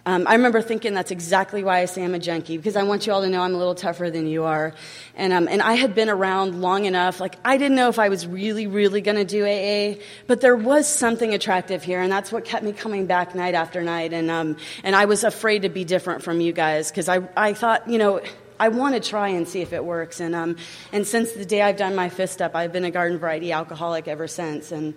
Um, 0.10 0.26
I 0.26 0.34
remember 0.34 0.63
thinking 0.63 0.95
that's 0.95 1.12
exactly 1.12 1.63
why 1.63 1.82
I 1.82 1.86
say 1.86 2.04
I'm 2.04 2.15
a 2.15 2.19
junkie, 2.19 2.58
because 2.58 2.76
I 2.76 2.82
want 2.82 3.06
you 3.06 3.13
all 3.13 3.22
to 3.22 3.30
know 3.30 3.43
I'm 3.43 3.54
a 3.54 3.58
little 3.60 3.76
tougher 3.76 4.10
than 4.10 4.26
you 4.26 4.45
are. 4.45 4.74
And, 5.15 5.32
um, 5.32 5.48
and 5.48 5.62
I 5.62 5.76
had 5.76 5.93
been 5.93 6.10
around 6.10 6.60
long 6.60 6.86
enough, 6.86 7.19
like, 7.19 7.36
I 7.45 7.58
didn't 7.58 7.76
know 7.76 7.89
if 7.89 8.00
I 8.00 8.10
was 8.10 8.26
really, 8.26 8.65
really 8.65 9.02
going 9.02 9.17
to 9.17 9.24
do 9.24 9.45
AA, 9.45 10.02
but 10.26 10.41
there 10.41 10.56
was 10.56 10.88
something 10.88 11.36
attractive 11.36 11.84
here, 11.84 12.02
and 12.02 12.12
that's 12.12 12.32
what 12.32 12.43
kept 12.43 12.63
me 12.63 12.72
coming 12.72 13.06
back 13.06 13.36
night 13.36 13.54
after 13.54 13.84
night. 13.84 14.12
And, 14.12 14.32
um, 14.32 14.58
and 14.84 14.95
I 14.95 15.06
was 15.06 15.24
afraid 15.24 15.62
to 15.62 15.69
be 15.69 15.84
different 15.86 16.24
from 16.24 16.41
you 16.41 16.54
guys, 16.54 16.89
because 16.89 17.08
I, 17.08 17.30
I 17.38 17.54
thought, 17.54 17.88
you 17.88 18.00
know, 18.00 18.19
I 18.60 18.69
want 18.69 18.95
to 18.95 19.08
try 19.08 19.28
and 19.28 19.48
see 19.48 19.62
if 19.62 19.74
it 19.74 19.86
works. 19.86 20.22
And, 20.22 20.34
um, 20.34 20.56
and 20.91 21.06
since 21.06 21.34
the 21.34 21.45
day 21.45 21.62
I've 21.62 21.78
done 21.78 21.93
my 21.93 22.10
fifth 22.10 22.32
step, 22.32 22.56
I've 22.56 22.74
been 22.74 22.84
a 22.84 22.89
garden 22.89 23.19
variety 23.19 23.52
alcoholic 23.52 24.08
ever 24.08 24.28
since. 24.28 24.72
And 24.72 24.95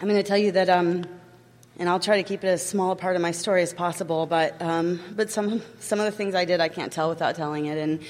I'm 0.00 0.08
going 0.08 0.16
to 0.16 0.26
tell 0.26 0.38
you 0.38 0.52
that, 0.52 0.70
um, 0.70 1.04
and 1.78 1.88
I'll 1.88 2.00
try 2.00 2.16
to 2.16 2.22
keep 2.22 2.44
it 2.44 2.48
as 2.48 2.64
small 2.64 2.92
a 2.92 2.96
part 2.96 3.16
of 3.16 3.22
my 3.22 3.30
story 3.30 3.62
as 3.62 3.72
possible, 3.72 4.26
but, 4.26 4.60
um, 4.60 5.00
but 5.14 5.30
some, 5.30 5.62
some 5.80 5.98
of 5.98 6.04
the 6.04 6.12
things 6.12 6.34
I 6.34 6.44
did 6.44 6.60
I 6.60 6.68
can't 6.68 6.92
tell 6.92 7.08
without 7.08 7.34
telling 7.34 7.66
it. 7.66 7.78
And 7.78 8.00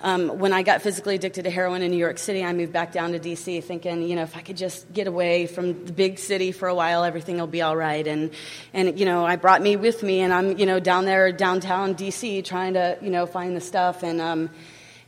um, 0.00 0.38
when 0.38 0.52
I 0.52 0.62
got 0.62 0.82
physically 0.82 1.14
addicted 1.14 1.44
to 1.44 1.50
heroin 1.50 1.80
in 1.80 1.90
New 1.90 1.96
York 1.96 2.18
City, 2.18 2.44
I 2.44 2.52
moved 2.52 2.72
back 2.74 2.92
down 2.92 3.12
to 3.12 3.18
D.C. 3.18 3.62
thinking, 3.62 4.02
you 4.02 4.16
know, 4.16 4.22
if 4.22 4.36
I 4.36 4.42
could 4.42 4.56
just 4.56 4.92
get 4.92 5.06
away 5.06 5.46
from 5.46 5.86
the 5.86 5.92
big 5.92 6.18
city 6.18 6.52
for 6.52 6.68
a 6.68 6.74
while, 6.74 7.04
everything 7.04 7.38
will 7.38 7.46
be 7.46 7.62
all 7.62 7.74
right. 7.74 8.06
And, 8.06 8.30
and 8.74 8.98
you 8.98 9.06
know, 9.06 9.24
I 9.24 9.36
brought 9.36 9.62
me 9.62 9.76
with 9.76 10.02
me, 10.02 10.20
and 10.20 10.30
I'm, 10.30 10.58
you 10.58 10.66
know, 10.66 10.78
down 10.78 11.06
there 11.06 11.32
downtown 11.32 11.94
D.C. 11.94 12.42
trying 12.42 12.74
to, 12.74 12.98
you 13.00 13.08
know, 13.08 13.24
find 13.24 13.56
the 13.56 13.62
stuff. 13.62 14.02
And, 14.02 14.20
um, 14.20 14.50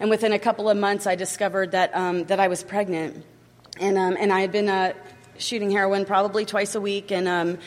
and 0.01 0.09
within 0.09 0.33
a 0.33 0.38
couple 0.38 0.71
of 0.71 0.79
months, 0.79 1.07
I 1.07 1.14
discovered 1.14 1.73
that, 1.73 1.95
um, 1.95 2.25
that 2.25 2.40
I 2.40 2.49
was 2.49 2.62
pregnant. 2.62 3.23
And, 3.79 3.99
um, 3.99 4.16
and 4.19 4.33
I 4.33 4.40
had 4.40 4.53
been 4.53 4.71
uh, 4.71 4.95
shooting 5.37 5.71
heroin 5.71 6.07
probably 6.07 6.47
twice 6.47 6.75
a 6.75 6.81
week. 6.81 7.12
And 7.12 7.29
um, 7.29 7.59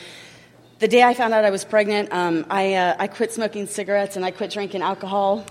the 0.80 0.88
day 0.88 1.02
I 1.02 1.12
found 1.12 1.34
out 1.34 1.44
I 1.44 1.50
was 1.50 1.62
pregnant, 1.62 2.10
um, 2.10 2.46
I, 2.48 2.72
uh, 2.72 2.96
I 2.98 3.06
quit 3.06 3.32
smoking 3.32 3.66
cigarettes 3.66 4.16
and 4.16 4.24
I 4.24 4.30
quit 4.30 4.50
drinking 4.50 4.80
alcohol. 4.80 5.44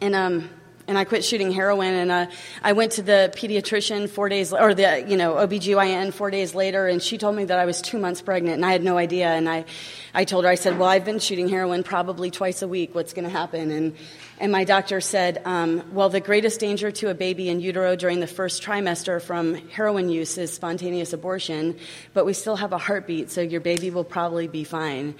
And 0.00 0.14
um, 0.14 0.48
and 0.88 0.98
I 0.98 1.04
quit 1.04 1.24
shooting 1.24 1.52
heroin. 1.52 1.94
And 1.94 2.10
uh, 2.10 2.26
I 2.62 2.72
went 2.72 2.92
to 2.92 3.02
the 3.02 3.32
pediatrician 3.36 4.08
four 4.08 4.28
days, 4.28 4.52
or 4.52 4.74
the 4.74 5.04
you 5.06 5.16
know 5.16 5.34
OBGYN 5.34 6.12
four 6.12 6.30
days 6.30 6.54
later, 6.54 6.88
and 6.88 7.02
she 7.02 7.18
told 7.18 7.36
me 7.36 7.44
that 7.44 7.58
I 7.58 7.66
was 7.66 7.80
two 7.80 7.98
months 7.98 8.22
pregnant, 8.22 8.56
and 8.56 8.66
I 8.66 8.72
had 8.72 8.82
no 8.82 8.98
idea. 8.98 9.28
And 9.28 9.48
I, 9.48 9.66
I 10.14 10.24
told 10.24 10.44
her, 10.44 10.50
I 10.50 10.56
said, 10.56 10.78
well, 10.78 10.88
I've 10.88 11.04
been 11.04 11.18
shooting 11.18 11.48
heroin 11.48 11.82
probably 11.84 12.30
twice 12.30 12.62
a 12.62 12.68
week. 12.68 12.94
What's 12.94 13.12
going 13.12 13.26
to 13.26 13.30
happen? 13.30 13.70
And 13.70 13.96
and 14.40 14.52
my 14.52 14.64
doctor 14.64 15.00
said, 15.00 15.42
um, 15.44 15.82
well, 15.92 16.08
the 16.08 16.20
greatest 16.20 16.60
danger 16.60 16.90
to 16.92 17.10
a 17.10 17.14
baby 17.14 17.48
in 17.48 17.60
utero 17.60 17.96
during 17.96 18.20
the 18.20 18.26
first 18.26 18.62
trimester 18.62 19.20
from 19.20 19.54
heroin 19.68 20.08
use 20.08 20.38
is 20.38 20.52
spontaneous 20.52 21.12
abortion, 21.12 21.76
but 22.14 22.24
we 22.24 22.32
still 22.32 22.56
have 22.56 22.72
a 22.72 22.78
heartbeat, 22.78 23.30
so 23.30 23.40
your 23.40 23.60
baby 23.60 23.90
will 23.90 24.04
probably 24.04 24.46
be 24.46 24.64
fine. 24.64 25.16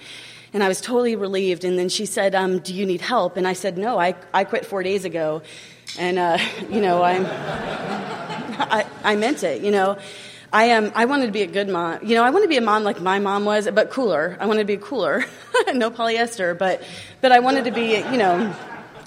And 0.53 0.63
I 0.63 0.67
was 0.67 0.81
totally 0.81 1.15
relieved. 1.15 1.63
And 1.63 1.77
then 1.77 1.89
she 1.89 2.05
said, 2.05 2.35
um, 2.35 2.59
Do 2.59 2.73
you 2.73 2.85
need 2.85 3.01
help? 3.01 3.37
And 3.37 3.47
I 3.47 3.53
said, 3.53 3.77
No, 3.77 3.99
I, 3.99 4.15
I 4.33 4.43
quit 4.43 4.65
four 4.65 4.83
days 4.83 5.05
ago. 5.05 5.41
And, 5.97 6.19
uh, 6.19 6.37
you 6.69 6.81
know, 6.81 7.03
I'm, 7.03 7.25
I, 7.29 8.85
I 9.03 9.15
meant 9.15 9.43
it, 9.43 9.61
you 9.61 9.71
know. 9.71 9.97
I 10.51 10.65
am. 10.65 10.91
I 10.95 11.05
wanted 11.05 11.27
to 11.27 11.31
be 11.31 11.43
a 11.43 11.47
good 11.47 11.69
mom. 11.69 11.99
You 12.01 12.15
know, 12.15 12.23
I 12.23 12.31
wanted 12.31 12.45
to 12.45 12.49
be 12.49 12.57
a 12.57 12.61
mom 12.61 12.83
like 12.83 12.99
my 12.99 13.19
mom 13.19 13.45
was, 13.45 13.69
but 13.71 13.91
cooler. 13.91 14.35
I 14.39 14.47
wanted 14.47 14.61
to 14.61 14.65
be 14.65 14.77
cooler, 14.77 15.23
no 15.75 15.91
polyester, 15.91 16.57
but 16.57 16.81
but 17.21 17.31
I 17.31 17.39
wanted 17.39 17.65
to 17.65 17.71
be. 17.71 17.97
You 17.97 18.17
know, 18.17 18.55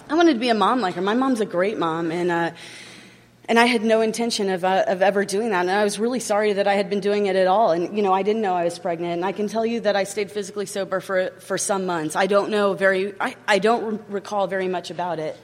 I 0.08 0.14
wanted 0.14 0.34
to 0.34 0.38
be 0.38 0.50
a 0.50 0.54
mom 0.54 0.80
like 0.80 0.94
her. 0.94 1.02
My 1.02 1.14
mom's 1.14 1.40
a 1.40 1.44
great 1.44 1.78
mom, 1.78 2.12
and 2.12 2.30
uh, 2.30 2.50
and 3.52 3.58
I 3.58 3.66
had 3.66 3.82
no 3.82 4.00
intention 4.00 4.48
of, 4.48 4.64
uh, 4.64 4.84
of 4.86 5.02
ever 5.02 5.26
doing 5.26 5.50
that. 5.50 5.60
And 5.60 5.70
I 5.70 5.84
was 5.84 5.98
really 5.98 6.20
sorry 6.20 6.54
that 6.54 6.66
I 6.66 6.72
had 6.72 6.88
been 6.88 7.00
doing 7.00 7.26
it 7.26 7.36
at 7.36 7.46
all. 7.46 7.72
And, 7.72 7.94
you 7.94 8.02
know, 8.02 8.10
I 8.10 8.22
didn't 8.22 8.40
know 8.40 8.54
I 8.54 8.64
was 8.64 8.78
pregnant. 8.78 9.12
And 9.12 9.26
I 9.26 9.32
can 9.32 9.46
tell 9.46 9.66
you 9.66 9.80
that 9.80 9.94
I 9.94 10.04
stayed 10.04 10.30
physically 10.30 10.64
sober 10.64 11.00
for, 11.00 11.32
for 11.32 11.58
some 11.58 11.84
months. 11.84 12.16
I 12.16 12.26
don't 12.26 12.48
know 12.48 12.72
very, 12.72 13.12
I, 13.20 13.36
I 13.46 13.58
don't 13.58 13.84
re- 13.84 13.98
recall 14.08 14.46
very 14.46 14.68
much 14.68 14.90
about 14.90 15.18
it. 15.18 15.38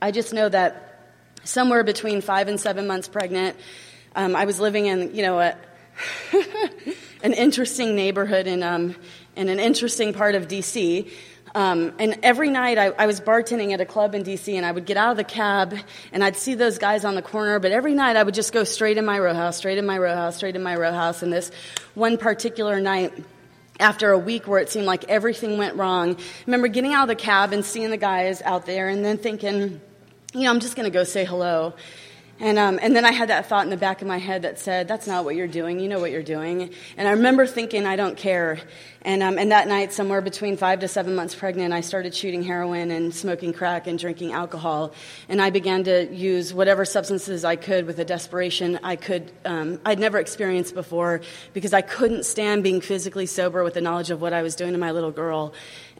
I 0.00 0.10
just 0.10 0.34
know 0.34 0.48
that 0.48 1.12
somewhere 1.44 1.84
between 1.84 2.20
five 2.20 2.48
and 2.48 2.58
seven 2.58 2.88
months 2.88 3.06
pregnant, 3.06 3.56
um, 4.16 4.34
I 4.34 4.44
was 4.44 4.58
living 4.58 4.86
in, 4.86 5.14
you 5.14 5.22
know, 5.22 5.38
a, 5.38 5.56
an 7.22 7.34
interesting 7.34 7.94
neighborhood 7.94 8.48
in, 8.48 8.64
um, 8.64 8.96
in 9.36 9.48
an 9.48 9.60
interesting 9.60 10.12
part 10.12 10.34
of 10.34 10.48
D.C. 10.48 11.08
Um, 11.54 11.92
and 11.98 12.18
every 12.22 12.48
night 12.48 12.78
I, 12.78 12.86
I, 12.86 13.06
was 13.06 13.20
bartending 13.20 13.72
at 13.72 13.80
a 13.80 13.84
club 13.84 14.14
in 14.14 14.24
DC, 14.24 14.54
and 14.54 14.64
I 14.64 14.72
would 14.72 14.86
get 14.86 14.96
out 14.96 15.10
of 15.10 15.16
the 15.18 15.24
cab 15.24 15.76
and 16.10 16.24
I'd 16.24 16.36
see 16.36 16.54
those 16.54 16.78
guys 16.78 17.04
on 17.04 17.14
the 17.14 17.20
corner. 17.20 17.58
But 17.58 17.72
every 17.72 17.94
night 17.94 18.16
I 18.16 18.22
would 18.22 18.34
just 18.34 18.54
go 18.54 18.64
straight 18.64 18.96
in 18.96 19.04
my 19.04 19.18
row 19.18 19.34
house, 19.34 19.58
straight 19.58 19.76
in 19.76 19.84
my 19.84 19.98
row 19.98 20.14
house, 20.14 20.36
straight 20.36 20.56
in 20.56 20.62
my 20.62 20.74
row 20.76 20.92
house. 20.92 21.22
And 21.22 21.30
this 21.30 21.50
one 21.94 22.16
particular 22.16 22.80
night, 22.80 23.12
after 23.78 24.12
a 24.12 24.18
week 24.18 24.46
where 24.46 24.60
it 24.60 24.70
seemed 24.70 24.86
like 24.86 25.04
everything 25.10 25.58
went 25.58 25.76
wrong, 25.76 26.16
I 26.16 26.22
remember 26.46 26.68
getting 26.68 26.94
out 26.94 27.02
of 27.02 27.08
the 27.08 27.22
cab 27.22 27.52
and 27.52 27.64
seeing 27.64 27.90
the 27.90 27.98
guys 27.98 28.40
out 28.40 28.64
there, 28.64 28.88
and 28.88 29.04
then 29.04 29.18
thinking, 29.18 29.80
you 30.32 30.40
know, 30.40 30.50
I'm 30.50 30.60
just 30.60 30.74
going 30.74 30.90
to 30.90 30.90
go 30.90 31.04
say 31.04 31.24
hello. 31.26 31.74
And, 32.40 32.58
um, 32.58 32.78
and 32.82 32.96
then 32.96 33.04
I 33.04 33.12
had 33.12 33.28
that 33.28 33.46
thought 33.46 33.64
in 33.64 33.70
the 33.70 33.76
back 33.76 34.02
of 34.02 34.08
my 34.08 34.18
head 34.18 34.42
that 34.42 34.58
said, 34.58 34.88
That's 34.88 35.06
not 35.06 35.24
what 35.24 35.36
you're 35.36 35.46
doing. 35.46 35.78
You 35.78 35.88
know 35.88 36.00
what 36.00 36.10
you're 36.10 36.22
doing. 36.22 36.70
And 36.96 37.06
I 37.06 37.12
remember 37.12 37.46
thinking, 37.46 37.86
I 37.86 37.96
don't 37.96 38.16
care. 38.16 38.58
And, 39.02 39.22
um, 39.22 39.36
and 39.36 39.50
that 39.50 39.68
night, 39.68 39.92
somewhere 39.92 40.20
between 40.20 40.56
five 40.56 40.80
to 40.80 40.88
seven 40.88 41.14
months 41.14 41.34
pregnant, 41.34 41.72
I 41.72 41.80
started 41.80 42.14
shooting 42.14 42.42
heroin 42.42 42.90
and 42.90 43.14
smoking 43.14 43.52
crack 43.52 43.86
and 43.86 43.98
drinking 43.98 44.32
alcohol. 44.32 44.92
And 45.28 45.42
I 45.42 45.50
began 45.50 45.84
to 45.84 46.12
use 46.12 46.54
whatever 46.54 46.84
substances 46.84 47.44
I 47.44 47.56
could 47.56 47.86
with 47.86 47.98
a 47.98 48.04
desperation 48.04 48.78
I 48.82 48.96
could, 48.96 49.30
um, 49.44 49.80
I'd 49.84 49.98
never 49.98 50.18
experienced 50.18 50.74
before 50.74 51.20
because 51.52 51.72
I 51.72 51.80
couldn't 51.80 52.24
stand 52.24 52.62
being 52.62 52.80
physically 52.80 53.26
sober 53.26 53.64
with 53.64 53.74
the 53.74 53.80
knowledge 53.80 54.10
of 54.10 54.20
what 54.20 54.32
I 54.32 54.42
was 54.42 54.54
doing 54.54 54.72
to 54.72 54.78
my 54.78 54.92
little 54.92 55.10
girl. 55.10 55.52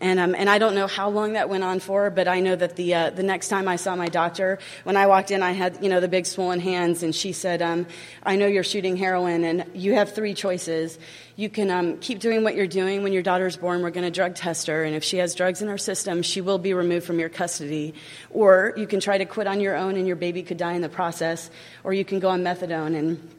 And, 0.03 0.19
um, 0.19 0.35
and 0.35 0.51
I 0.51 0.59
don't 0.59 0.75
know 0.75 0.89
how 0.89 1.09
long 1.09 1.35
that 1.35 1.49
went 1.49 1.63
on 1.63 1.79
for, 1.79 2.11
but 2.11 2.27
I 2.27 2.41
know 2.41 2.57
that 2.57 2.75
the, 2.75 2.93
uh, 2.93 3.11
the 3.11 3.23
next 3.23 3.49
time 3.49 3.69
I 3.69 3.77
saw 3.77 3.95
my 3.95 4.09
doctor, 4.09 4.59
when 4.83 4.97
I 4.97 5.07
walked 5.07 5.31
in, 5.31 5.45
I 5.45 5.53
had, 5.53 5.81
you 5.81 5.89
know, 5.89 6.01
the 6.01 6.09
big 6.09 6.27
swollen 6.27 6.59
hands, 6.59 7.05
and 7.05 7.15
she 7.15 7.31
said, 7.33 7.63
um, 7.63 7.87
I 8.25 8.35
know 8.35 8.49
you're 8.49 8.65
shooting 8.65 8.97
heroin, 8.97 9.45
and 9.45 9.65
you 9.75 9.95
have 9.95 10.13
three 10.13 10.35
choices. 10.35 10.99
You 11.37 11.49
can 11.49 11.71
um, 11.71 11.99
keep 11.99 12.19
doing 12.19 12.43
what 12.43 12.57
you're 12.57 12.67
doing. 12.67 13.05
When 13.05 13.13
your 13.13 13.23
daughter's 13.23 13.57
born, 13.57 13.81
we're 13.81 13.91
going 13.91 14.05
to 14.05 14.11
drug 14.11 14.35
test 14.35 14.67
her, 14.67 14.83
and 14.83 14.97
if 14.97 15.05
she 15.05 15.19
has 15.19 15.37
drugs 15.37 15.63
in 15.63 15.69
her 15.69 15.79
system, 15.79 16.23
she 16.23 16.41
will 16.41 16.59
be 16.59 16.75
removed 16.75 17.07
from 17.07 17.21
your 17.21 17.29
custody. 17.29 17.95
Or 18.31 18.75
you 18.77 18.89
can 18.89 18.99
try 18.99 19.19
to 19.19 19.25
quit 19.25 19.47
on 19.47 19.61
your 19.61 19.77
own, 19.77 19.95
and 19.95 20.09
your 20.09 20.17
baby 20.17 20.43
could 20.43 20.57
die 20.57 20.73
in 20.73 20.83
the 20.83 20.89
process, 20.89 21.49
or 21.85 21.95
you 21.95 22.05
can 22.05 22.19
go 22.19 22.29
on 22.29 22.43
methadone. 22.43 22.97
And 22.99 23.31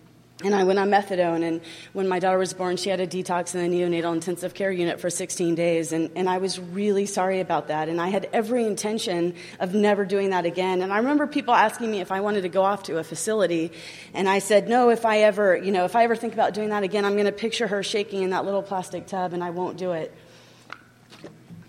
and 0.44 0.54
I 0.54 0.64
went 0.64 0.80
on 0.80 0.90
methadone. 0.90 1.44
And 1.44 1.62
when 1.94 2.08
my 2.08 2.20
daughter 2.20 2.38
was 2.38 2.54
born, 2.54 2.78
she 2.78 2.90
had 2.90 3.00
a 3.00 3.08
detox 3.08 3.56
in 3.56 3.70
the 3.70 3.78
neonatal 3.78 4.14
intensive 4.14 4.54
care 4.54 4.72
unit 4.72 5.00
for 5.00 5.10
16 5.10 5.56
days. 5.56 5.92
And, 5.92 6.12
and 6.16 6.30
I 6.30 6.38
was 6.38 6.60
really 6.60 7.06
sorry 7.06 7.40
about 7.40 7.68
that. 7.70 7.90
And 7.90 8.02
I 8.02 8.10
had 8.10 8.30
every 8.34 8.66
intention 8.66 9.36
of 9.60 9.74
never 9.74 10.06
doing 10.06 10.32
that 10.32 10.46
again. 10.46 10.82
And 10.82 10.92
I 10.92 10.98
remember 10.98 11.28
people 11.28 11.54
asking 11.54 11.92
me 11.92 12.02
if 12.02 12.12
I 12.12 12.22
wanted 12.22 12.42
to 12.42 12.50
go 12.50 12.64
off 12.64 12.84
to 12.84 12.98
a 12.98 13.04
facility. 13.04 13.72
And 14.14 14.28
I 14.28 14.40
said, 14.40 14.68
no, 14.68 14.90
if 14.90 15.06
I 15.06 15.20
ever, 15.20 15.56
you 15.56 15.72
know, 15.72 15.86
if 15.86 15.96
I 15.96 16.04
ever 16.04 16.16
think 16.16 16.34
about 16.34 16.54
doing 16.54 16.70
that 16.70 16.84
again, 16.84 17.06
I'm 17.06 17.14
going 17.14 17.26
to 17.26 17.32
picture 17.32 17.68
her 17.68 17.84
shaking 17.84 18.24
in 18.24 18.32
that 18.32 18.46
little 18.46 18.64
plastic 18.64 19.08
tub 19.08 19.34
and 19.34 19.44
I 19.44 19.52
won't 19.52 19.78
do 19.78 19.92
it. 19.94 20.14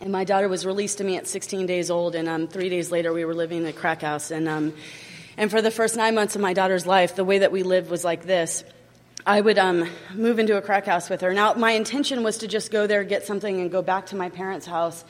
And 0.00 0.12
my 0.12 0.24
daughter 0.24 0.48
was 0.48 0.66
released 0.66 0.98
to 0.98 1.04
me 1.04 1.16
at 1.16 1.26
16 1.26 1.66
days 1.66 1.90
old. 1.90 2.14
And 2.14 2.28
um, 2.28 2.46
three 2.46 2.68
days 2.68 2.90
later, 2.90 3.12
we 3.12 3.24
were 3.24 3.34
living 3.34 3.62
in 3.62 3.66
a 3.66 3.72
crack 3.72 4.02
house. 4.02 4.30
And, 4.30 4.48
um, 4.48 4.74
and 5.36 5.50
for 5.50 5.62
the 5.62 5.70
first 5.70 5.96
nine 5.96 6.14
months 6.14 6.36
of 6.36 6.42
my 6.42 6.52
daughter's 6.52 6.86
life, 6.86 7.16
the 7.16 7.24
way 7.24 7.38
that 7.38 7.52
we 7.52 7.62
lived 7.62 7.90
was 7.90 8.04
like 8.04 8.24
this. 8.24 8.64
I 9.26 9.40
would 9.40 9.58
um, 9.58 9.88
move 10.12 10.38
into 10.38 10.58
a 10.58 10.62
crack 10.62 10.84
house 10.84 11.08
with 11.08 11.22
her. 11.22 11.32
Now, 11.32 11.54
my 11.54 11.72
intention 11.72 12.22
was 12.22 12.38
to 12.38 12.48
just 12.48 12.70
go 12.70 12.86
there, 12.86 13.04
get 13.04 13.24
something, 13.24 13.58
and 13.60 13.70
go 13.70 13.80
back 13.80 14.06
to 14.06 14.16
my 14.16 14.28
parents' 14.28 14.66
house 14.66 15.02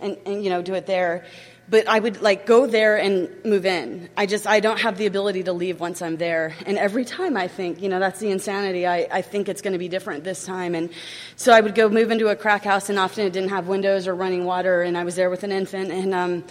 and, 0.00 0.16
and, 0.26 0.42
you 0.42 0.50
know, 0.50 0.60
do 0.60 0.74
it 0.74 0.86
there. 0.86 1.24
But 1.68 1.86
I 1.86 2.00
would 2.00 2.20
like 2.20 2.46
go 2.46 2.66
there 2.66 2.98
and 2.98 3.30
move 3.44 3.64
in. 3.64 4.08
I 4.16 4.26
just, 4.26 4.44
I 4.48 4.58
don't 4.58 4.80
have 4.80 4.98
the 4.98 5.06
ability 5.06 5.44
to 5.44 5.52
leave 5.52 5.78
once 5.78 6.02
I'm 6.02 6.16
there. 6.16 6.52
And 6.66 6.76
every 6.78 7.04
time 7.04 7.36
I 7.36 7.46
think, 7.46 7.80
you 7.80 7.88
know, 7.88 8.00
that's 8.00 8.18
the 8.18 8.30
insanity. 8.30 8.88
I, 8.88 9.06
I 9.08 9.22
think 9.22 9.48
it's 9.48 9.62
going 9.62 9.74
to 9.74 9.78
be 9.78 9.88
different 9.88 10.24
this 10.24 10.44
time. 10.44 10.74
And 10.74 10.90
so 11.36 11.52
I 11.52 11.60
would 11.60 11.76
go 11.76 11.88
move 11.88 12.10
into 12.10 12.26
a 12.26 12.34
crack 12.34 12.64
house, 12.64 12.90
and 12.90 12.98
often 12.98 13.24
it 13.24 13.32
didn't 13.32 13.50
have 13.50 13.68
windows 13.68 14.08
or 14.08 14.16
running 14.16 14.44
water, 14.44 14.82
and 14.82 14.98
I 14.98 15.04
was 15.04 15.14
there 15.14 15.30
with 15.30 15.44
an 15.44 15.52
infant. 15.52 15.92
And, 15.92 16.12
um, 16.12 16.44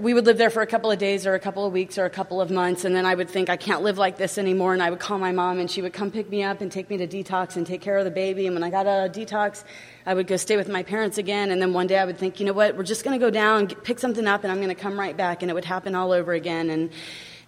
we 0.00 0.14
would 0.14 0.26
live 0.26 0.38
there 0.38 0.50
for 0.50 0.62
a 0.62 0.66
couple 0.66 0.90
of 0.90 0.98
days 0.98 1.26
or 1.26 1.34
a 1.34 1.40
couple 1.40 1.64
of 1.66 1.72
weeks 1.72 1.98
or 1.98 2.04
a 2.04 2.10
couple 2.10 2.40
of 2.40 2.50
months, 2.50 2.84
and 2.84 2.94
then 2.94 3.06
I 3.06 3.14
would 3.14 3.30
think, 3.30 3.48
I 3.48 3.56
can't 3.56 3.82
live 3.82 3.98
like 3.98 4.16
this 4.16 4.38
anymore. 4.38 4.72
And 4.72 4.82
I 4.82 4.90
would 4.90 4.98
call 4.98 5.18
my 5.18 5.32
mom, 5.32 5.58
and 5.58 5.70
she 5.70 5.82
would 5.82 5.92
come 5.92 6.10
pick 6.10 6.28
me 6.28 6.42
up 6.42 6.60
and 6.60 6.70
take 6.70 6.90
me 6.90 6.96
to 6.98 7.06
detox 7.06 7.56
and 7.56 7.66
take 7.66 7.80
care 7.80 7.96
of 7.98 8.04
the 8.04 8.10
baby. 8.10 8.46
And 8.46 8.54
when 8.54 8.62
I 8.62 8.70
got 8.70 8.86
out 8.86 9.06
of 9.06 9.12
detox, 9.12 9.64
I 10.06 10.14
would 10.14 10.26
go 10.26 10.36
stay 10.36 10.56
with 10.56 10.68
my 10.68 10.82
parents 10.82 11.18
again. 11.18 11.50
And 11.50 11.60
then 11.60 11.72
one 11.72 11.86
day 11.86 11.98
I 11.98 12.04
would 12.04 12.18
think, 12.18 12.40
you 12.40 12.46
know 12.46 12.52
what, 12.52 12.76
we're 12.76 12.84
just 12.84 13.04
going 13.04 13.18
to 13.18 13.24
go 13.24 13.30
down, 13.30 13.68
pick 13.68 13.98
something 13.98 14.26
up, 14.26 14.44
and 14.44 14.52
I'm 14.52 14.58
going 14.58 14.68
to 14.68 14.74
come 14.74 14.98
right 14.98 15.16
back. 15.16 15.42
And 15.42 15.50
it 15.50 15.54
would 15.54 15.64
happen 15.64 15.94
all 15.94 16.12
over 16.12 16.32
again. 16.32 16.70
And, 16.70 16.90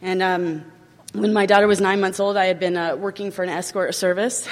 and 0.00 0.22
um, 0.22 0.64
when 1.12 1.32
my 1.32 1.46
daughter 1.46 1.66
was 1.66 1.80
nine 1.80 2.00
months 2.00 2.20
old, 2.20 2.36
I 2.36 2.46
had 2.46 2.58
been 2.60 2.76
uh, 2.76 2.96
working 2.96 3.30
for 3.30 3.42
an 3.42 3.48
escort 3.48 3.94
service. 3.94 4.48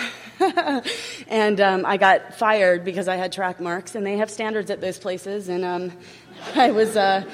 and 1.28 1.60
um, 1.60 1.84
I 1.86 1.96
got 1.96 2.34
fired 2.34 2.84
because 2.84 3.08
I 3.08 3.16
had 3.16 3.32
track 3.32 3.60
marks, 3.60 3.94
and 3.94 4.04
they 4.04 4.18
have 4.18 4.30
standards 4.30 4.70
at 4.70 4.80
those 4.80 4.98
places. 4.98 5.48
And 5.48 5.64
um, 5.64 5.92
I 6.54 6.70
was. 6.70 6.96
Uh, 6.96 7.24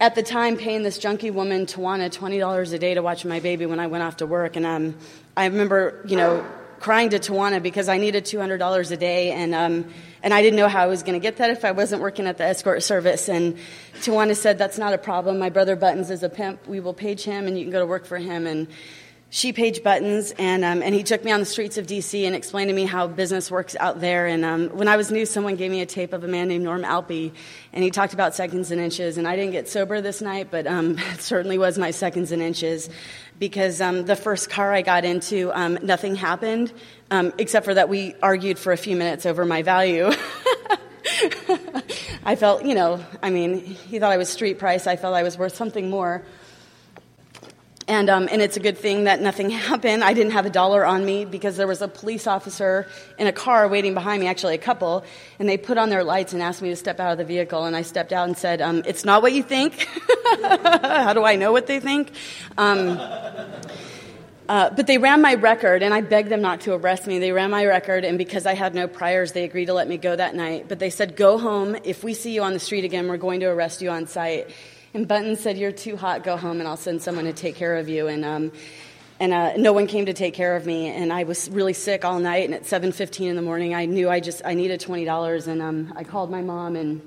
at 0.00 0.14
the 0.14 0.22
time 0.22 0.56
paying 0.56 0.82
this 0.82 0.98
junkie 0.98 1.30
woman 1.30 1.66
Tawana 1.66 2.10
twenty 2.12 2.38
dollars 2.38 2.72
a 2.72 2.78
day 2.78 2.94
to 2.94 3.02
watch 3.02 3.24
my 3.24 3.40
baby 3.40 3.66
when 3.66 3.80
I 3.80 3.86
went 3.86 4.04
off 4.04 4.18
to 4.18 4.26
work, 4.26 4.56
and 4.56 4.66
um, 4.66 4.94
I 5.36 5.46
remember 5.46 6.02
you 6.06 6.16
know 6.16 6.44
crying 6.78 7.10
to 7.10 7.18
Tawana 7.18 7.62
because 7.62 7.88
I 7.88 7.98
needed 7.98 8.24
two 8.26 8.38
hundred 8.38 8.58
dollars 8.58 8.90
a 8.90 8.96
day, 8.96 9.32
and 9.32 9.54
um, 9.54 9.92
and 10.22 10.34
I 10.34 10.42
didn't 10.42 10.56
know 10.56 10.68
how 10.68 10.82
I 10.82 10.86
was 10.86 11.02
going 11.02 11.18
to 11.18 11.22
get 11.22 11.38
that 11.38 11.50
if 11.50 11.64
I 11.64 11.72
wasn't 11.72 12.02
working 12.02 12.26
at 12.26 12.38
the 12.38 12.44
escort 12.44 12.82
service. 12.82 13.28
And 13.28 13.56
Tawana 14.00 14.36
said, 14.36 14.58
"That's 14.58 14.78
not 14.78 14.92
a 14.92 14.98
problem. 14.98 15.38
My 15.38 15.50
brother 15.50 15.76
Buttons 15.76 16.10
is 16.10 16.22
a 16.22 16.28
pimp. 16.28 16.66
We 16.66 16.80
will 16.80 16.94
page 16.94 17.22
him, 17.24 17.46
and 17.46 17.58
you 17.58 17.64
can 17.64 17.72
go 17.72 17.80
to 17.80 17.86
work 17.86 18.06
for 18.06 18.18
him." 18.18 18.46
And 18.46 18.68
she 19.36 19.52
page 19.52 19.82
buttons, 19.82 20.32
and, 20.38 20.64
um, 20.64 20.82
and 20.82 20.94
he 20.94 21.02
took 21.02 21.22
me 21.22 21.30
on 21.30 21.40
the 21.40 21.46
streets 21.46 21.76
of 21.76 21.86
DC 21.86 22.26
and 22.26 22.34
explained 22.34 22.70
to 22.70 22.74
me 22.74 22.86
how 22.86 23.06
business 23.06 23.50
works 23.50 23.76
out 23.78 24.00
there. 24.00 24.26
And 24.26 24.46
um, 24.46 24.70
when 24.70 24.88
I 24.88 24.96
was 24.96 25.10
new, 25.10 25.26
someone 25.26 25.56
gave 25.56 25.70
me 25.70 25.82
a 25.82 25.86
tape 25.86 26.14
of 26.14 26.24
a 26.24 26.26
man 26.26 26.48
named 26.48 26.64
Norm 26.64 26.84
Alpe, 26.84 27.32
and 27.74 27.84
he 27.84 27.90
talked 27.90 28.14
about 28.14 28.34
seconds 28.34 28.70
and 28.70 28.80
inches. 28.80 29.18
And 29.18 29.28
I 29.28 29.36
didn't 29.36 29.52
get 29.52 29.68
sober 29.68 30.00
this 30.00 30.22
night, 30.22 30.48
but 30.50 30.66
um, 30.66 30.96
it 31.12 31.20
certainly 31.20 31.58
was 31.58 31.76
my 31.76 31.90
seconds 31.90 32.32
and 32.32 32.40
inches 32.40 32.88
because 33.38 33.82
um, 33.82 34.06
the 34.06 34.16
first 34.16 34.48
car 34.48 34.72
I 34.72 34.80
got 34.80 35.04
into, 35.04 35.50
um, 35.52 35.78
nothing 35.82 36.14
happened, 36.14 36.72
um, 37.10 37.34
except 37.36 37.66
for 37.66 37.74
that 37.74 37.90
we 37.90 38.14
argued 38.22 38.58
for 38.58 38.72
a 38.72 38.78
few 38.78 38.96
minutes 38.96 39.26
over 39.26 39.44
my 39.44 39.60
value. 39.60 40.12
I 42.24 42.36
felt, 42.36 42.64
you 42.64 42.74
know, 42.74 43.04
I 43.22 43.28
mean, 43.28 43.60
he 43.60 43.98
thought 43.98 44.12
I 44.12 44.16
was 44.16 44.30
street 44.30 44.58
price. 44.58 44.86
I 44.86 44.96
felt 44.96 45.14
I 45.14 45.24
was 45.24 45.36
worth 45.36 45.54
something 45.54 45.90
more. 45.90 46.24
And, 47.88 48.10
um, 48.10 48.28
and 48.32 48.42
it's 48.42 48.56
a 48.56 48.60
good 48.60 48.76
thing 48.76 49.04
that 49.04 49.20
nothing 49.20 49.50
happened. 49.70 50.02
I 50.02 50.12
didn't 50.12 50.32
have 50.32 50.46
a 50.46 50.50
dollar 50.50 50.84
on 50.84 51.04
me 51.04 51.24
because 51.24 51.56
there 51.56 51.66
was 51.66 51.82
a 51.82 51.88
police 51.88 52.26
officer 52.26 52.88
in 53.18 53.26
a 53.26 53.32
car 53.32 53.68
waiting 53.68 53.94
behind 53.94 54.20
me, 54.20 54.26
actually 54.26 54.54
a 54.54 54.58
couple, 54.58 55.04
and 55.38 55.48
they 55.48 55.56
put 55.56 55.78
on 55.78 55.88
their 55.88 56.02
lights 56.02 56.32
and 56.32 56.42
asked 56.42 56.62
me 56.62 56.70
to 56.70 56.76
step 56.76 56.98
out 56.98 57.12
of 57.12 57.18
the 57.18 57.24
vehicle. 57.24 57.64
And 57.64 57.76
I 57.76 57.82
stepped 57.82 58.12
out 58.12 58.26
and 58.26 58.36
said, 58.36 58.60
um, 58.60 58.82
It's 58.86 59.04
not 59.04 59.22
what 59.22 59.32
you 59.32 59.42
think. 59.42 59.86
How 60.42 61.12
do 61.12 61.24
I 61.24 61.36
know 61.36 61.52
what 61.52 61.66
they 61.66 61.78
think? 61.78 62.10
Um, 62.58 62.98
uh, 64.48 64.70
but 64.70 64.86
they 64.86 64.98
ran 64.98 65.22
my 65.22 65.34
record, 65.34 65.82
and 65.82 65.92
I 65.92 66.00
begged 66.02 66.28
them 66.28 66.40
not 66.40 66.60
to 66.62 66.74
arrest 66.74 67.06
me. 67.06 67.18
They 67.18 67.32
ran 67.32 67.50
my 67.50 67.66
record, 67.66 68.04
and 68.04 68.16
because 68.16 68.46
I 68.46 68.54
had 68.54 68.74
no 68.74 68.86
priors, 68.86 69.32
they 69.32 69.42
agreed 69.44 69.66
to 69.66 69.74
let 69.74 69.88
me 69.88 69.96
go 69.96 70.14
that 70.14 70.36
night. 70.36 70.66
But 70.68 70.78
they 70.78 70.90
said, 70.90 71.16
Go 71.16 71.38
home. 71.38 71.76
If 71.84 72.04
we 72.04 72.14
see 72.14 72.32
you 72.32 72.42
on 72.42 72.52
the 72.52 72.60
street 72.60 72.84
again, 72.84 73.08
we're 73.08 73.16
going 73.16 73.40
to 73.40 73.46
arrest 73.46 73.82
you 73.82 73.90
on 73.90 74.06
sight. 74.06 74.50
And 74.96 75.06
Button 75.06 75.36
said, 75.36 75.58
You're 75.58 75.72
too 75.72 75.94
hot, 75.94 76.24
go 76.24 76.38
home, 76.38 76.58
and 76.58 76.66
I'll 76.66 76.78
send 76.78 77.02
someone 77.02 77.26
to 77.26 77.34
take 77.34 77.54
care 77.54 77.76
of 77.76 77.86
you. 77.86 78.06
And, 78.06 78.24
um, 78.24 78.50
and 79.20 79.30
uh, 79.30 79.54
no 79.58 79.74
one 79.74 79.86
came 79.86 80.06
to 80.06 80.14
take 80.14 80.32
care 80.32 80.56
of 80.56 80.64
me. 80.64 80.88
And 80.88 81.12
I 81.12 81.24
was 81.24 81.50
really 81.50 81.74
sick 81.74 82.02
all 82.06 82.18
night. 82.18 82.46
And 82.46 82.54
at 82.54 82.62
7.15 82.62 83.28
in 83.28 83.36
the 83.36 83.42
morning, 83.42 83.74
I 83.74 83.84
knew 83.84 84.08
I 84.08 84.20
just 84.20 84.40
I 84.42 84.54
needed 84.54 84.80
$20. 84.80 85.48
And 85.48 85.60
um, 85.60 85.92
I 85.94 86.02
called 86.02 86.30
my 86.30 86.40
mom 86.40 86.76
and 86.76 87.02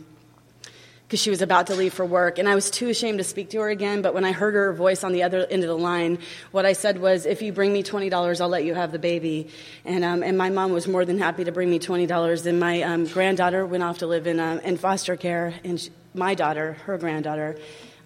because 1.10 1.20
she 1.20 1.32
was 1.32 1.42
about 1.42 1.66
to 1.66 1.74
leave 1.74 1.92
for 1.92 2.06
work. 2.06 2.38
And 2.38 2.48
I 2.48 2.54
was 2.54 2.70
too 2.70 2.88
ashamed 2.88 3.18
to 3.18 3.24
speak 3.24 3.50
to 3.50 3.62
her 3.62 3.70
again. 3.70 4.04
But 4.04 4.14
when 4.14 4.26
I 4.26 4.32
heard 4.32 4.54
her 4.54 4.72
voice 4.72 5.04
on 5.04 5.12
the 5.12 5.24
other 5.24 5.44
end 5.44 5.64
of 5.64 5.68
the 5.68 5.76
line, 5.76 6.20
what 6.52 6.68
I 6.68 6.74
said 6.74 7.02
was, 7.02 7.26
if 7.26 7.42
you 7.42 7.52
bring 7.52 7.74
me 7.74 7.82
$20, 7.82 8.40
I'll 8.40 8.48
let 8.48 8.64
you 8.64 8.76
have 8.76 8.92
the 8.92 9.00
baby. 9.00 9.50
And, 9.86 10.04
um, 10.04 10.22
and 10.22 10.38
my 10.38 10.52
mom 10.52 10.72
was 10.72 10.88
more 10.88 11.06
than 11.06 11.18
happy 11.18 11.46
to 11.46 11.52
bring 11.52 11.68
me 11.68 11.80
$20. 11.80 12.46
And 12.46 12.60
my 12.60 12.84
um, 12.84 13.08
granddaughter 13.08 13.66
went 13.66 13.82
off 13.82 13.98
to 13.98 14.06
live 14.06 14.28
in, 14.28 14.40
uh, 14.40 14.62
in 14.64 14.78
foster 14.78 15.16
care. 15.16 15.56
And 15.64 15.80
she, 15.80 15.90
my 16.14 16.36
daughter, 16.36 16.74
her 16.86 17.00
granddaughter, 17.00 17.58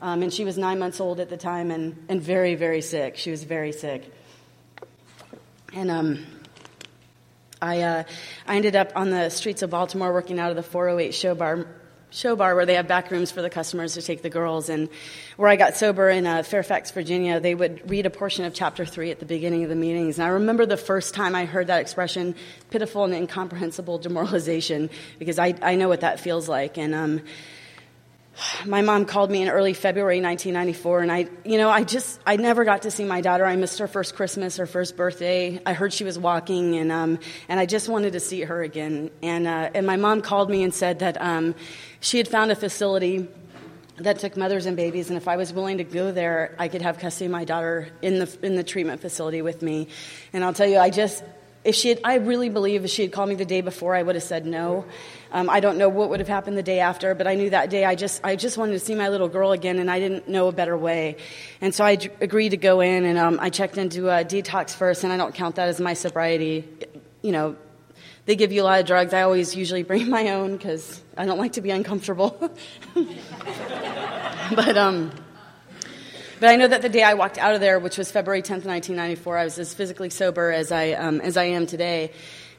um, 0.01 0.23
and 0.23 0.33
she 0.33 0.45
was 0.45 0.57
nine 0.57 0.79
months 0.79 1.01
old 1.01 1.19
at 1.19 1.29
the 1.29 1.35
time 1.35 1.71
and, 1.71 2.05
and 2.07 2.21
very, 2.21 2.55
very 2.55 2.79
sick. 2.79 3.17
She 3.17 3.31
was 3.31 3.43
very 3.43 3.73
sick. 3.73 4.09
And 5.73 5.91
um, 5.91 6.25
I, 7.61 7.81
uh, 7.81 8.03
I 8.47 8.55
ended 8.55 8.77
up 8.77 8.93
on 8.95 9.09
the 9.09 9.29
streets 9.29 9.61
of 9.61 9.71
Baltimore 9.71 10.13
working 10.13 10.39
out 10.39 10.51
of 10.51 10.55
the 10.55 10.63
408 10.63 11.13
show 11.13 11.35
bar 11.35 11.67
show 12.13 12.35
bar 12.35 12.53
where 12.53 12.65
they 12.65 12.75
have 12.75 12.87
back 12.87 13.09
rooms 13.09 13.31
for 13.31 13.41
the 13.41 13.49
customers 13.49 13.95
to 13.95 14.01
take 14.01 14.21
the 14.21 14.29
girls. 14.29 14.69
And 14.69 14.87
where 15.35 15.49
I 15.49 15.55
got 15.55 15.75
sober 15.75 16.09
in 16.09 16.27
uh, 16.27 16.43
Fairfax, 16.43 16.91
Virginia, 16.91 17.39
they 17.39 17.55
would 17.55 17.89
read 17.89 18.05
a 18.05 18.11
portion 18.11 18.45
of 18.45 18.53
chapter 18.53 18.85
three 18.85 19.09
at 19.09 19.19
the 19.19 19.25
beginning 19.25 19.63
of 19.63 19.69
the 19.69 19.75
meetings. 19.75 20.19
And 20.19 20.25
I 20.25 20.29
remember 20.29 20.67
the 20.67 20.77
first 20.77 21.15
time 21.15 21.33
I 21.33 21.45
heard 21.45 21.67
that 21.67 21.81
expression, 21.81 22.35
pitiful 22.69 23.03
and 23.03 23.13
incomprehensible 23.13 23.97
demoralization, 23.97 24.91
because 25.17 25.39
I, 25.39 25.55
I 25.63 25.75
know 25.75 25.89
what 25.89 26.01
that 26.01 26.19
feels 26.19 26.47
like. 26.47 26.77
And 26.77 26.93
um, 26.93 27.21
my 28.65 28.81
mom 28.81 29.05
called 29.05 29.29
me 29.29 29.43
in 29.43 29.49
early 29.49 29.73
February 29.73 30.21
1994, 30.21 31.01
and 31.01 31.11
I, 31.11 31.27
you 31.45 31.57
know, 31.57 31.69
I 31.69 31.83
just, 31.83 32.19
I 32.25 32.35
never 32.37 32.65
got 32.65 32.83
to 32.83 32.91
see 32.91 33.03
my 33.03 33.21
daughter. 33.21 33.45
I 33.45 33.55
missed 33.55 33.79
her 33.79 33.87
first 33.87 34.15
Christmas, 34.15 34.57
her 34.57 34.65
first 34.65 34.97
birthday. 34.97 35.61
I 35.65 35.73
heard 35.73 35.93
she 35.93 36.03
was 36.03 36.17
walking, 36.17 36.75
and 36.75 36.91
um, 36.91 37.19
and 37.47 37.59
I 37.59 37.65
just 37.65 37.89
wanted 37.89 38.13
to 38.13 38.19
see 38.19 38.41
her 38.41 38.63
again. 38.63 39.11
And 39.21 39.45
uh, 39.45 39.69
and 39.75 39.85
my 39.85 39.97
mom 39.97 40.21
called 40.21 40.49
me 40.49 40.63
and 40.63 40.73
said 40.73 40.99
that 40.99 41.21
um, 41.21 41.53
she 41.99 42.17
had 42.17 42.27
found 42.27 42.51
a 42.51 42.55
facility 42.55 43.27
that 43.97 44.19
took 44.19 44.35
mothers 44.35 44.65
and 44.65 44.75
babies, 44.75 45.09
and 45.09 45.17
if 45.17 45.27
I 45.27 45.37
was 45.37 45.53
willing 45.53 45.77
to 45.77 45.83
go 45.83 46.11
there, 46.11 46.55
I 46.57 46.67
could 46.67 46.81
have 46.81 46.97
custody 46.97 47.25
of 47.25 47.31
my 47.31 47.45
daughter 47.45 47.89
in 48.01 48.19
the 48.19 48.37
in 48.41 48.55
the 48.55 48.63
treatment 48.63 49.01
facility 49.01 49.41
with 49.41 49.61
me. 49.61 49.87
And 50.33 50.43
I'll 50.43 50.53
tell 50.53 50.67
you, 50.67 50.79
I 50.79 50.89
just, 50.89 51.23
if 51.63 51.75
she 51.75 51.89
had, 51.89 52.01
I 52.03 52.15
really 52.15 52.49
believe 52.49 52.83
if 52.83 52.89
she 52.89 53.03
had 53.03 53.11
called 53.11 53.29
me 53.29 53.35
the 53.35 53.45
day 53.45 53.61
before, 53.61 53.93
I 53.95 54.01
would 54.01 54.15
have 54.15 54.23
said 54.23 54.47
no. 54.47 54.85
Um, 55.33 55.49
I 55.49 55.61
don't 55.61 55.79
know 55.79 55.89
what 55.89 56.11
would 56.11 56.19
have 56.19 56.29
happened 56.29 56.57
the 56.57 56.63
day 56.63 56.79
after, 56.79 57.15
but 57.15 57.25
I 57.25 57.33
knew 57.33 57.49
that 57.49 57.71
day 57.71 57.85
I 57.85 57.95
just 57.95 58.23
I 58.23 58.35
just 58.35 58.55
wanted 58.55 58.73
to 58.73 58.79
see 58.79 58.93
my 58.93 59.09
little 59.09 59.27
girl 59.27 59.51
again, 59.51 59.79
and 59.79 59.89
I 59.89 59.99
didn't 59.99 60.29
know 60.29 60.47
a 60.47 60.51
better 60.51 60.77
way. 60.77 61.17
And 61.59 61.73
so 61.73 61.83
I 61.83 61.95
d- 61.95 62.11
agreed 62.21 62.49
to 62.49 62.57
go 62.57 62.81
in, 62.81 63.03
and 63.03 63.17
um, 63.17 63.39
I 63.41 63.49
checked 63.49 63.79
into 63.79 64.09
a 64.09 64.23
detox 64.23 64.75
first, 64.75 65.03
and 65.03 65.11
I 65.11 65.17
don't 65.17 65.33
count 65.33 65.55
that 65.55 65.69
as 65.69 65.81
my 65.81 65.95
sobriety. 65.95 66.69
You 67.23 67.31
know, 67.31 67.55
they 68.27 68.35
give 68.35 68.51
you 68.51 68.61
a 68.61 68.65
lot 68.65 68.79
of 68.79 68.85
drugs. 68.85 69.11
I 69.11 69.23
always 69.23 69.55
usually 69.55 69.81
bring 69.91 70.07
my 70.07 70.29
own 70.29 70.55
because 70.55 71.01
I 71.17 71.25
don't 71.25 71.39
like 71.39 71.53
to 71.53 71.61
be 71.61 71.71
uncomfortable. 71.71 72.37
but 74.55 74.77
um. 74.77 75.11
But 76.39 76.49
I 76.49 76.55
know 76.57 76.67
that 76.67 76.81
the 76.81 76.89
day 76.89 77.03
I 77.03 77.13
walked 77.13 77.37
out 77.37 77.55
of 77.55 77.61
there, 77.61 77.79
which 77.79 77.97
was 77.97 78.11
February 78.11 78.41
10th, 78.41 78.65
1994, 78.65 79.37
I 79.37 79.43
was 79.45 79.57
as 79.59 79.73
physically 79.73 80.09
sober 80.09 80.51
as 80.51 80.73
I, 80.73 80.91
um, 80.91 81.21
as 81.21 81.37
I 81.37 81.45
am 81.45 81.65
today. 81.65 82.11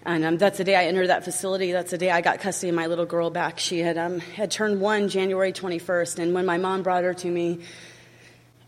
And 0.06 0.24
um, 0.24 0.36
that's 0.36 0.58
the 0.58 0.64
day 0.64 0.76
I 0.76 0.84
entered 0.84 1.06
that 1.08 1.24
facility. 1.24 1.72
That's 1.72 1.90
the 1.90 1.98
day 1.98 2.10
I 2.10 2.20
got 2.20 2.40
custody 2.40 2.68
of 2.68 2.74
my 2.74 2.86
little 2.86 3.06
girl 3.06 3.30
back. 3.30 3.58
She 3.58 3.78
had, 3.78 3.96
um, 3.96 4.20
had 4.20 4.50
turned 4.50 4.80
one 4.80 5.08
January 5.08 5.52
21st. 5.52 6.18
And 6.18 6.34
when 6.34 6.44
my 6.44 6.58
mom 6.58 6.82
brought 6.82 7.04
her 7.04 7.14
to 7.14 7.30
me, 7.30 7.60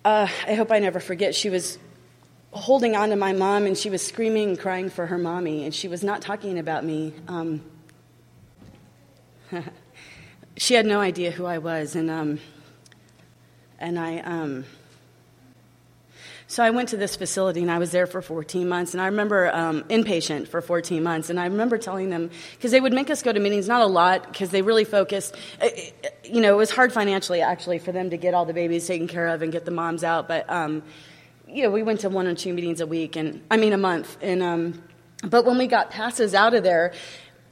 uh, 0.04 0.28
I 0.46 0.54
hope 0.54 0.72
I 0.72 0.78
never 0.78 0.98
forget, 0.98 1.34
she 1.34 1.50
was 1.50 1.78
holding 2.52 2.96
on 2.96 3.10
to 3.10 3.16
my 3.16 3.34
mom 3.34 3.66
and 3.66 3.76
she 3.76 3.90
was 3.90 4.06
screaming 4.06 4.50
and 4.50 4.58
crying 4.58 4.88
for 4.88 5.06
her 5.06 5.18
mommy. 5.18 5.64
And 5.64 5.74
she 5.74 5.88
was 5.88 6.02
not 6.02 6.22
talking 6.22 6.58
about 6.58 6.84
me. 6.84 7.12
Um, 7.28 7.60
she 10.56 10.72
had 10.72 10.86
no 10.86 11.00
idea 11.00 11.30
who 11.30 11.44
I 11.44 11.58
was. 11.58 11.96
And, 11.96 12.10
um, 12.10 12.40
and 13.78 13.98
I. 13.98 14.64
So 16.48 16.62
I 16.62 16.70
went 16.70 16.90
to 16.90 16.96
this 16.96 17.16
facility 17.16 17.60
and 17.60 17.70
I 17.70 17.78
was 17.78 17.90
there 17.90 18.06
for 18.06 18.22
14 18.22 18.68
months. 18.68 18.94
And 18.94 19.00
I 19.00 19.06
remember 19.06 19.52
um, 19.52 19.82
inpatient 19.84 20.46
for 20.46 20.60
14 20.60 21.02
months. 21.02 21.28
And 21.28 21.40
I 21.40 21.46
remember 21.46 21.76
telling 21.76 22.08
them, 22.08 22.30
because 22.52 22.70
they 22.70 22.80
would 22.80 22.92
make 22.92 23.10
us 23.10 23.22
go 23.22 23.32
to 23.32 23.40
meetings, 23.40 23.66
not 23.66 23.80
a 23.80 23.86
lot, 23.86 24.30
because 24.30 24.50
they 24.50 24.62
really 24.62 24.84
focused. 24.84 25.36
Uh, 25.60 25.66
uh, 25.66 26.08
you 26.24 26.40
know, 26.40 26.54
it 26.54 26.56
was 26.56 26.70
hard 26.70 26.92
financially, 26.92 27.40
actually, 27.40 27.80
for 27.80 27.90
them 27.90 28.10
to 28.10 28.16
get 28.16 28.32
all 28.32 28.44
the 28.44 28.52
babies 28.52 28.86
taken 28.86 29.08
care 29.08 29.26
of 29.28 29.42
and 29.42 29.50
get 29.50 29.64
the 29.64 29.72
moms 29.72 30.04
out. 30.04 30.28
But, 30.28 30.48
um, 30.48 30.84
you 31.48 31.64
know, 31.64 31.70
we 31.70 31.82
went 31.82 32.00
to 32.00 32.08
one 32.08 32.28
or 32.28 32.34
two 32.34 32.52
meetings 32.52 32.80
a 32.80 32.86
week, 32.86 33.16
and 33.16 33.42
I 33.50 33.56
mean, 33.56 33.72
a 33.72 33.78
month. 33.78 34.16
And, 34.20 34.42
um, 34.42 34.82
but 35.24 35.44
when 35.44 35.58
we 35.58 35.66
got 35.66 35.90
passes 35.90 36.32
out 36.32 36.54
of 36.54 36.62
there, 36.62 36.92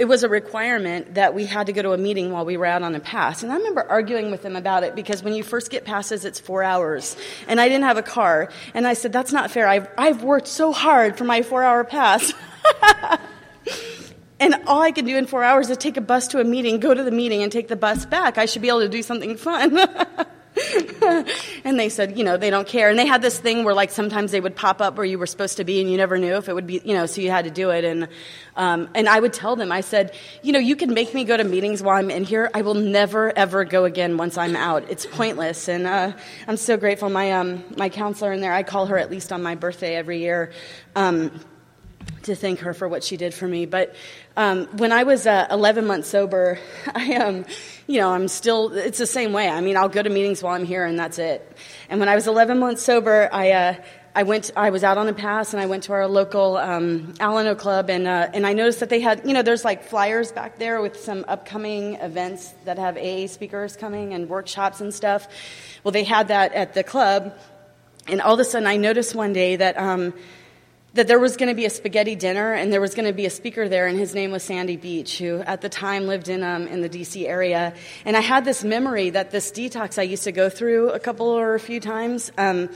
it 0.04 0.08
was 0.08 0.22
a 0.22 0.28
requirement 0.28 1.14
that 1.14 1.32
we 1.32 1.46
had 1.46 1.66
to 1.66 1.72
go 1.72 1.80
to 1.80 1.92
a 1.94 1.96
meeting 1.96 2.30
while 2.30 2.44
we 2.44 2.58
were 2.58 2.66
out 2.66 2.82
on 2.82 2.94
a 2.94 3.00
pass. 3.00 3.42
And 3.42 3.50
I 3.50 3.56
remember 3.56 3.88
arguing 3.88 4.30
with 4.30 4.42
them 4.42 4.54
about 4.54 4.84
it 4.84 4.94
because 4.94 5.22
when 5.22 5.32
you 5.32 5.42
first 5.42 5.70
get 5.70 5.86
passes, 5.86 6.26
it's 6.26 6.38
four 6.38 6.62
hours. 6.62 7.16
And 7.48 7.58
I 7.58 7.70
didn't 7.70 7.84
have 7.84 7.96
a 7.96 8.02
car. 8.02 8.50
And 8.74 8.86
I 8.86 8.92
said, 8.92 9.14
that's 9.14 9.32
not 9.32 9.50
fair. 9.50 9.66
I've, 9.66 9.88
I've 9.96 10.22
worked 10.22 10.46
so 10.46 10.72
hard 10.72 11.16
for 11.16 11.24
my 11.24 11.40
four 11.40 11.62
hour 11.62 11.84
pass. 11.84 12.34
and 14.40 14.56
all 14.66 14.82
I 14.82 14.90
can 14.90 15.06
do 15.06 15.16
in 15.16 15.24
four 15.24 15.42
hours 15.42 15.70
is 15.70 15.78
take 15.78 15.96
a 15.96 16.02
bus 16.02 16.28
to 16.28 16.38
a 16.38 16.44
meeting, 16.44 16.80
go 16.80 16.92
to 16.92 17.02
the 17.02 17.10
meeting, 17.10 17.42
and 17.42 17.50
take 17.50 17.68
the 17.68 17.76
bus 17.76 18.04
back. 18.04 18.36
I 18.36 18.44
should 18.44 18.60
be 18.60 18.68
able 18.68 18.80
to 18.80 18.90
do 18.90 19.02
something 19.02 19.38
fun. 19.38 19.78
and 21.64 21.78
they 21.78 21.88
said, 21.88 22.16
you 22.16 22.24
know, 22.24 22.36
they 22.36 22.50
don't 22.50 22.66
care. 22.66 22.88
And 22.88 22.98
they 22.98 23.06
had 23.06 23.22
this 23.22 23.38
thing 23.38 23.64
where, 23.64 23.74
like, 23.74 23.90
sometimes 23.90 24.30
they 24.30 24.40
would 24.40 24.54
pop 24.54 24.80
up 24.80 24.96
where 24.96 25.04
you 25.04 25.18
were 25.18 25.26
supposed 25.26 25.56
to 25.56 25.64
be, 25.64 25.80
and 25.80 25.90
you 25.90 25.96
never 25.96 26.16
knew 26.16 26.36
if 26.36 26.48
it 26.48 26.54
would 26.54 26.66
be, 26.66 26.80
you 26.84 26.94
know, 26.94 27.06
so 27.06 27.20
you 27.20 27.30
had 27.30 27.44
to 27.44 27.50
do 27.50 27.70
it. 27.70 27.84
And 27.84 28.08
um, 28.56 28.88
and 28.94 29.08
I 29.08 29.18
would 29.18 29.32
tell 29.32 29.56
them, 29.56 29.72
I 29.72 29.80
said, 29.80 30.14
you 30.42 30.52
know, 30.52 30.60
you 30.60 30.76
can 30.76 30.94
make 30.94 31.12
me 31.12 31.24
go 31.24 31.36
to 31.36 31.44
meetings 31.44 31.82
while 31.82 31.96
I'm 31.96 32.10
in 32.10 32.24
here. 32.24 32.50
I 32.54 32.62
will 32.62 32.74
never 32.74 33.36
ever 33.36 33.64
go 33.64 33.84
again 33.84 34.16
once 34.16 34.38
I'm 34.38 34.54
out. 34.54 34.88
It's 34.90 35.06
pointless. 35.06 35.68
And 35.68 35.86
uh, 35.86 36.12
I'm 36.46 36.56
so 36.56 36.76
grateful. 36.76 37.10
My 37.10 37.32
um, 37.32 37.64
my 37.76 37.88
counselor 37.88 38.32
in 38.32 38.40
there, 38.40 38.52
I 38.52 38.62
call 38.62 38.86
her 38.86 38.98
at 38.98 39.10
least 39.10 39.32
on 39.32 39.42
my 39.42 39.56
birthday 39.56 39.96
every 39.96 40.20
year. 40.20 40.52
Um, 40.94 41.40
to 42.24 42.34
thank 42.34 42.60
her 42.60 42.74
for 42.74 42.88
what 42.88 43.04
she 43.04 43.16
did 43.16 43.34
for 43.34 43.46
me. 43.46 43.66
But 43.66 43.94
um, 44.36 44.66
when 44.76 44.92
I 44.92 45.04
was 45.04 45.26
uh, 45.26 45.46
11 45.50 45.86
months 45.86 46.08
sober, 46.08 46.58
I 46.94 47.16
um, 47.16 47.44
you 47.86 48.00
know, 48.00 48.10
I'm 48.10 48.28
still. 48.28 48.72
It's 48.72 48.98
the 48.98 49.06
same 49.06 49.32
way. 49.32 49.48
I 49.48 49.60
mean, 49.60 49.76
I'll 49.76 49.88
go 49.88 50.02
to 50.02 50.10
meetings 50.10 50.42
while 50.42 50.54
I'm 50.54 50.64
here, 50.64 50.84
and 50.84 50.98
that's 50.98 51.18
it. 51.18 51.56
And 51.88 52.00
when 52.00 52.08
I 52.08 52.14
was 52.14 52.26
11 52.26 52.58
months 52.58 52.82
sober, 52.82 53.28
I. 53.32 53.52
Uh, 53.52 53.74
I 54.16 54.22
went. 54.22 54.52
I 54.54 54.70
was 54.70 54.84
out 54.84 54.96
on 54.96 55.08
a 55.08 55.12
pass, 55.12 55.54
and 55.54 55.60
I 55.60 55.66
went 55.66 55.82
to 55.84 55.92
our 55.92 56.06
local 56.06 56.56
um, 56.56 57.14
Alano 57.14 57.58
Club, 57.58 57.90
and 57.90 58.06
uh, 58.06 58.28
and 58.32 58.46
I 58.46 58.52
noticed 58.52 58.78
that 58.78 58.88
they 58.88 59.00
had, 59.00 59.26
you 59.26 59.32
know, 59.32 59.42
there's 59.42 59.64
like 59.64 59.82
flyers 59.82 60.30
back 60.30 60.56
there 60.56 60.80
with 60.80 61.00
some 61.00 61.24
upcoming 61.26 61.94
events 61.94 62.54
that 62.64 62.78
have 62.78 62.96
AA 62.96 63.26
speakers 63.26 63.74
coming 63.74 64.14
and 64.14 64.28
workshops 64.28 64.80
and 64.80 64.94
stuff. 64.94 65.26
Well, 65.82 65.90
they 65.90 66.04
had 66.04 66.28
that 66.28 66.52
at 66.52 66.74
the 66.74 66.84
club, 66.84 67.36
and 68.06 68.20
all 68.20 68.34
of 68.34 68.38
a 68.38 68.44
sudden, 68.44 68.68
I 68.68 68.76
noticed 68.76 69.16
one 69.16 69.32
day 69.32 69.56
that 69.56 69.76
um, 69.76 70.14
that 70.94 71.08
there 71.08 71.18
was 71.18 71.36
going 71.36 71.48
to 71.48 71.54
be 71.54 71.66
a 71.66 71.70
spaghetti 71.70 72.14
dinner 72.14 72.52
and 72.52 72.72
there 72.72 72.80
was 72.80 72.94
going 72.94 73.06
to 73.06 73.12
be 73.12 73.26
a 73.26 73.30
speaker 73.30 73.68
there 73.68 73.86
and 73.86 73.98
his 73.98 74.14
name 74.14 74.30
was 74.30 74.42
sandy 74.42 74.76
beach 74.76 75.18
who 75.18 75.40
at 75.40 75.60
the 75.60 75.68
time 75.68 76.06
lived 76.06 76.28
in, 76.28 76.42
um, 76.42 76.66
in 76.68 76.80
the 76.80 76.88
dc 76.88 77.26
area. 77.26 77.74
And 78.04 78.16
i 78.16 78.20
had 78.20 78.44
this 78.44 78.64
memory 78.64 79.10
that 79.10 79.30
this 79.30 79.50
detox 79.50 79.98
i 79.98 80.02
used 80.02 80.24
to 80.24 80.32
go 80.32 80.48
through 80.48 80.90
a 80.90 81.00
couple 81.00 81.26
or 81.26 81.54
a 81.54 81.60
few 81.60 81.80
times 81.80 82.30
um, 82.38 82.68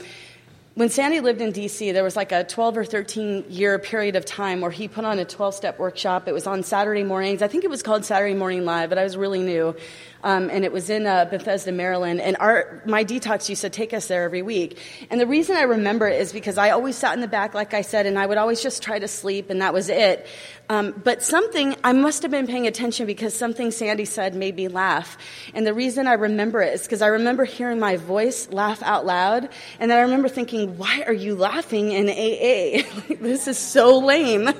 when 0.75 0.89
sandy 0.89 1.21
lived 1.21 1.41
in 1.41 1.53
dc 1.53 1.93
there 1.93 2.03
was 2.03 2.17
like 2.17 2.33
a 2.33 2.43
12 2.43 2.77
or 2.77 2.85
13 2.85 3.45
year 3.49 3.79
period 3.79 4.17
of 4.17 4.25
time 4.25 4.59
where 4.59 4.71
he 4.71 4.87
put 4.89 5.05
on 5.05 5.17
a 5.19 5.25
12 5.25 5.55
step 5.55 5.79
workshop. 5.79 6.27
It 6.27 6.33
was 6.33 6.45
on 6.45 6.63
saturday 6.63 7.03
mornings. 7.03 7.41
I 7.41 7.47
think 7.47 7.63
it 7.63 7.69
was 7.69 7.81
called 7.81 8.03
saturday 8.03 8.35
morning 8.35 8.65
live 8.65 8.89
but 8.89 8.97
i 8.97 9.03
was 9.03 9.15
really 9.15 9.41
new 9.41 9.75
um, 10.23 10.49
and 10.49 10.65
it 10.65 10.71
was 10.71 10.89
in 10.89 11.05
uh, 11.05 11.25
Bethesda, 11.25 11.71
Maryland. 11.71 12.21
And 12.21 12.37
our 12.39 12.81
my 12.85 13.03
detox 13.03 13.49
used 13.49 13.61
to 13.61 13.69
take 13.69 13.93
us 13.93 14.07
there 14.07 14.23
every 14.23 14.41
week. 14.41 14.77
And 15.09 15.19
the 15.19 15.27
reason 15.27 15.55
I 15.55 15.63
remember 15.63 16.07
it 16.07 16.19
is 16.21 16.33
because 16.33 16.57
I 16.57 16.71
always 16.71 16.95
sat 16.95 17.13
in 17.13 17.21
the 17.21 17.27
back, 17.27 17.53
like 17.53 17.73
I 17.73 17.81
said, 17.81 18.05
and 18.05 18.17
I 18.17 18.25
would 18.25 18.37
always 18.37 18.61
just 18.61 18.83
try 18.83 18.99
to 18.99 19.07
sleep, 19.07 19.49
and 19.49 19.61
that 19.61 19.73
was 19.73 19.89
it. 19.89 20.27
Um, 20.71 20.93
but 21.03 21.23
something 21.23 21.75
I 21.83 21.93
must 21.93 22.21
have 22.21 22.29
been 22.29 22.45
paying 22.45 22.67
attention 22.67 23.07
because 23.07 23.33
something 23.33 23.71
Sandy 23.71 24.05
said 24.05 24.35
made 24.35 24.55
me 24.55 24.67
laugh. 24.67 25.17
And 25.55 25.65
the 25.65 25.73
reason 25.73 26.05
I 26.05 26.13
remember 26.13 26.61
it 26.61 26.75
is 26.75 26.83
because 26.83 27.01
I 27.01 27.07
remember 27.07 27.43
hearing 27.43 27.79
my 27.79 27.95
voice 27.95 28.49
laugh 28.51 28.83
out 28.83 29.05
loud, 29.05 29.49
and 29.79 29.89
then 29.89 29.97
I 29.97 30.01
remember 30.01 30.29
thinking, 30.29 30.77
"Why 30.77 31.03
are 31.07 31.13
you 31.13 31.35
laughing 31.35 31.91
in 31.91 32.07
AA? 32.09 32.83
this 33.19 33.47
is 33.47 33.57
so 33.57 33.97
lame." 33.99 34.49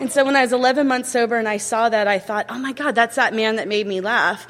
And 0.00 0.10
so 0.10 0.24
when 0.24 0.36
I 0.36 0.42
was 0.42 0.52
11 0.52 0.88
months 0.88 1.10
sober 1.10 1.36
and 1.36 1.48
I 1.48 1.58
saw 1.58 1.88
that, 1.88 2.08
I 2.08 2.18
thought, 2.18 2.46
oh 2.48 2.58
my 2.58 2.72
God, 2.72 2.94
that's 2.94 3.16
that 3.16 3.34
man 3.34 3.56
that 3.56 3.68
made 3.68 3.86
me 3.86 4.00
laugh. 4.00 4.46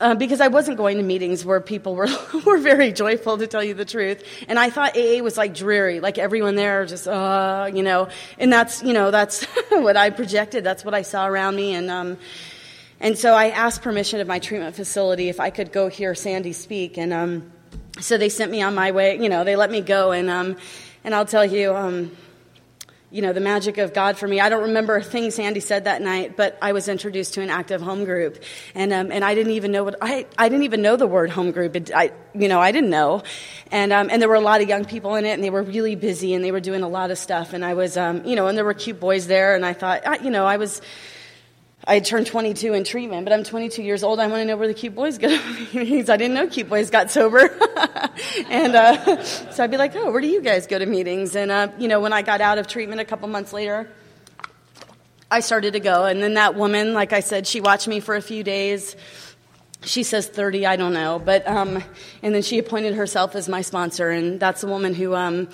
Uh, 0.00 0.14
because 0.14 0.40
I 0.40 0.46
wasn't 0.46 0.76
going 0.76 0.96
to 0.98 1.02
meetings 1.02 1.44
where 1.44 1.60
people 1.60 1.96
were, 1.96 2.06
were 2.46 2.58
very 2.58 2.92
joyful, 2.92 3.36
to 3.38 3.48
tell 3.48 3.64
you 3.64 3.74
the 3.74 3.84
truth. 3.84 4.22
And 4.46 4.56
I 4.56 4.70
thought 4.70 4.96
AA 4.96 5.22
was 5.22 5.36
like 5.36 5.54
dreary, 5.54 5.98
like 5.98 6.18
everyone 6.18 6.54
there 6.54 6.86
just, 6.86 7.08
uh, 7.08 7.68
you 7.72 7.82
know, 7.82 8.08
and 8.38 8.52
that's, 8.52 8.80
you 8.82 8.92
know, 8.92 9.10
that's 9.10 9.44
what 9.70 9.96
I 9.96 10.10
projected. 10.10 10.62
That's 10.62 10.84
what 10.84 10.94
I 10.94 11.02
saw 11.02 11.26
around 11.26 11.56
me. 11.56 11.74
And, 11.74 11.90
um, 11.90 12.16
and 13.00 13.18
so 13.18 13.34
I 13.34 13.50
asked 13.50 13.82
permission 13.82 14.20
of 14.20 14.28
my 14.28 14.38
treatment 14.38 14.76
facility 14.76 15.28
if 15.28 15.40
I 15.40 15.50
could 15.50 15.72
go 15.72 15.88
hear 15.88 16.14
Sandy 16.14 16.52
speak. 16.52 16.96
And, 16.96 17.12
um, 17.12 17.52
so 17.98 18.16
they 18.16 18.28
sent 18.28 18.52
me 18.52 18.62
on 18.62 18.76
my 18.76 18.92
way, 18.92 19.20
you 19.20 19.28
know, 19.28 19.42
they 19.42 19.56
let 19.56 19.70
me 19.70 19.80
go. 19.80 20.12
And, 20.12 20.30
um, 20.30 20.56
and 21.02 21.12
I'll 21.12 21.26
tell 21.26 21.44
you, 21.44 21.74
um, 21.74 22.16
you 23.10 23.22
know, 23.22 23.32
the 23.32 23.40
magic 23.40 23.78
of 23.78 23.94
God 23.94 24.18
for 24.18 24.28
me. 24.28 24.38
I 24.38 24.50
don't 24.50 24.64
remember 24.64 25.00
things 25.00 25.36
Sandy 25.36 25.60
said 25.60 25.84
that 25.84 26.02
night, 26.02 26.36
but 26.36 26.58
I 26.60 26.72
was 26.72 26.88
introduced 26.88 27.34
to 27.34 27.42
an 27.42 27.48
active 27.48 27.80
home 27.80 28.04
group, 28.04 28.42
and 28.74 28.92
um, 28.92 29.10
and 29.10 29.24
I 29.24 29.34
didn't 29.34 29.52
even 29.52 29.72
know 29.72 29.82
what 29.82 29.96
I 30.02 30.26
I 30.36 30.48
didn't 30.48 30.64
even 30.64 30.82
know 30.82 30.96
the 30.96 31.06
word 31.06 31.30
home 31.30 31.50
group. 31.50 31.74
It, 31.74 31.90
I 31.94 32.12
you 32.34 32.48
know 32.48 32.60
I 32.60 32.70
didn't 32.70 32.90
know, 32.90 33.22
and 33.70 33.92
um, 33.94 34.10
and 34.10 34.20
there 34.20 34.28
were 34.28 34.34
a 34.34 34.40
lot 34.40 34.60
of 34.60 34.68
young 34.68 34.84
people 34.84 35.14
in 35.14 35.24
it, 35.24 35.32
and 35.32 35.42
they 35.42 35.50
were 35.50 35.62
really 35.62 35.94
busy, 35.94 36.34
and 36.34 36.44
they 36.44 36.52
were 36.52 36.60
doing 36.60 36.82
a 36.82 36.88
lot 36.88 37.10
of 37.10 37.16
stuff, 37.16 37.54
and 37.54 37.64
I 37.64 37.74
was 37.74 37.96
um, 37.96 38.24
you 38.26 38.36
know, 38.36 38.46
and 38.46 38.58
there 38.58 38.64
were 38.64 38.74
cute 38.74 39.00
boys 39.00 39.26
there, 39.26 39.54
and 39.54 39.64
I 39.64 39.72
thought 39.72 40.06
I, 40.06 40.18
you 40.18 40.30
know 40.30 40.44
I 40.44 40.58
was 40.58 40.82
I 41.90 42.00
turned 42.00 42.26
22 42.26 42.74
in 42.74 42.84
treatment, 42.84 43.24
but 43.24 43.32
I'm 43.32 43.44
22 43.44 43.82
years 43.82 44.04
old. 44.04 44.20
I 44.20 44.26
want 44.26 44.42
to 44.42 44.44
know 44.44 44.58
where 44.58 44.68
the 44.68 44.74
cute 44.74 44.94
boys 44.94 45.16
go 45.16 45.28
meetings. 45.72 46.10
I 46.10 46.18
didn't 46.18 46.34
know 46.34 46.46
cute 46.46 46.68
boys 46.68 46.90
got 46.90 47.10
sober. 47.10 47.38
and 48.50 48.76
uh, 48.76 49.22
so 49.24 49.64
I'd 49.64 49.70
be 49.70 49.78
like, 49.78 49.96
oh, 49.96 50.12
where 50.12 50.20
do 50.20 50.26
you 50.26 50.42
guys 50.42 50.66
go 50.66 50.78
to 50.78 50.84
meetings? 50.84 51.34
And, 51.34 51.50
uh, 51.50 51.68
you 51.78 51.88
know, 51.88 52.00
when 52.00 52.12
I 52.12 52.20
got 52.20 52.42
out 52.42 52.58
of 52.58 52.66
treatment 52.66 53.00
a 53.00 53.06
couple 53.06 53.26
months 53.28 53.54
later, 53.54 53.90
I 55.30 55.40
started 55.40 55.72
to 55.72 55.80
go. 55.80 56.04
And 56.04 56.22
then 56.22 56.34
that 56.34 56.56
woman, 56.56 56.92
like 56.92 57.14
I 57.14 57.20
said, 57.20 57.46
she 57.46 57.62
watched 57.62 57.88
me 57.88 58.00
for 58.00 58.16
a 58.16 58.22
few 58.22 58.44
days. 58.44 58.94
She 59.82 60.02
says 60.02 60.26
30 60.26 60.66
i 60.66 60.76
don't 60.76 60.92
know 60.92 61.18
but 61.18 61.46
um, 61.46 61.82
and 62.22 62.34
then 62.34 62.42
she 62.42 62.58
appointed 62.58 62.94
herself 62.94 63.34
as 63.34 63.48
my 63.48 63.62
sponsor 63.62 64.10
and 64.10 64.40
that's 64.40 64.60
the 64.60 64.66
woman 64.66 64.94
who 64.94 65.14
um, 65.14 65.48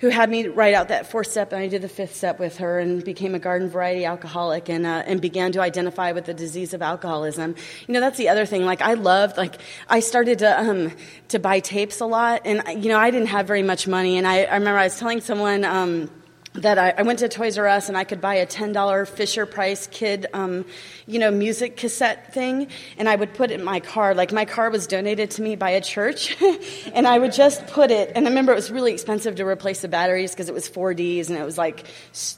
who 0.00 0.08
had 0.08 0.30
me 0.30 0.48
write 0.48 0.74
out 0.74 0.88
that 0.88 1.10
fourth 1.10 1.28
step 1.28 1.52
and 1.52 1.62
i 1.62 1.66
did 1.66 1.80
the 1.82 1.88
fifth 1.88 2.14
step 2.14 2.38
with 2.38 2.58
her 2.58 2.78
and 2.78 3.04
became 3.04 3.34
a 3.34 3.38
garden 3.38 3.68
variety 3.68 4.04
alcoholic 4.04 4.68
and 4.68 4.86
uh, 4.86 5.02
and 5.06 5.20
began 5.20 5.52
to 5.52 5.60
identify 5.60 6.12
with 6.12 6.26
the 6.26 6.34
disease 6.34 6.74
of 6.74 6.82
alcoholism. 6.82 7.54
You 7.86 7.94
know 7.94 8.00
that's 8.00 8.18
the 8.18 8.28
other 8.28 8.44
thing 8.44 8.64
like 8.64 8.82
i 8.82 8.94
loved 8.94 9.36
like 9.36 9.56
i 9.88 10.00
started 10.00 10.40
to 10.40 10.60
um, 10.60 10.92
to 11.28 11.38
buy 11.38 11.60
tapes 11.60 12.00
a 12.00 12.06
lot 12.06 12.42
and 12.44 12.62
you 12.84 12.90
know 12.90 12.98
i 12.98 13.10
didn't 13.10 13.28
have 13.28 13.46
very 13.46 13.62
much 13.62 13.88
money 13.88 14.18
and 14.18 14.26
i, 14.26 14.42
I 14.42 14.54
remember 14.54 14.78
i 14.78 14.84
was 14.84 14.98
telling 14.98 15.20
someone 15.20 15.64
um, 15.64 16.10
that 16.54 16.78
I, 16.78 16.90
I, 16.98 17.02
went 17.02 17.20
to 17.20 17.28
Toys 17.28 17.58
R 17.58 17.66
Us 17.68 17.88
and 17.88 17.96
I 17.96 18.02
could 18.02 18.20
buy 18.20 18.34
a 18.34 18.46
$10 18.46 19.08
Fisher 19.08 19.46
Price 19.46 19.86
kid, 19.86 20.26
um, 20.32 20.64
you 21.06 21.20
know, 21.20 21.30
music 21.30 21.76
cassette 21.76 22.34
thing, 22.34 22.66
and 22.98 23.08
I 23.08 23.14
would 23.14 23.34
put 23.34 23.52
it 23.52 23.60
in 23.60 23.64
my 23.64 23.78
car. 23.78 24.14
Like 24.14 24.32
my 24.32 24.44
car 24.44 24.68
was 24.68 24.88
donated 24.88 25.30
to 25.32 25.42
me 25.42 25.54
by 25.54 25.70
a 25.70 25.80
church, 25.80 26.36
and 26.92 27.06
I 27.06 27.20
would 27.20 27.32
just 27.32 27.64
put 27.68 27.92
it. 27.92 28.10
And 28.16 28.26
I 28.26 28.30
remember 28.30 28.50
it 28.50 28.56
was 28.56 28.70
really 28.70 28.92
expensive 28.92 29.36
to 29.36 29.46
replace 29.46 29.82
the 29.82 29.88
batteries 29.88 30.32
because 30.32 30.48
it 30.48 30.54
was 30.54 30.68
4Ds, 30.68 31.28
and 31.28 31.38
it 31.38 31.44
was 31.44 31.56
like 31.56 31.86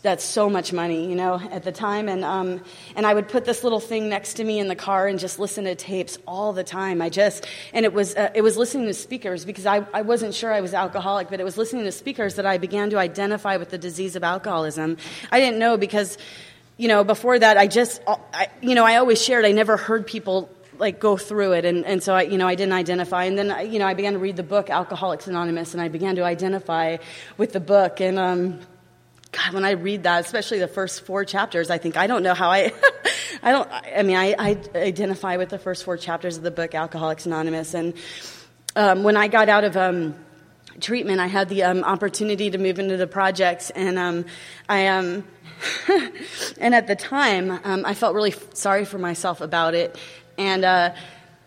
that's 0.02 0.24
so 0.24 0.50
much 0.50 0.74
money, 0.74 1.08
you 1.08 1.16
know, 1.16 1.40
at 1.50 1.62
the 1.62 1.72
time. 1.72 2.08
And 2.08 2.22
um, 2.22 2.60
and 2.94 3.06
I 3.06 3.14
would 3.14 3.28
put 3.28 3.46
this 3.46 3.64
little 3.64 3.80
thing 3.80 4.10
next 4.10 4.34
to 4.34 4.44
me 4.44 4.58
in 4.58 4.68
the 4.68 4.76
car 4.76 5.06
and 5.08 5.18
just 5.18 5.38
listen 5.38 5.64
to 5.64 5.74
tapes 5.74 6.18
all 6.26 6.52
the 6.52 6.64
time. 6.64 7.00
I 7.00 7.08
just 7.08 7.46
and 7.72 7.86
it 7.86 7.94
was 7.94 8.14
uh, 8.14 8.30
it 8.34 8.42
was 8.42 8.58
listening 8.58 8.88
to 8.88 8.94
speakers 8.94 9.46
because 9.46 9.64
I 9.64 9.86
I 9.94 10.02
wasn't 10.02 10.34
sure 10.34 10.52
I 10.52 10.60
was 10.60 10.74
alcoholic, 10.74 11.30
but 11.30 11.40
it 11.40 11.44
was 11.44 11.56
listening 11.56 11.84
to 11.84 11.92
speakers 11.92 12.34
that 12.34 12.44
I 12.44 12.58
began 12.58 12.90
to 12.90 12.98
identify 12.98 13.56
with 13.56 13.70
the 13.70 13.78
disease 13.78 14.01
disease 14.02 14.16
of 14.16 14.24
alcoholism. 14.24 14.96
I 15.30 15.38
didn't 15.40 15.58
know 15.58 15.76
because, 15.76 16.18
you 16.76 16.88
know, 16.88 17.04
before 17.04 17.38
that, 17.38 17.56
I 17.56 17.66
just, 17.66 18.02
I, 18.06 18.48
you 18.60 18.74
know, 18.74 18.84
I 18.84 18.96
always 18.96 19.22
shared, 19.22 19.44
I 19.44 19.52
never 19.52 19.76
heard 19.76 20.06
people 20.06 20.50
like 20.78 20.98
go 20.98 21.16
through 21.16 21.52
it. 21.52 21.64
And, 21.64 21.84
and 21.84 22.02
so 22.02 22.14
I, 22.14 22.22
you 22.22 22.38
know 22.38 22.48
I 22.48 22.56
didn't 22.56 22.72
identify. 22.72 23.24
And 23.24 23.38
then 23.38 23.72
you 23.72 23.78
know 23.78 23.86
I 23.86 23.94
began 23.94 24.14
to 24.14 24.18
read 24.18 24.36
the 24.36 24.42
book 24.42 24.68
Alcoholics 24.68 25.28
Anonymous 25.28 25.74
and 25.74 25.82
I 25.82 25.88
began 25.88 26.16
to 26.16 26.24
identify 26.24 26.96
with 27.36 27.52
the 27.52 27.60
book. 27.60 28.00
And 28.00 28.18
um, 28.18 28.58
God 29.30 29.52
when 29.52 29.64
I 29.64 29.72
read 29.72 30.02
that 30.04 30.24
especially 30.24 30.58
the 30.58 30.66
first 30.66 31.06
four 31.06 31.24
chapters 31.24 31.70
I 31.70 31.78
think 31.78 31.96
I 31.96 32.08
don't 32.08 32.24
know 32.24 32.34
how 32.34 32.50
I 32.50 32.72
I 33.42 33.52
don't 33.52 33.68
I 33.70 34.02
mean 34.02 34.16
I, 34.16 34.34
I 34.38 34.58
identify 34.74 35.36
with 35.36 35.50
the 35.50 35.58
first 35.58 35.84
four 35.84 35.96
chapters 35.96 36.36
of 36.36 36.42
the 36.42 36.50
book 36.50 36.74
Alcoholics 36.74 37.26
Anonymous. 37.26 37.74
And 37.74 37.94
um, 38.74 39.04
when 39.04 39.16
I 39.16 39.28
got 39.28 39.48
out 39.48 39.62
of 39.62 39.76
um, 39.76 40.16
treatment, 40.80 41.20
I 41.20 41.26
had 41.26 41.48
the 41.48 41.62
um, 41.62 41.84
opportunity 41.84 42.50
to 42.50 42.58
move 42.58 42.78
into 42.78 42.96
the 42.96 43.06
projects, 43.06 43.70
and 43.70 43.98
um, 43.98 44.24
I 44.68 44.86
um, 44.88 45.24
and 46.58 46.74
at 46.74 46.86
the 46.86 46.96
time, 46.96 47.50
um, 47.64 47.84
I 47.84 47.94
felt 47.94 48.14
really 48.14 48.34
sorry 48.54 48.84
for 48.84 48.98
myself 48.98 49.40
about 49.40 49.74
it, 49.74 49.98
and. 50.38 50.64
Uh, 50.64 50.94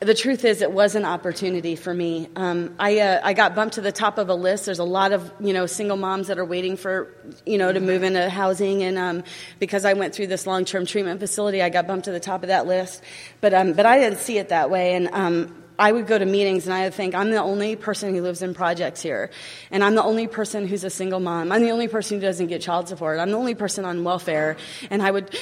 the 0.02 0.14
truth 0.14 0.44
is, 0.44 0.62
it 0.62 0.72
was 0.72 0.96
an 0.96 1.06
opportunity 1.06 1.76
for 1.76 1.94
me. 1.94 2.30
Um, 2.36 2.76
I, 2.78 3.00
uh, 3.00 3.22
I 3.24 3.34
got 3.34 3.56
bumped 3.56 3.76
to 3.76 3.82
the 3.82 3.94
top 3.94 4.18
of 4.18 4.30
a 4.30 4.36
list. 4.36 4.66
There's 4.66 4.80
a 4.80 4.84
lot 4.84 5.14
of 5.14 5.32
you 5.40 5.54
know 5.54 5.66
single 5.66 5.98
moms 5.98 6.28
that 6.28 6.38
are 6.38 6.46
waiting 6.46 6.76
for 6.76 7.14
you 7.46 7.58
know 7.58 7.72
to 7.72 7.80
move 7.80 8.04
into 8.04 8.30
housing, 8.30 8.84
and 8.84 8.98
um, 8.98 9.24
because 9.58 9.86
I 9.86 9.94
went 9.94 10.14
through 10.14 10.28
this 10.28 10.46
long-term 10.46 10.86
treatment 10.86 11.20
facility, 11.20 11.62
I 11.62 11.70
got 11.70 11.88
bumped 11.88 12.06
to 12.06 12.12
the 12.12 12.20
top 12.20 12.44
of 12.44 12.50
that 12.50 12.68
list. 12.68 13.02
But 13.42 13.54
um, 13.54 13.74
but 13.74 13.86
I 13.86 14.00
didn't 14.00 14.20
see 14.20 14.38
it 14.38 14.50
that 14.50 14.70
way, 14.70 14.96
and 14.96 15.08
um, 15.14 15.64
I 15.78 15.92
would 15.92 16.08
go 16.08 16.18
to 16.18 16.26
meetings 16.26 16.66
and 16.66 16.74
I 16.74 16.86
would 16.86 16.94
think, 16.94 17.16
I'm 17.16 17.32
the 17.32 17.42
only 17.42 17.76
person 17.76 18.16
who 18.16 18.22
lives 18.22 18.42
in 18.42 18.54
projects 18.54 19.02
here. 19.02 19.30
And 19.72 19.84
I'm 19.84 19.96
the 19.96 20.04
only 20.04 20.28
person 20.28 20.68
who's 20.68 20.84
a 20.84 20.90
single 20.90 21.20
mom. 21.20 21.52
I'm 21.52 21.62
the 21.62 21.72
only 21.72 21.88
person 21.88 22.18
who 22.18 22.22
doesn't 22.26 22.48
get 22.48 22.62
child 22.62 22.88
support. 22.88 23.20
I'm 23.20 23.32
the 23.32 23.38
only 23.38 23.56
person 23.56 23.84
on 23.86 24.04
welfare. 24.04 24.58
And 24.90 25.02
I 25.02 25.12
would, 25.12 25.38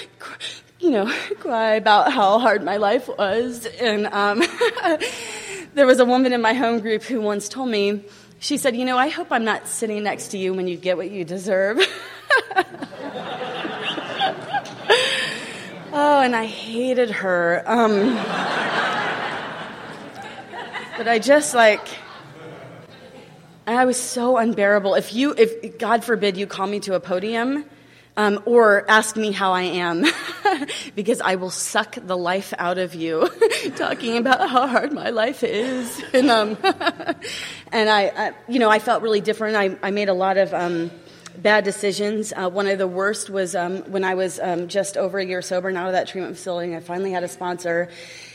you 0.80 0.92
know, 0.92 1.06
cry 1.40 1.76
about 1.76 2.12
how 2.12 2.40
hard 2.40 2.64
my 2.64 2.78
life 2.78 3.08
was. 3.08 3.66
And 3.66 4.08
um, 4.08 4.42
there 5.76 5.86
was 5.86 6.00
a 6.00 6.06
woman 6.06 6.34
in 6.34 6.42
my 6.42 6.54
home 6.54 6.80
group 6.80 7.04
who 7.04 7.22
once 7.22 7.48
told 7.48 7.70
me, 7.70 8.04
she 8.40 8.58
said, 8.58 8.76
You 8.76 8.86
know, 8.86 8.98
I 8.98 9.08
hope 9.08 9.28
I'm 9.32 9.46
not 9.46 9.68
sitting 9.68 10.04
next 10.04 10.30
to 10.30 10.38
you 10.38 10.54
when 10.54 10.68
you 10.68 10.76
get 10.76 10.98
what 10.98 11.10
you 11.10 11.24
deserve. 11.24 11.78
oh, 15.94 16.22
and 16.22 16.36
I 16.36 16.46
hated 16.46 17.10
her. 17.12 17.64
Um, 17.66 18.18
but 20.98 21.08
I 21.08 21.20
just 21.20 21.54
like, 21.54 21.88
I 23.66 23.86
was 23.86 24.00
so 24.00 24.38
unbearable. 24.38 24.96
If 24.96 25.14
you, 25.14 25.34
if 25.38 25.78
God 25.78 26.04
forbid 26.04 26.38
you 26.38 26.48
call 26.48 26.68
me 26.68 26.80
to 26.82 26.96
a 26.96 27.00
podium, 27.00 27.66
um, 28.16 28.44
or 28.46 28.90
ask 28.90 29.16
me 29.16 29.32
how 29.32 29.54
I 29.54 29.64
am, 29.64 30.06
because 30.96 31.20
I 31.20 31.36
will 31.36 31.50
suck 31.50 31.96
the 31.96 32.18
life 32.18 32.54
out 32.58 32.78
of 32.78 32.94
you, 32.94 33.28
talking 33.76 34.18
about 34.18 34.50
how 34.50 34.68
hard 34.68 34.92
my 34.92 35.10
life 35.10 35.44
is. 35.44 36.04
And, 36.14 36.30
um, 36.30 36.58
and 37.72 37.90
I, 37.90 38.12
I, 38.16 38.34
you 38.48 38.60
know, 38.60 38.70
I 38.70 38.78
felt 38.78 39.02
really 39.02 39.22
different. 39.22 39.56
I, 39.56 39.76
I 39.82 39.90
made 39.90 40.10
a 40.10 40.14
lot 40.14 40.38
of 40.38 40.54
um, 40.54 40.92
bad 41.38 41.64
decisions. 41.64 42.34
Uh, 42.36 42.50
one 42.50 42.68
of 42.68 42.78
the 42.78 42.88
worst 42.88 43.32
was 43.32 43.56
um, 43.56 43.80
when 43.92 44.04
I 44.04 44.14
was 44.14 44.40
um, 44.40 44.68
just 44.68 44.96
over 44.96 45.18
a 45.18 45.26
year 45.26 45.42
sober 45.42 45.70
and 45.70 45.78
out 45.78 45.88
of 45.88 45.94
that 45.94 46.08
treatment 46.08 46.36
facility. 46.36 46.76
I 46.76 46.82
finally 46.82 47.12
had 47.12 47.24
a 47.24 47.28
sponsor, 47.28 47.90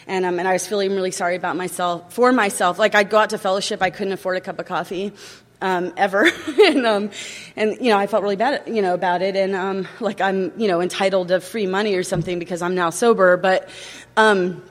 and 0.09 0.24
um, 0.24 0.38
and 0.38 0.48
I 0.48 0.54
was 0.54 0.66
feeling 0.66 0.94
really 0.94 1.11
sorry 1.11 1.36
about 1.36 1.56
myself 1.56 2.12
for 2.12 2.32
myself. 2.32 2.78
Like 2.78 2.94
I'd 2.94 3.11
go 3.11 3.18
out 3.18 3.30
to 3.30 3.38
fellowship, 3.38 3.82
I 3.82 3.90
couldn't 3.90 4.14
afford 4.14 4.36
a 4.36 4.40
cup 4.40 4.59
of 4.59 4.66
coffee. 4.66 5.12
Um, 5.61 5.92
ever, 5.96 6.30
and 6.66 6.86
um, 6.86 7.11
and 7.56 7.76
you 7.80 7.90
know 7.90 7.98
I 7.98 8.06
felt 8.06 8.22
really 8.22 8.36
bad, 8.36 8.62
you 8.68 8.80
know, 8.80 8.94
about 8.94 9.22
it, 9.22 9.34
and 9.34 9.56
um, 9.56 9.88
like 9.98 10.20
I'm, 10.20 10.52
you 10.56 10.68
know, 10.68 10.80
entitled 10.80 11.28
to 11.28 11.40
free 11.40 11.66
money 11.66 11.96
or 11.96 12.04
something 12.04 12.38
because 12.38 12.62
I'm 12.62 12.76
now 12.76 12.90
sober. 12.90 13.36
But 13.36 13.68
um, 14.16 14.62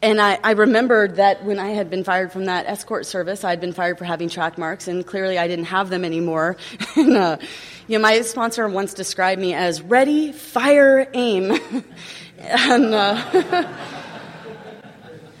and 0.00 0.20
I, 0.20 0.38
I, 0.42 0.52
remembered 0.52 1.16
that 1.16 1.44
when 1.44 1.58
I 1.58 1.70
had 1.70 1.90
been 1.90 2.04
fired 2.04 2.32
from 2.32 2.44
that 2.44 2.66
escort 2.66 3.04
service, 3.04 3.44
I 3.44 3.50
had 3.50 3.60
been 3.60 3.72
fired 3.72 3.98
for 3.98 4.04
having 4.04 4.28
track 4.28 4.56
marks, 4.56 4.88
and 4.88 5.04
clearly 5.04 5.38
I 5.38 5.48
didn't 5.48 5.66
have 5.66 5.90
them 5.90 6.04
anymore. 6.04 6.56
and, 6.96 7.16
uh, 7.16 7.36
you 7.88 7.98
know, 7.98 8.02
my 8.02 8.20
sponsor 8.22 8.66
once 8.68 8.94
described 8.94 9.40
me 9.40 9.54
as 9.54 9.82
ready, 9.82 10.32
fire, 10.32 11.08
aim. 11.14 11.50
and 12.38 12.94
uh, 12.94 13.97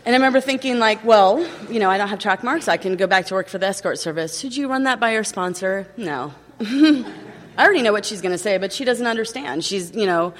And 0.08 0.14
I 0.14 0.18
remember 0.20 0.40
thinking, 0.40 0.78
like, 0.78 1.04
well, 1.04 1.46
you 1.70 1.78
know, 1.78 1.90
I 1.90 1.98
don't 1.98 2.08
have 2.08 2.18
track 2.18 2.42
marks. 2.42 2.66
I 2.66 2.78
can 2.78 2.96
go 2.96 3.06
back 3.06 3.26
to 3.26 3.34
work 3.34 3.46
for 3.46 3.58
the 3.58 3.66
escort 3.66 3.98
service. 3.98 4.40
Should 4.40 4.56
you 4.56 4.66
run 4.66 4.84
that 4.84 4.98
by 4.98 5.12
your 5.12 5.22
sponsor? 5.22 5.86
No. 5.98 6.32
I 6.60 7.04
already 7.58 7.82
know 7.82 7.92
what 7.92 8.06
she's 8.06 8.22
going 8.22 8.32
to 8.32 8.38
say, 8.38 8.56
but 8.56 8.72
she 8.72 8.86
doesn't 8.86 9.06
understand. 9.06 9.66
She's, 9.66 9.94
you 9.94 10.06
know, 10.06 10.32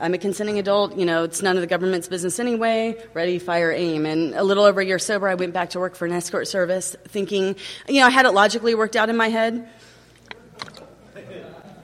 I'm 0.00 0.12
a 0.12 0.18
consenting 0.18 0.58
adult. 0.58 0.96
You 0.96 1.04
know, 1.04 1.22
it's 1.22 1.40
none 1.40 1.56
of 1.56 1.60
the 1.60 1.68
government's 1.68 2.08
business 2.08 2.40
anyway. 2.40 3.00
Ready, 3.14 3.38
fire, 3.38 3.70
aim. 3.70 4.06
And 4.06 4.34
a 4.34 4.42
little 4.42 4.64
over 4.64 4.80
a 4.80 4.84
year 4.84 4.98
sober, 4.98 5.28
I 5.28 5.36
went 5.36 5.54
back 5.54 5.70
to 5.70 5.78
work 5.78 5.94
for 5.94 6.04
an 6.04 6.10
escort 6.10 6.48
service, 6.48 6.96
thinking, 7.04 7.54
you 7.86 8.00
know, 8.00 8.08
I 8.08 8.10
had 8.10 8.26
it 8.26 8.32
logically 8.32 8.74
worked 8.74 8.96
out 8.96 9.08
in 9.08 9.16
my 9.16 9.28
head. 9.28 9.68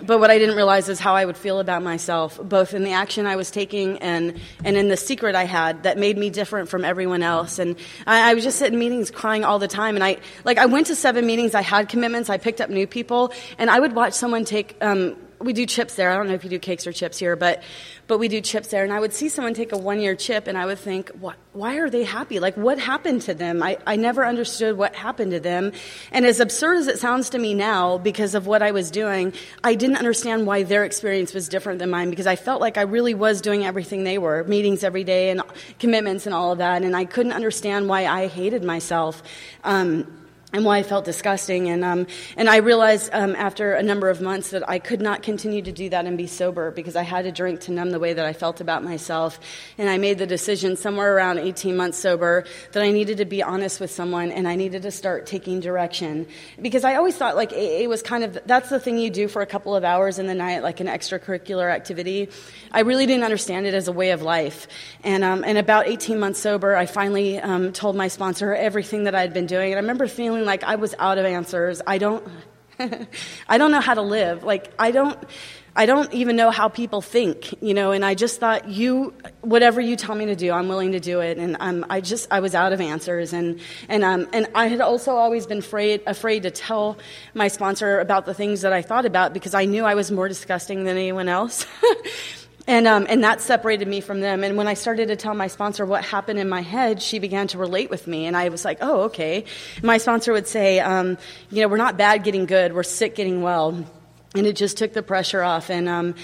But 0.08 0.20
what 0.20 0.30
I 0.30 0.38
didn't 0.38 0.56
realize 0.56 0.88
is 0.88 0.98
how 0.98 1.14
I 1.14 1.26
would 1.26 1.36
feel 1.36 1.60
about 1.60 1.82
myself, 1.82 2.40
both 2.42 2.72
in 2.72 2.82
the 2.82 2.92
action 2.92 3.26
I 3.26 3.36
was 3.36 3.50
taking 3.50 3.98
and, 3.98 4.40
and 4.64 4.74
in 4.74 4.88
the 4.88 4.96
secret 4.96 5.34
I 5.34 5.44
had 5.44 5.82
that 5.82 5.98
made 5.98 6.16
me 6.16 6.30
different 6.30 6.70
from 6.70 6.82
everyone 6.82 7.22
else. 7.22 7.58
And 7.58 7.76
I, 8.06 8.30
I 8.30 8.32
was 8.32 8.42
just 8.42 8.58
sitting 8.58 8.78
meetings 8.78 9.10
crying 9.10 9.44
all 9.44 9.58
the 9.58 9.68
time. 9.68 9.96
And 9.96 10.02
I, 10.02 10.16
like, 10.46 10.56
I 10.56 10.64
went 10.64 10.86
to 10.86 10.94
seven 10.94 11.26
meetings, 11.26 11.54
I 11.54 11.60
had 11.60 11.90
commitments, 11.90 12.30
I 12.30 12.38
picked 12.38 12.62
up 12.62 12.70
new 12.70 12.86
people, 12.86 13.34
and 13.58 13.68
I 13.68 13.78
would 13.78 13.94
watch 13.94 14.14
someone 14.14 14.46
take, 14.46 14.78
um, 14.80 15.14
we 15.40 15.52
do 15.52 15.66
chips 15.66 15.94
there. 15.94 16.10
I 16.10 16.16
don't 16.16 16.28
know 16.28 16.34
if 16.34 16.44
you 16.44 16.50
do 16.50 16.58
cakes 16.58 16.86
or 16.86 16.92
chips 16.92 17.18
here, 17.18 17.36
but 17.36 17.62
but 18.06 18.18
we 18.18 18.28
do 18.28 18.40
chips 18.40 18.68
there. 18.68 18.84
And 18.84 18.92
I 18.92 18.98
would 18.98 19.12
see 19.12 19.28
someone 19.28 19.54
take 19.54 19.72
a 19.72 19.78
one 19.78 20.00
year 20.00 20.16
chip, 20.16 20.46
and 20.46 20.56
I 20.56 20.66
would 20.66 20.78
think, 20.78 21.10
what, 21.10 21.36
why 21.52 21.76
are 21.76 21.90
they 21.90 22.04
happy? 22.04 22.40
Like, 22.40 22.56
what 22.56 22.78
happened 22.78 23.22
to 23.22 23.34
them? 23.34 23.62
I, 23.62 23.76
I 23.86 23.96
never 23.96 24.24
understood 24.24 24.76
what 24.76 24.94
happened 24.94 25.32
to 25.32 25.40
them. 25.40 25.72
And 26.10 26.24
as 26.24 26.40
absurd 26.40 26.78
as 26.78 26.86
it 26.86 26.98
sounds 26.98 27.30
to 27.30 27.38
me 27.38 27.54
now, 27.54 27.98
because 27.98 28.34
of 28.34 28.46
what 28.46 28.62
I 28.62 28.70
was 28.70 28.90
doing, 28.90 29.34
I 29.62 29.74
didn't 29.74 29.96
understand 29.96 30.46
why 30.46 30.62
their 30.62 30.84
experience 30.84 31.34
was 31.34 31.48
different 31.48 31.78
than 31.78 31.90
mine 31.90 32.10
because 32.10 32.26
I 32.26 32.36
felt 32.36 32.60
like 32.60 32.78
I 32.78 32.82
really 32.82 33.14
was 33.14 33.40
doing 33.40 33.64
everything 33.64 34.04
they 34.04 34.18
were 34.18 34.44
meetings 34.44 34.82
every 34.82 35.04
day 35.04 35.30
and 35.30 35.42
commitments 35.78 36.26
and 36.26 36.34
all 36.34 36.52
of 36.52 36.58
that. 36.58 36.82
And 36.82 36.96
I 36.96 37.04
couldn't 37.04 37.32
understand 37.32 37.88
why 37.88 38.06
I 38.06 38.26
hated 38.26 38.64
myself. 38.64 39.22
Um, 39.64 40.17
and 40.52 40.64
why 40.64 40.78
I 40.78 40.82
felt 40.82 41.04
disgusting. 41.04 41.68
And, 41.68 41.84
um, 41.84 42.06
and 42.34 42.48
I 42.48 42.56
realized 42.56 43.10
um, 43.12 43.36
after 43.36 43.74
a 43.74 43.82
number 43.82 44.08
of 44.08 44.22
months 44.22 44.50
that 44.50 44.66
I 44.66 44.78
could 44.78 45.02
not 45.02 45.22
continue 45.22 45.60
to 45.60 45.72
do 45.72 45.90
that 45.90 46.06
and 46.06 46.16
be 46.16 46.26
sober 46.26 46.70
because 46.70 46.96
I 46.96 47.02
had 47.02 47.26
to 47.26 47.32
drink 47.32 47.60
to 47.62 47.72
numb 47.72 47.90
the 47.90 47.98
way 47.98 48.14
that 48.14 48.24
I 48.24 48.32
felt 48.32 48.62
about 48.62 48.82
myself. 48.82 49.38
And 49.76 49.90
I 49.90 49.98
made 49.98 50.16
the 50.16 50.26
decision 50.26 50.76
somewhere 50.76 51.14
around 51.14 51.38
18 51.38 51.76
months 51.76 51.98
sober 51.98 52.46
that 52.72 52.82
I 52.82 52.92
needed 52.92 53.18
to 53.18 53.26
be 53.26 53.42
honest 53.42 53.78
with 53.78 53.90
someone 53.90 54.32
and 54.32 54.48
I 54.48 54.54
needed 54.54 54.82
to 54.82 54.90
start 54.90 55.26
taking 55.26 55.60
direction. 55.60 56.26
Because 56.62 56.82
I 56.82 56.94
always 56.94 57.14
thought 57.14 57.36
like 57.36 57.52
AA 57.52 57.86
was 57.86 58.00
kind 58.00 58.24
of, 58.24 58.38
that's 58.46 58.70
the 58.70 58.80
thing 58.80 58.96
you 58.96 59.10
do 59.10 59.28
for 59.28 59.42
a 59.42 59.46
couple 59.46 59.76
of 59.76 59.84
hours 59.84 60.18
in 60.18 60.28
the 60.28 60.34
night, 60.34 60.62
like 60.62 60.80
an 60.80 60.86
extracurricular 60.86 61.70
activity. 61.70 62.30
I 62.72 62.80
really 62.80 63.04
didn't 63.04 63.24
understand 63.24 63.66
it 63.66 63.74
as 63.74 63.86
a 63.86 63.92
way 63.92 64.12
of 64.12 64.22
life. 64.22 64.66
And, 65.04 65.24
um, 65.24 65.44
and 65.44 65.58
about 65.58 65.88
18 65.88 66.18
months 66.18 66.40
sober, 66.40 66.74
I 66.74 66.86
finally 66.86 67.38
um, 67.38 67.74
told 67.74 67.96
my 67.96 68.08
sponsor 68.08 68.54
everything 68.54 69.04
that 69.04 69.14
I 69.14 69.20
had 69.20 69.34
been 69.34 69.46
doing. 69.46 69.72
And 69.72 69.78
I 69.78 69.80
remember 69.80 70.08
feeling 70.08 70.37
feeling 70.38 70.46
like 70.46 70.62
I 70.62 70.76
was 70.76 70.94
out 70.98 71.18
of 71.18 71.26
answers. 71.26 71.82
I 71.84 71.98
don't, 71.98 72.24
I 73.48 73.58
don't 73.58 73.72
know 73.72 73.80
how 73.80 73.94
to 73.94 74.02
live. 74.02 74.44
Like, 74.44 74.72
I 74.78 74.92
don't, 74.92 75.18
I 75.74 75.84
don't 75.86 76.12
even 76.12 76.36
know 76.36 76.50
how 76.50 76.68
people 76.68 77.00
think, 77.00 77.60
you 77.60 77.74
know, 77.74 77.90
and 77.90 78.04
I 78.04 78.14
just 78.14 78.38
thought, 78.38 78.68
you, 78.68 79.14
whatever 79.40 79.80
you 79.80 79.96
tell 79.96 80.14
me 80.14 80.26
to 80.26 80.36
do, 80.36 80.52
I'm 80.52 80.68
willing 80.68 80.92
to 80.92 81.00
do 81.00 81.20
it. 81.20 81.38
And 81.38 81.56
um, 81.58 81.84
I 81.90 82.00
just, 82.00 82.28
I 82.30 82.40
was 82.40 82.54
out 82.54 82.72
of 82.72 82.80
answers. 82.80 83.32
And, 83.32 83.60
and, 83.88 84.04
um, 84.04 84.28
and 84.32 84.46
I 84.54 84.68
had 84.68 84.80
also 84.80 85.12
always 85.16 85.46
been 85.46 85.58
afraid, 85.58 86.02
afraid 86.06 86.44
to 86.44 86.52
tell 86.52 86.98
my 87.34 87.48
sponsor 87.48 87.98
about 87.98 88.24
the 88.24 88.34
things 88.34 88.60
that 88.60 88.72
I 88.72 88.82
thought 88.82 89.06
about 89.06 89.32
because 89.32 89.54
I 89.54 89.64
knew 89.64 89.84
I 89.84 89.94
was 89.94 90.10
more 90.10 90.28
disgusting 90.28 90.84
than 90.84 90.96
anyone 90.96 91.28
else. 91.28 91.66
And, 92.68 92.86
um, 92.86 93.06
and 93.08 93.24
that 93.24 93.40
separated 93.40 93.88
me 93.88 94.02
from 94.02 94.20
them. 94.20 94.44
And 94.44 94.58
when 94.58 94.68
I 94.68 94.74
started 94.74 95.08
to 95.08 95.16
tell 95.16 95.32
my 95.32 95.46
sponsor 95.46 95.86
what 95.86 96.04
happened 96.04 96.38
in 96.38 96.50
my 96.50 96.60
head, 96.60 97.00
she 97.00 97.18
began 97.18 97.48
to 97.48 97.58
relate 97.58 97.88
with 97.88 98.06
me. 98.06 98.26
And 98.26 98.36
I 98.36 98.50
was 98.50 98.62
like, 98.62 98.78
oh, 98.82 99.04
okay. 99.04 99.46
My 99.82 99.96
sponsor 99.96 100.34
would 100.34 100.46
say, 100.46 100.78
um, 100.78 101.16
you 101.50 101.62
know, 101.62 101.68
we're 101.68 101.78
not 101.78 101.96
bad 101.96 102.24
getting 102.24 102.44
good, 102.44 102.74
we're 102.74 102.82
sick 102.82 103.14
getting 103.16 103.40
well 103.40 103.86
and 104.34 104.46
it 104.46 104.56
just 104.56 104.76
took 104.76 104.92
the 104.92 105.02
pressure 105.02 105.42
off 105.42 105.70
and 105.70 105.88
um, 105.88 106.14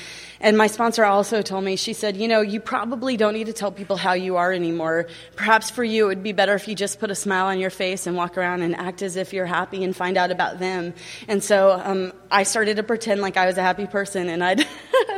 and 0.40 0.56
my 0.56 0.66
sponsor 0.66 1.04
also 1.04 1.42
told 1.42 1.64
me 1.64 1.76
she 1.76 1.92
said 1.92 2.16
you 2.16 2.28
know 2.28 2.40
you 2.40 2.60
probably 2.60 3.16
don't 3.16 3.34
need 3.34 3.46
to 3.46 3.52
tell 3.52 3.70
people 3.70 3.96
how 3.96 4.12
you 4.12 4.36
are 4.36 4.52
anymore 4.52 5.06
perhaps 5.36 5.70
for 5.70 5.84
you 5.84 6.04
it 6.04 6.08
would 6.08 6.22
be 6.22 6.32
better 6.32 6.54
if 6.54 6.68
you 6.68 6.74
just 6.74 6.98
put 6.98 7.10
a 7.10 7.14
smile 7.14 7.46
on 7.46 7.58
your 7.58 7.70
face 7.70 8.06
and 8.06 8.16
walk 8.16 8.36
around 8.36 8.62
and 8.62 8.74
act 8.76 9.02
as 9.02 9.16
if 9.16 9.32
you're 9.32 9.46
happy 9.46 9.84
and 9.84 9.96
find 9.96 10.16
out 10.16 10.30
about 10.30 10.58
them 10.58 10.92
and 11.28 11.42
so 11.42 11.80
um, 11.84 12.12
i 12.30 12.42
started 12.42 12.76
to 12.76 12.82
pretend 12.82 13.20
like 13.20 13.36
i 13.36 13.46
was 13.46 13.56
a 13.56 13.62
happy 13.62 13.86
person 13.86 14.28
and 14.28 14.42
i'd 14.42 14.66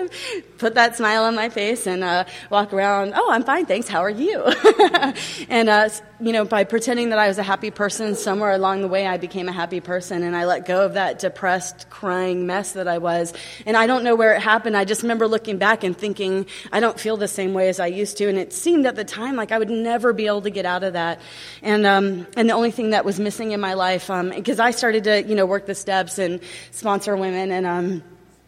put 0.58 0.74
that 0.74 0.96
smile 0.96 1.24
on 1.24 1.34
my 1.34 1.48
face 1.48 1.86
and 1.86 2.04
uh, 2.04 2.24
walk 2.50 2.72
around 2.72 3.12
oh 3.16 3.30
i'm 3.30 3.44
fine 3.44 3.66
thanks 3.66 3.88
how 3.88 4.00
are 4.00 4.10
you 4.10 4.42
and 5.48 5.68
uh, 5.68 5.88
you 6.20 6.32
know 6.32 6.44
by 6.44 6.64
pretending 6.64 7.10
that 7.10 7.18
i 7.18 7.28
was 7.28 7.38
a 7.38 7.42
happy 7.42 7.70
person 7.70 8.14
somewhere 8.14 8.52
along 8.52 8.82
the 8.82 8.88
way 8.88 9.06
i 9.06 9.16
became 9.16 9.48
a 9.48 9.52
happy 9.52 9.80
person 9.80 10.22
and 10.22 10.36
i 10.36 10.44
let 10.44 10.66
go 10.66 10.84
of 10.84 10.94
that 10.94 11.18
depressed 11.18 11.88
crying 11.90 12.46
mess 12.46 12.72
that 12.72 12.86
I 12.86 12.98
was. 12.98 13.32
And 13.64 13.74
I 13.74 13.86
don't 13.86 14.04
know 14.04 14.14
where 14.14 14.34
it 14.34 14.42
happened. 14.42 14.76
I 14.76 14.84
just 14.84 15.00
remember 15.00 15.15
looking 15.24 15.58
back 15.58 15.84
and 15.84 15.96
thinking, 15.96 16.46
I 16.72 16.80
don't 16.80 17.00
feel 17.00 17.16
the 17.16 17.28
same 17.28 17.54
way 17.54 17.68
as 17.68 17.80
I 17.80 17.86
used 17.86 18.18
to. 18.18 18.28
And 18.28 18.38
it 18.38 18.52
seemed 18.52 18.86
at 18.86 18.96
the 18.96 19.04
time 19.04 19.36
like 19.36 19.52
I 19.52 19.58
would 19.58 19.70
never 19.70 20.12
be 20.12 20.26
able 20.26 20.42
to 20.42 20.50
get 20.50 20.66
out 20.66 20.84
of 20.84 20.92
that. 20.92 21.20
And, 21.62 21.86
um, 21.86 22.26
and 22.36 22.48
the 22.48 22.54
only 22.54 22.70
thing 22.70 22.90
that 22.90 23.04
was 23.04 23.18
missing 23.18 23.52
in 23.52 23.60
my 23.60 23.74
life, 23.74 24.08
because 24.08 24.60
um, 24.60 24.66
I 24.66 24.70
started 24.72 25.04
to, 25.04 25.22
you 25.22 25.34
know, 25.34 25.46
work 25.46 25.66
the 25.66 25.74
steps 25.74 26.18
and 26.18 26.40
sponsor 26.70 27.16
women 27.16 27.50
and, 27.50 27.66
um, 27.66 28.02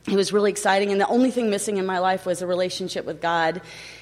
it 0.06 0.16
was 0.16 0.32
really 0.32 0.50
exciting. 0.50 0.90
And 0.90 1.00
the 1.00 1.08
only 1.08 1.30
thing 1.30 1.50
missing 1.50 1.76
in 1.76 1.86
my 1.86 1.98
life 1.98 2.24
was 2.24 2.40
a 2.40 2.46
relationship 2.46 3.04
with 3.04 3.20
God. 3.20 3.60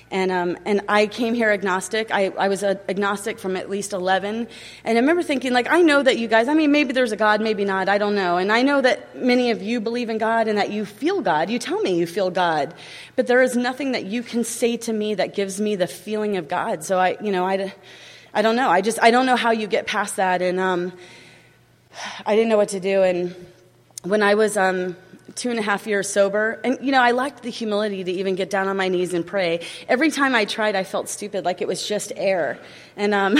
And, 0.09 0.31
um, 0.31 0.57
and 0.65 0.83
I 0.89 1.09
came 1.09 1.35
here 1.35 1.51
agnostic. 1.51 2.13
I, 2.13 2.29
I 2.29 2.47
was 2.47 2.63
agnostic 2.63 3.41
from 3.41 3.57
at 3.57 3.69
least 3.69 3.93
11. 3.93 4.47
And 4.85 4.99
I 4.99 5.01
remember 5.01 5.23
thinking, 5.23 5.53
like, 5.53 5.67
I 5.69 5.83
know 5.83 6.01
that 6.01 6.17
you 6.17 6.29
guys, 6.29 6.47
I 6.47 6.55
mean, 6.55 6.71
maybe 6.71 6.93
there's 6.93 7.11
a 7.11 7.17
God, 7.17 7.41
maybe 7.41 7.65
not, 7.65 7.89
I 7.89 7.99
don't 7.99 8.15
know. 8.15 8.37
And 8.37 8.53
I 8.53 8.63
know 8.63 8.81
that 8.81 9.17
many 9.17 9.51
of 9.51 9.63
you 9.63 9.81
believe 9.81 10.09
in 10.09 10.19
God 10.19 10.47
and 10.47 10.59
that 10.59 10.71
you 10.71 10.85
feel 10.85 11.23
God. 11.23 11.51
You 11.51 11.59
tell 11.59 11.81
me 11.81 11.99
you 11.99 12.07
feel 12.07 12.31
God. 12.31 12.73
But 13.17 13.27
there 13.27 13.43
is 13.43 13.57
nothing 13.57 13.93
that 13.93 14.05
you 14.05 14.23
can 14.23 14.45
say 14.45 14.77
to 14.79 14.93
me 14.93 15.15
that 15.15 15.35
gives 15.35 15.61
me 15.61 15.75
the 15.75 15.89
feeling 15.89 16.37
of 16.37 16.47
God. 16.47 16.85
So 16.85 16.99
I, 16.99 17.17
you 17.21 17.33
know, 17.33 17.45
I, 17.45 17.75
I 18.33 18.43
don't 18.43 18.55
know. 18.55 18.71
I 18.71 18.83
just, 18.83 19.03
I 19.03 19.11
don't 19.11 19.27
know 19.27 19.37
how 19.37 19.51
you 19.51 19.67
get 19.67 19.89
past 19.89 20.17
that. 20.17 20.41
And 20.41 20.61
um, 20.61 20.93
I 22.25 22.37
didn't 22.37 22.49
know 22.49 22.59
what 22.59 22.69
to 22.69 22.81
do. 22.81 23.03
And 23.03 23.35
when 24.05 24.23
I 24.23 24.37
was, 24.37 24.57
um, 24.57 24.95
two 25.37 25.51
and 25.51 25.59
a 25.59 25.63
half 25.63 25.87
years 25.87 26.09
sober. 26.11 26.61
And, 26.65 26.79
you 26.81 26.91
know, 26.91 27.01
I 27.01 27.13
lacked 27.13 27.43
the 27.43 27.51
humility 27.51 28.03
to 28.03 28.11
even 28.11 28.35
get 28.35 28.51
down 28.51 28.69
on 28.69 28.77
my 28.77 28.89
knees 28.89 29.15
and 29.15 29.25
pray. 29.25 29.65
Every 29.89 30.11
time 30.11 30.35
I 30.35 30.47
tried, 30.47 30.75
I 30.75 30.83
felt 30.83 31.09
stupid, 31.09 31.45
like 31.45 31.63
it 31.63 31.69
was 31.69 31.87
just 31.87 32.13
air. 32.17 32.59
And, 32.97 33.15
um, 33.15 33.39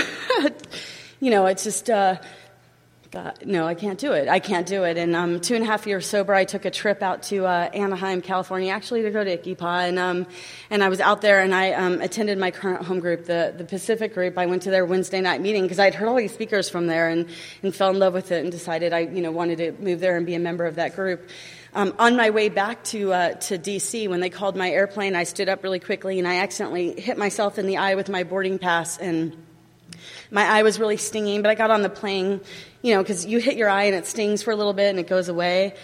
you 1.21 1.31
know, 1.31 1.47
it's 1.47 1.65
just, 1.65 1.91
uh, 1.91 2.19
God, 3.11 3.39
no, 3.47 3.67
I 3.67 3.75
can't 3.75 3.99
do 3.99 4.13
it. 4.13 4.29
I 4.29 4.41
can't 4.41 4.67
do 4.67 4.85
it. 4.85 4.99
And 4.99 5.17
um, 5.17 5.41
two 5.41 5.55
and 5.55 5.65
a 5.65 5.67
half 5.67 5.87
years 5.87 6.07
sober, 6.07 6.35
I 6.35 6.45
took 6.45 6.67
a 6.67 6.71
trip 6.71 7.03
out 7.03 7.23
to 7.25 7.47
uh, 7.47 7.71
Anaheim, 7.73 8.21
California, 8.21 8.71
actually 8.71 9.03
to 9.03 9.11
go 9.11 9.25
to 9.25 9.39
ICYPAA. 9.39 9.89
And, 9.89 9.99
um, 9.99 10.27
and 10.69 10.83
I 10.85 10.91
was 10.91 11.01
out 11.01 11.23
there 11.23 11.41
and 11.41 11.55
I 11.55 11.73
um, 11.73 12.03
attended 12.03 12.37
my 12.37 12.51
current 12.51 12.85
home 12.85 13.01
group, 13.01 13.25
the, 13.25 13.55
the 13.57 13.65
Pacific 13.65 14.13
group. 14.13 14.37
I 14.37 14.45
went 14.45 14.63
to 14.63 14.71
their 14.71 14.85
Wednesday 14.85 15.23
night 15.23 15.41
meeting 15.41 15.63
because 15.63 15.79
I'd 15.79 15.95
heard 15.95 16.09
all 16.09 16.17
these 16.17 16.35
speakers 16.35 16.69
from 16.69 16.89
there 16.89 17.09
and, 17.09 17.27
and 17.63 17.75
fell 17.75 17.91
in 17.91 17.99
love 17.99 18.13
with 18.13 18.33
it 18.33 18.43
and 18.43 18.53
decided 18.53 18.93
I 18.93 19.01
you 19.01 19.23
know, 19.23 19.31
wanted 19.31 19.59
to 19.59 19.73
move 19.83 20.01
there 20.01 20.17
and 20.17 20.27
be 20.27 20.35
a 20.35 20.41
member 20.41 20.67
of 20.67 20.75
that 20.75 20.95
group. 20.95 21.29
Um, 21.77 21.93
on 21.99 22.17
my 22.17 22.31
way 22.31 22.49
back 22.49 22.83
to, 22.85 23.13
uh, 23.13 23.33
to 23.35 23.59
DC, 23.59 24.09
when 24.09 24.21
they 24.21 24.31
called 24.31 24.57
my 24.57 24.71
airplane, 24.71 25.15
I 25.15 25.25
stood 25.25 25.51
up 25.51 25.63
really 25.63 25.79
quickly 25.79 26.19
and 26.19 26.27
I 26.27 26.37
accidentally 26.37 26.99
hit 26.99 27.19
myself 27.19 27.59
in 27.59 27.67
the 27.67 27.77
eye 27.77 27.97
with 27.97 28.09
my 28.09 28.25
boarding 28.25 28.59
pass 28.59 28.97
and 28.97 29.37
my 30.31 30.45
eye 30.45 30.63
was 30.63 30.81
really 30.81 30.97
stinging, 30.97 31.43
but 31.43 31.51
I 31.51 31.55
got 31.55 31.71
on 31.71 31.83
the 31.83 31.91
plane, 31.91 32.41
you 32.81 32.95
know, 32.95 33.03
because 33.03 33.27
you 33.27 33.41
hit 33.41 33.59
your 33.59 33.69
eye 33.69 33.83
and 33.85 33.95
it 33.95 34.07
stings 34.07 34.43
for 34.43 34.53
a 34.53 34.57
little 34.57 34.73
bit 34.73 34.89
and 34.89 34.99
it 34.99 35.07
goes 35.07 35.29
away. 35.29 35.75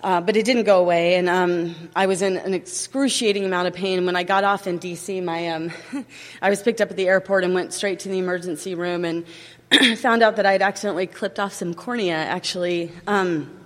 Uh, 0.00 0.20
but 0.20 0.36
it 0.36 0.44
didn't 0.46 0.64
go 0.64 0.78
away, 0.78 1.16
and 1.16 1.28
um, 1.28 1.74
I 1.94 2.06
was 2.06 2.22
in 2.22 2.38
an 2.38 2.54
excruciating 2.54 3.44
amount 3.44 3.68
of 3.68 3.74
pain. 3.74 4.06
When 4.06 4.16
I 4.16 4.22
got 4.22 4.44
off 4.44 4.66
in 4.66 4.78
D.C., 4.78 5.20
my 5.20 5.48
um, 5.48 5.70
I 6.40 6.48
was 6.48 6.62
picked 6.62 6.80
up 6.80 6.90
at 6.90 6.96
the 6.96 7.06
airport 7.06 7.44
and 7.44 7.52
went 7.52 7.74
straight 7.74 7.98
to 7.98 8.08
the 8.08 8.18
emergency 8.18 8.74
room 8.74 9.04
and 9.04 9.26
found 9.98 10.22
out 10.22 10.36
that 10.36 10.46
I 10.46 10.52
had 10.52 10.62
accidentally 10.62 11.06
clipped 11.06 11.38
off 11.38 11.52
some 11.52 11.74
cornea, 11.74 12.14
actually. 12.14 12.92
Um, 13.06 13.59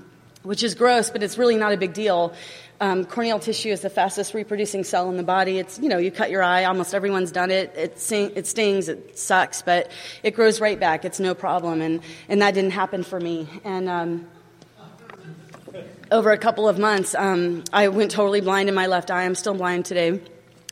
which 0.45 0.63
is 0.63 0.75
gross, 0.75 1.11
but 1.11 1.23
it's 1.23 1.37
really 1.37 1.57
not 1.57 1.73
a 1.73 1.77
big 1.77 1.93
deal. 1.93 2.33
Um, 2.81 3.05
corneal 3.05 3.39
tissue 3.39 3.71
is 3.71 3.81
the 3.81 3.91
fastest 3.91 4.35
reproducing 4.35 4.85
cell 4.85 5.09
in 5.09 5.17
the 5.17 5.23
body. 5.23 5.59
It's, 5.59 5.79
you 5.79 5.89
know, 5.89 5.99
you 5.99 6.11
cut 6.11 6.31
your 6.31 6.43
eye, 6.43 6.65
almost 6.65 6.95
everyone's 6.95 7.33
done 7.33 7.51
it. 7.51 7.73
It, 7.77 7.99
sing, 7.99 8.33
it 8.37 8.47
stings, 8.47 8.89
it 8.89 9.19
sucks, 9.19 9.63
but 9.63 9.91
it 10.23 10.33
grows 10.33 10.61
right 10.61 10.79
back. 10.79 11.05
It's 11.05 11.19
no 11.19 11.35
problem. 11.35 11.81
And, 11.81 12.03
and 12.29 12.43
that 12.43 12.55
didn't 12.55 12.73
happen 12.73 13.03
for 13.03 13.19
me. 13.19 13.49
And, 13.65 13.89
um, 13.89 14.29
over 16.11 16.31
a 16.31 16.39
couple 16.39 16.69
of 16.69 16.79
months, 16.79 17.15
um, 17.15 17.65
I 17.73 17.89
went 17.89 18.11
totally 18.11 18.41
blind 18.41 18.69
in 18.69 18.75
my 18.75 18.87
left 18.87 19.11
eye. 19.11 19.25
I'm 19.25 19.35
still 19.35 19.55
blind 19.55 19.87
today. 19.87 20.21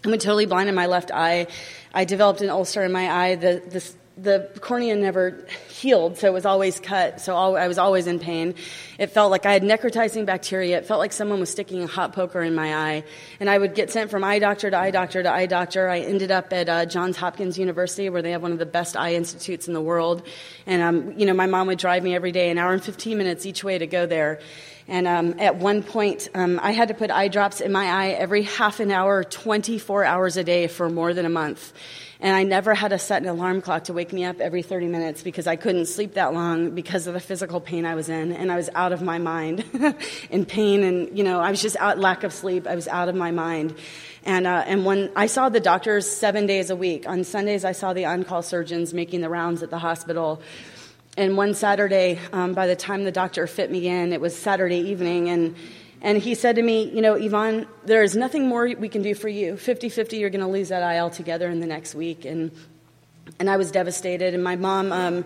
I 0.05 0.09
went 0.09 0.21
totally 0.23 0.47
blind 0.47 0.69
in 0.69 0.75
my 0.75 0.87
left 0.87 1.11
eye. 1.11 1.47
I 1.95 2.05
developed 2.05 2.43
an 2.43 2.51
ulcer 2.51 2.85
in 2.85 2.93
my 2.93 3.11
eye. 3.11 3.35
The, 3.37 3.63
the 3.67 3.93
the 4.17 4.51
cornea 4.61 4.95
never 4.95 5.47
healed, 5.71 6.19
so 6.19 6.27
it 6.27 6.33
was 6.33 6.45
always 6.45 6.79
cut, 6.79 7.21
so 7.21 7.35
I 7.35 7.67
was 7.67 7.79
always 7.79 8.07
in 8.07 8.19
pain. 8.19 8.55
It 8.99 9.07
felt 9.07 9.31
like 9.31 9.47
I 9.47 9.53
had 9.55 9.63
necrotizing 9.63 10.27
bacteria. 10.27 10.79
It 10.79 10.87
felt 10.87 11.01
like 11.01 11.13
someone 11.13 11.41
was 11.41 11.51
sticking 11.51 11.83
a 11.83 11.87
hot 11.87 12.13
poker 12.13 12.43
in 12.43 12.55
my 12.55 12.75
eye. 12.75 13.05
And 13.41 13.49
I 13.49 13.57
would 13.57 13.75
get 13.75 13.91
sent 13.91 14.11
from 14.11 14.23
eye 14.23 14.39
doctor 14.39 14.71
to 14.71 14.77
eye 14.77 14.91
doctor 14.91 15.23
to 15.23 15.33
eye 15.33 15.47
doctor. 15.47 15.89
I 15.89 16.01
ended 16.01 16.31
up 16.31 16.53
at 16.53 16.69
uh, 16.69 16.85
Johns 16.85 17.17
Hopkins 17.17 17.59
University, 17.59 18.11
where 18.11 18.21
they 18.21 18.33
have 18.33 18.43
one 18.43 18.53
of 18.53 18.59
the 18.59 18.67
best 18.67 18.97
eye 18.97 19.15
institutes 19.15 19.67
in 19.67 19.75
the 19.75 19.81
world. 19.81 20.23
And, 20.67 20.83
um, 20.83 21.19
you 21.19 21.25
know, 21.25 21.35
my 21.35 21.47
mom 21.47 21.69
would 21.69 21.79
drive 21.79 22.03
me 22.03 22.15
every 22.15 22.33
day, 22.33 22.51
an 22.51 22.59
hour 22.59 22.73
and 22.73 22.85
15 22.85 23.17
minutes 23.17 23.47
each 23.47 23.65
way 23.65 23.79
to 23.79 23.87
go 23.87 24.05
there. 24.05 24.41
And 24.89 25.07
um, 25.07 25.37
at 25.39 25.57
one 25.57 25.83
point, 25.83 26.29
um, 26.35 26.61
I 26.63 26.73
had 26.73 26.89
to 26.89 26.95
put 26.95 27.11
eye 27.11 27.29
drops 27.29 27.61
in 27.61 27.73
my 27.73 27.87
eye 27.87 28.09
every 28.09 28.43
half 28.43 28.81
an 28.81 28.91
hour, 28.91 29.25
24 29.25 30.05
hours 30.05 30.37
a 30.37 30.45
day 30.45 30.67
for 30.67 30.91
more 30.91 31.15
than 31.15 31.25
a 31.25 31.31
month. 31.31 31.73
And 32.23 32.37
I 32.37 32.45
never 32.45 32.73
had 32.73 32.93
to 32.93 33.01
set 33.01 33.21
an 33.21 33.29
alarm 33.29 33.63
clock 33.63 33.85
to 33.85 33.93
wake 33.93 34.13
me 34.13 34.25
up 34.25 34.41
every 34.41 34.63
30 34.63 34.87
minutes 34.87 35.25
because 35.25 35.49
I 35.49 35.57
couldn't 35.57 35.87
sleep 35.87 36.15
that 36.15 36.33
long 36.33 36.71
because 36.71 37.09
of 37.09 37.15
the 37.15 37.21
physical 37.21 37.61
pain 37.61 37.85
I 37.85 37.97
was 37.97 38.09
in. 38.09 38.31
And 38.31 38.53
I 38.53 38.55
was 38.55 38.71
out 38.77 38.93
of 38.93 39.03
my 39.03 39.19
mind 39.19 39.65
in 40.31 40.47
pain. 40.47 40.85
And, 40.85 41.19
you 41.19 41.25
know, 41.25 41.41
I 41.41 41.51
was 41.51 41.61
just 41.61 41.75
out, 41.79 41.99
lack 41.99 42.23
of 42.23 42.33
sleep. 42.33 42.69
I 42.69 42.77
was 42.77 42.87
out 42.87 43.09
of 43.09 43.17
my 43.17 43.33
mind. 43.33 43.75
And, 44.23 44.47
uh, 44.47 44.63
and 44.69 44.85
when 44.85 45.11
I 45.17 45.27
saw 45.27 45.49
the 45.49 45.59
doctors 45.59 46.09
seven 46.09 46.47
days 46.47 46.71
a 46.71 46.77
week, 46.77 47.09
on 47.09 47.25
Sundays 47.25 47.65
I 47.65 47.73
saw 47.73 47.93
the 47.93 48.05
on 48.05 48.23
call 48.23 48.43
surgeons 48.43 48.95
making 48.95 49.21
the 49.21 49.29
rounds 49.29 49.65
at 49.65 49.71
the 49.71 49.81
hospital. 49.81 50.41
And 51.17 51.37
one 51.37 51.55
Saturday, 51.55 52.21
um, 52.33 52.55
by 52.55 52.69
the 52.69 52.77
time 52.77 53.03
the 53.03 53.11
doctor 53.11 53.49
fit 53.49 53.69
me 53.69 53.89
in, 53.89 54.13
it 54.13 54.21
was 54.21 54.39
Saturday 54.39 54.79
evening, 54.79 55.29
and 55.29 55.57
and 56.03 56.19
he 56.19 56.35
said 56.35 56.57
to 56.57 56.63
me, 56.63 56.91
You 56.91 57.01
know, 57.01 57.15
Yvonne, 57.15 57.67
there 57.85 58.03
is 58.03 58.17
nothing 58.17 58.49
more 58.49 58.69
we 58.77 58.89
can 58.89 59.03
do 59.03 59.15
for 59.15 59.29
you. 59.29 59.57
50 59.57 59.89
50, 59.89 60.19
you're 60.19 60.31
going 60.31 60.41
to 60.41 60.49
lose 60.49 60.69
that 60.69 60.83
eye 60.83 60.99
altogether 60.99 61.49
in 61.49 61.61
the 61.61 61.67
next 61.67 61.95
week. 61.95 62.25
And, 62.25 62.51
and 63.39 63.49
I 63.49 63.57
was 63.57 63.71
devastated. 63.71 64.35
And 64.35 64.43
my 64.43 64.57
mom 64.57 64.91
um, 64.91 65.25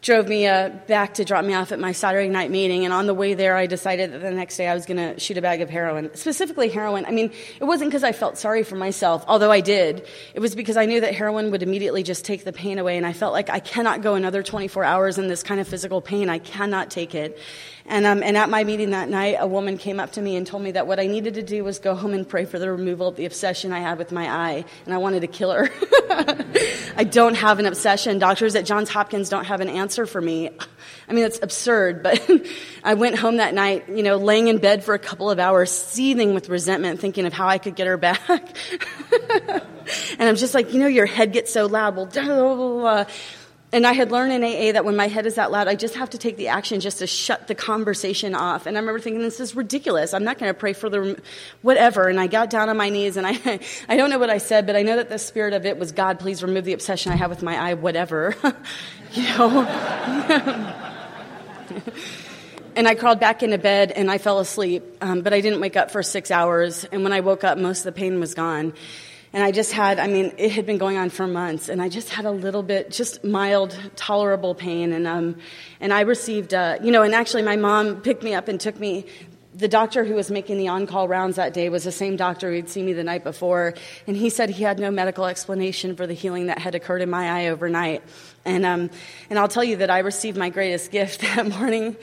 drove 0.00 0.26
me 0.26 0.48
uh, 0.48 0.70
back 0.88 1.14
to 1.14 1.24
drop 1.24 1.44
me 1.44 1.54
off 1.54 1.70
at 1.70 1.78
my 1.78 1.92
Saturday 1.92 2.28
night 2.28 2.50
meeting. 2.50 2.84
And 2.84 2.92
on 2.92 3.06
the 3.06 3.14
way 3.14 3.34
there, 3.34 3.56
I 3.56 3.66
decided 3.66 4.12
that 4.12 4.20
the 4.20 4.32
next 4.32 4.56
day 4.56 4.66
I 4.66 4.74
was 4.74 4.86
going 4.86 4.96
to 4.96 5.20
shoot 5.20 5.38
a 5.38 5.42
bag 5.42 5.60
of 5.60 5.70
heroin, 5.70 6.14
specifically 6.16 6.68
heroin. 6.68 7.04
I 7.04 7.12
mean, 7.12 7.32
it 7.60 7.64
wasn't 7.64 7.90
because 7.90 8.02
I 8.02 8.10
felt 8.10 8.38
sorry 8.38 8.64
for 8.64 8.74
myself, 8.74 9.24
although 9.28 9.52
I 9.52 9.60
did. 9.60 10.04
It 10.34 10.40
was 10.40 10.56
because 10.56 10.76
I 10.76 10.86
knew 10.86 11.00
that 11.00 11.14
heroin 11.14 11.52
would 11.52 11.62
immediately 11.62 12.02
just 12.02 12.24
take 12.24 12.44
the 12.44 12.52
pain 12.52 12.78
away. 12.78 12.96
And 12.96 13.06
I 13.06 13.12
felt 13.12 13.32
like 13.32 13.50
I 13.50 13.60
cannot 13.60 14.02
go 14.02 14.14
another 14.14 14.42
24 14.42 14.82
hours 14.82 15.18
in 15.18 15.28
this 15.28 15.44
kind 15.44 15.60
of 15.60 15.68
physical 15.68 16.00
pain. 16.00 16.28
I 16.28 16.38
cannot 16.38 16.90
take 16.90 17.14
it. 17.14 17.38
And, 17.88 18.04
um, 18.04 18.22
and 18.22 18.36
at 18.36 18.50
my 18.50 18.64
meeting 18.64 18.90
that 18.90 19.08
night, 19.08 19.36
a 19.40 19.46
woman 19.46 19.78
came 19.78 19.98
up 19.98 20.12
to 20.12 20.22
me 20.22 20.36
and 20.36 20.46
told 20.46 20.62
me 20.62 20.72
that 20.72 20.86
what 20.86 21.00
I 21.00 21.06
needed 21.06 21.34
to 21.34 21.42
do 21.42 21.64
was 21.64 21.78
go 21.78 21.94
home 21.94 22.12
and 22.12 22.28
pray 22.28 22.44
for 22.44 22.58
the 22.58 22.70
removal 22.70 23.08
of 23.08 23.16
the 23.16 23.24
obsession 23.24 23.72
I 23.72 23.80
had 23.80 23.96
with 23.96 24.12
my 24.12 24.28
eye. 24.28 24.64
And 24.84 24.92
I 24.92 24.98
wanted 24.98 25.20
to 25.20 25.26
kill 25.26 25.52
her. 25.52 25.70
I 26.96 27.04
don't 27.04 27.34
have 27.34 27.58
an 27.58 27.66
obsession. 27.66 28.18
Doctors 28.18 28.54
at 28.54 28.66
Johns 28.66 28.90
Hopkins 28.90 29.30
don't 29.30 29.46
have 29.46 29.62
an 29.62 29.70
answer 29.70 30.04
for 30.04 30.20
me. 30.20 30.50
I 31.08 31.12
mean, 31.14 31.24
it's 31.24 31.38
absurd, 31.42 32.02
but 32.02 32.30
I 32.84 32.92
went 32.92 33.16
home 33.16 33.38
that 33.38 33.54
night, 33.54 33.88
you 33.88 34.02
know, 34.02 34.16
laying 34.16 34.48
in 34.48 34.58
bed 34.58 34.84
for 34.84 34.92
a 34.92 34.98
couple 34.98 35.30
of 35.30 35.38
hours, 35.38 35.70
seething 35.70 36.34
with 36.34 36.50
resentment, 36.50 37.00
thinking 37.00 37.24
of 37.24 37.32
how 37.32 37.48
I 37.48 37.56
could 37.56 37.74
get 37.74 37.86
her 37.86 37.96
back. 37.96 38.20
and 40.18 40.28
I'm 40.28 40.36
just 40.36 40.52
like, 40.52 40.74
you 40.74 40.80
know, 40.80 40.86
your 40.86 41.06
head 41.06 41.32
gets 41.32 41.52
so 41.52 41.66
loud. 41.66 41.96
Well, 41.96 42.06
blah, 42.06 42.24
blah, 42.24 42.54
blah, 42.54 43.04
and 43.70 43.86
I 43.86 43.92
had 43.92 44.10
learned 44.10 44.32
in 44.32 44.42
AA 44.42 44.72
that 44.72 44.86
when 44.86 44.96
my 44.96 45.08
head 45.08 45.26
is 45.26 45.34
that 45.34 45.50
loud, 45.50 45.68
I 45.68 45.74
just 45.74 45.96
have 45.96 46.08
to 46.10 46.18
take 46.18 46.38
the 46.38 46.48
action 46.48 46.80
just 46.80 47.00
to 47.00 47.06
shut 47.06 47.48
the 47.48 47.54
conversation 47.54 48.34
off. 48.34 48.64
And 48.64 48.78
I 48.78 48.80
remember 48.80 48.98
thinking, 48.98 49.20
this 49.20 49.40
is 49.40 49.54
ridiculous. 49.54 50.14
I'm 50.14 50.24
not 50.24 50.38
going 50.38 50.48
to 50.48 50.58
pray 50.58 50.72
for 50.72 50.88
the 50.88 51.20
whatever. 51.60 52.08
And 52.08 52.18
I 52.18 52.28
got 52.28 52.48
down 52.48 52.70
on 52.70 52.78
my 52.78 52.88
knees 52.88 53.18
and 53.18 53.26
I, 53.26 53.60
I 53.88 53.96
don't 53.98 54.08
know 54.08 54.18
what 54.18 54.30
I 54.30 54.38
said, 54.38 54.66
but 54.66 54.74
I 54.74 54.82
know 54.82 54.96
that 54.96 55.10
the 55.10 55.18
spirit 55.18 55.52
of 55.52 55.66
it 55.66 55.78
was, 55.78 55.92
God, 55.92 56.18
please 56.18 56.42
remove 56.42 56.64
the 56.64 56.72
obsession 56.72 57.12
I 57.12 57.16
have 57.16 57.28
with 57.28 57.42
my 57.42 57.58
eye, 57.58 57.74
whatever. 57.74 58.34
you 59.12 59.22
know? 59.24 59.60
and 62.74 62.88
I 62.88 62.94
crawled 62.94 63.20
back 63.20 63.42
into 63.42 63.58
bed 63.58 63.92
and 63.92 64.10
I 64.10 64.16
fell 64.16 64.38
asleep, 64.38 64.82
um, 65.02 65.20
but 65.20 65.34
I 65.34 65.42
didn't 65.42 65.60
wake 65.60 65.76
up 65.76 65.90
for 65.90 66.02
six 66.02 66.30
hours. 66.30 66.84
And 66.84 67.02
when 67.04 67.12
I 67.12 67.20
woke 67.20 67.44
up, 67.44 67.58
most 67.58 67.80
of 67.80 67.84
the 67.84 67.92
pain 67.92 68.18
was 68.18 68.32
gone. 68.32 68.72
And 69.32 69.42
I 69.42 69.52
just 69.52 69.72
had, 69.72 69.98
I 69.98 70.06
mean, 70.06 70.32
it 70.38 70.52
had 70.52 70.64
been 70.64 70.78
going 70.78 70.96
on 70.96 71.10
for 71.10 71.26
months, 71.26 71.68
and 71.68 71.82
I 71.82 71.88
just 71.88 72.08
had 72.08 72.24
a 72.24 72.30
little 72.30 72.62
bit, 72.62 72.90
just 72.90 73.24
mild, 73.24 73.78
tolerable 73.94 74.54
pain. 74.54 74.92
And, 74.92 75.06
um, 75.06 75.36
and 75.80 75.92
I 75.92 76.02
received, 76.02 76.54
uh, 76.54 76.78
you 76.82 76.90
know, 76.90 77.02
and 77.02 77.14
actually 77.14 77.42
my 77.42 77.56
mom 77.56 78.00
picked 78.00 78.22
me 78.22 78.34
up 78.34 78.48
and 78.48 78.60
took 78.60 78.78
me. 78.78 79.06
The 79.54 79.66
doctor 79.66 80.04
who 80.04 80.14
was 80.14 80.30
making 80.30 80.58
the 80.58 80.68
on 80.68 80.86
call 80.86 81.08
rounds 81.08 81.34
that 81.34 81.52
day 81.52 81.68
was 81.68 81.82
the 81.82 81.90
same 81.90 82.14
doctor 82.14 82.52
who'd 82.52 82.68
seen 82.68 82.86
me 82.86 82.92
the 82.92 83.02
night 83.02 83.24
before, 83.24 83.74
and 84.06 84.16
he 84.16 84.30
said 84.30 84.50
he 84.50 84.62
had 84.62 84.78
no 84.78 84.90
medical 84.90 85.26
explanation 85.26 85.96
for 85.96 86.06
the 86.06 86.14
healing 86.14 86.46
that 86.46 86.60
had 86.60 86.76
occurred 86.76 87.02
in 87.02 87.10
my 87.10 87.28
eye 87.28 87.48
overnight. 87.48 88.04
And, 88.44 88.64
um, 88.64 88.88
and 89.28 89.38
I'll 89.38 89.48
tell 89.48 89.64
you 89.64 89.76
that 89.78 89.90
I 89.90 89.98
received 89.98 90.38
my 90.38 90.48
greatest 90.48 90.92
gift 90.92 91.20
that 91.34 91.48
morning 91.48 91.96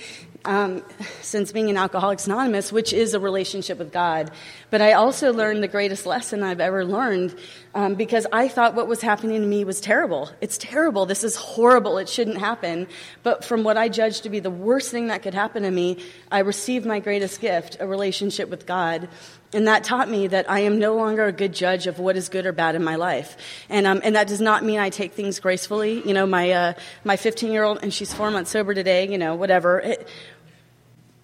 um, 0.46 0.84
since 1.22 1.52
being 1.52 1.70
an 1.70 1.78
Alcoholics 1.78 2.28
Anonymous, 2.28 2.72
which 2.72 2.94
is 2.94 3.14
a 3.14 3.20
relationship 3.20 3.80
with 3.80 3.92
God. 3.92 4.32
But 4.70 4.82
I 4.82 4.94
also 4.94 5.34
learned 5.34 5.64
the 5.64 5.68
greatest 5.68 6.06
lesson 6.06 6.44
I've 6.44 6.60
ever 6.60 6.86
learned 6.86 7.36
um, 7.74 7.96
because 7.96 8.26
I 8.32 8.48
thought 8.48 8.76
what 8.76 8.88
was 8.88 9.02
happening 9.02 9.42
to 9.42 9.48
me 9.48 9.64
was 9.66 9.82
terrible. 9.82 10.30
It's 10.42 10.58
terrible. 10.58 11.06
This 11.06 11.24
is 11.24 11.36
horrible. 11.36 11.98
It 11.98 12.08
shouldn't 12.08 12.38
happen. 12.38 12.88
But 13.24 13.44
from 13.44 13.64
what 13.64 13.78
I 13.78 13.90
judged 13.90 14.24
to 14.24 14.30
be 14.30 14.40
the 14.40 14.50
worst 14.50 14.92
thing 14.92 15.08
that 15.08 15.24
could 15.24 15.34
happen 15.34 15.64
to 15.64 15.72
me, 15.72 15.98
I 16.32 16.40
received 16.40 16.86
my 16.86 17.00
greatest 17.00 17.42
gift, 17.42 17.78
a 17.80 17.88
relationship 17.88 18.50
with 18.50 18.66
God. 18.66 19.10
And 19.54 19.68
that 19.68 19.86
taught 19.86 20.10
me 20.10 20.28
that 20.28 20.50
I 20.52 20.62
am 20.62 20.80
no 20.80 20.96
longer 20.96 21.26
a 21.26 21.32
good 21.32 21.54
judge 21.54 21.88
of 21.88 21.98
what 21.98 22.18
is 22.18 22.28
good 22.28 22.46
or 22.46 22.52
bad 22.52 22.76
in 22.76 22.84
my 22.84 22.96
life. 22.96 23.38
And, 23.70 23.88
um, 23.88 24.02
and 24.04 24.16
that 24.16 24.28
does 24.28 24.42
not 24.42 24.66
mean 24.66 24.80
I 24.80 24.90
take 24.90 25.14
things 25.14 25.40
gracefully. 25.40 26.06
You 26.06 26.14
know, 26.14 26.26
my, 26.26 26.52
uh, 26.52 26.74
my 27.06 27.16
15 27.16 27.54
year 27.54 27.64
old, 27.64 27.80
and 27.82 27.94
she's 27.94 28.14
four 28.14 28.32
months 28.32 28.52
sober 28.52 28.74
today, 28.74 29.08
you 29.08 29.18
know, 29.18 29.36
whatever. 29.36 29.80
It, 29.80 30.08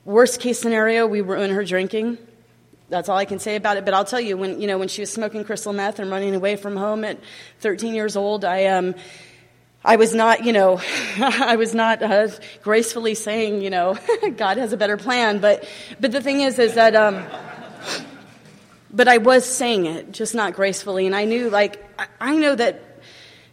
Worst 0.03 0.39
case 0.39 0.59
scenario, 0.59 1.05
we 1.05 1.21
ruin 1.21 1.51
her 1.51 1.63
drinking. 1.63 2.17
That's 2.89 3.07
all 3.07 3.17
I 3.17 3.25
can 3.25 3.37
say 3.37 3.55
about 3.55 3.77
it. 3.77 3.85
But 3.85 3.93
I'll 3.93 4.05
tell 4.05 4.19
you, 4.19 4.35
when 4.35 4.59
you 4.59 4.67
know 4.67 4.79
when 4.79 4.87
she 4.87 5.01
was 5.01 5.13
smoking 5.13 5.43
crystal 5.43 5.73
meth 5.73 5.99
and 5.99 6.09
running 6.09 6.33
away 6.33 6.55
from 6.55 6.75
home 6.75 7.03
at 7.03 7.19
13 7.59 7.93
years 7.93 8.15
old, 8.15 8.43
I 8.43 8.65
um, 8.65 8.95
I 9.85 9.97
was 9.97 10.15
not, 10.15 10.43
you 10.43 10.53
know, 10.53 10.81
I 11.19 11.55
was 11.55 11.75
not 11.75 12.01
uh, 12.01 12.29
gracefully 12.63 13.13
saying, 13.13 13.61
you 13.61 13.69
know, 13.69 13.97
God 14.37 14.57
has 14.57 14.73
a 14.73 14.77
better 14.77 14.97
plan. 14.97 15.39
But 15.39 15.67
but 15.99 16.11
the 16.11 16.21
thing 16.21 16.41
is, 16.41 16.57
is 16.57 16.73
that. 16.73 16.95
Um, 16.95 17.23
but 18.93 19.07
I 19.07 19.19
was 19.19 19.45
saying 19.45 19.85
it, 19.85 20.11
just 20.11 20.35
not 20.35 20.53
gracefully, 20.53 21.05
and 21.05 21.15
I 21.15 21.23
knew, 21.23 21.49
like, 21.49 21.81
I 22.19 22.35
know 22.35 22.55
that 22.55 22.90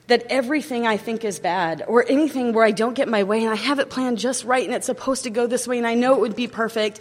that 0.08 0.26
everything 0.30 0.86
I 0.86 0.96
think 0.96 1.24
is 1.24 1.38
bad 1.38 1.84
or 1.86 2.04
anything 2.08 2.52
where 2.52 2.64
I 2.64 2.70
don't 2.70 2.94
get 2.94 3.08
my 3.08 3.22
way 3.22 3.42
and 3.42 3.50
I 3.50 3.56
have 3.56 3.78
it 3.78 3.90
planned 3.90 4.18
just 4.18 4.44
right 4.44 4.64
and 4.64 4.74
it's 4.74 4.86
supposed 4.86 5.24
to 5.24 5.30
go 5.30 5.46
this 5.46 5.68
way 5.68 5.78
and 5.78 5.86
I 5.86 5.94
know 5.94 6.14
it 6.14 6.20
would 6.20 6.36
be 6.36 6.48
perfect 6.48 7.00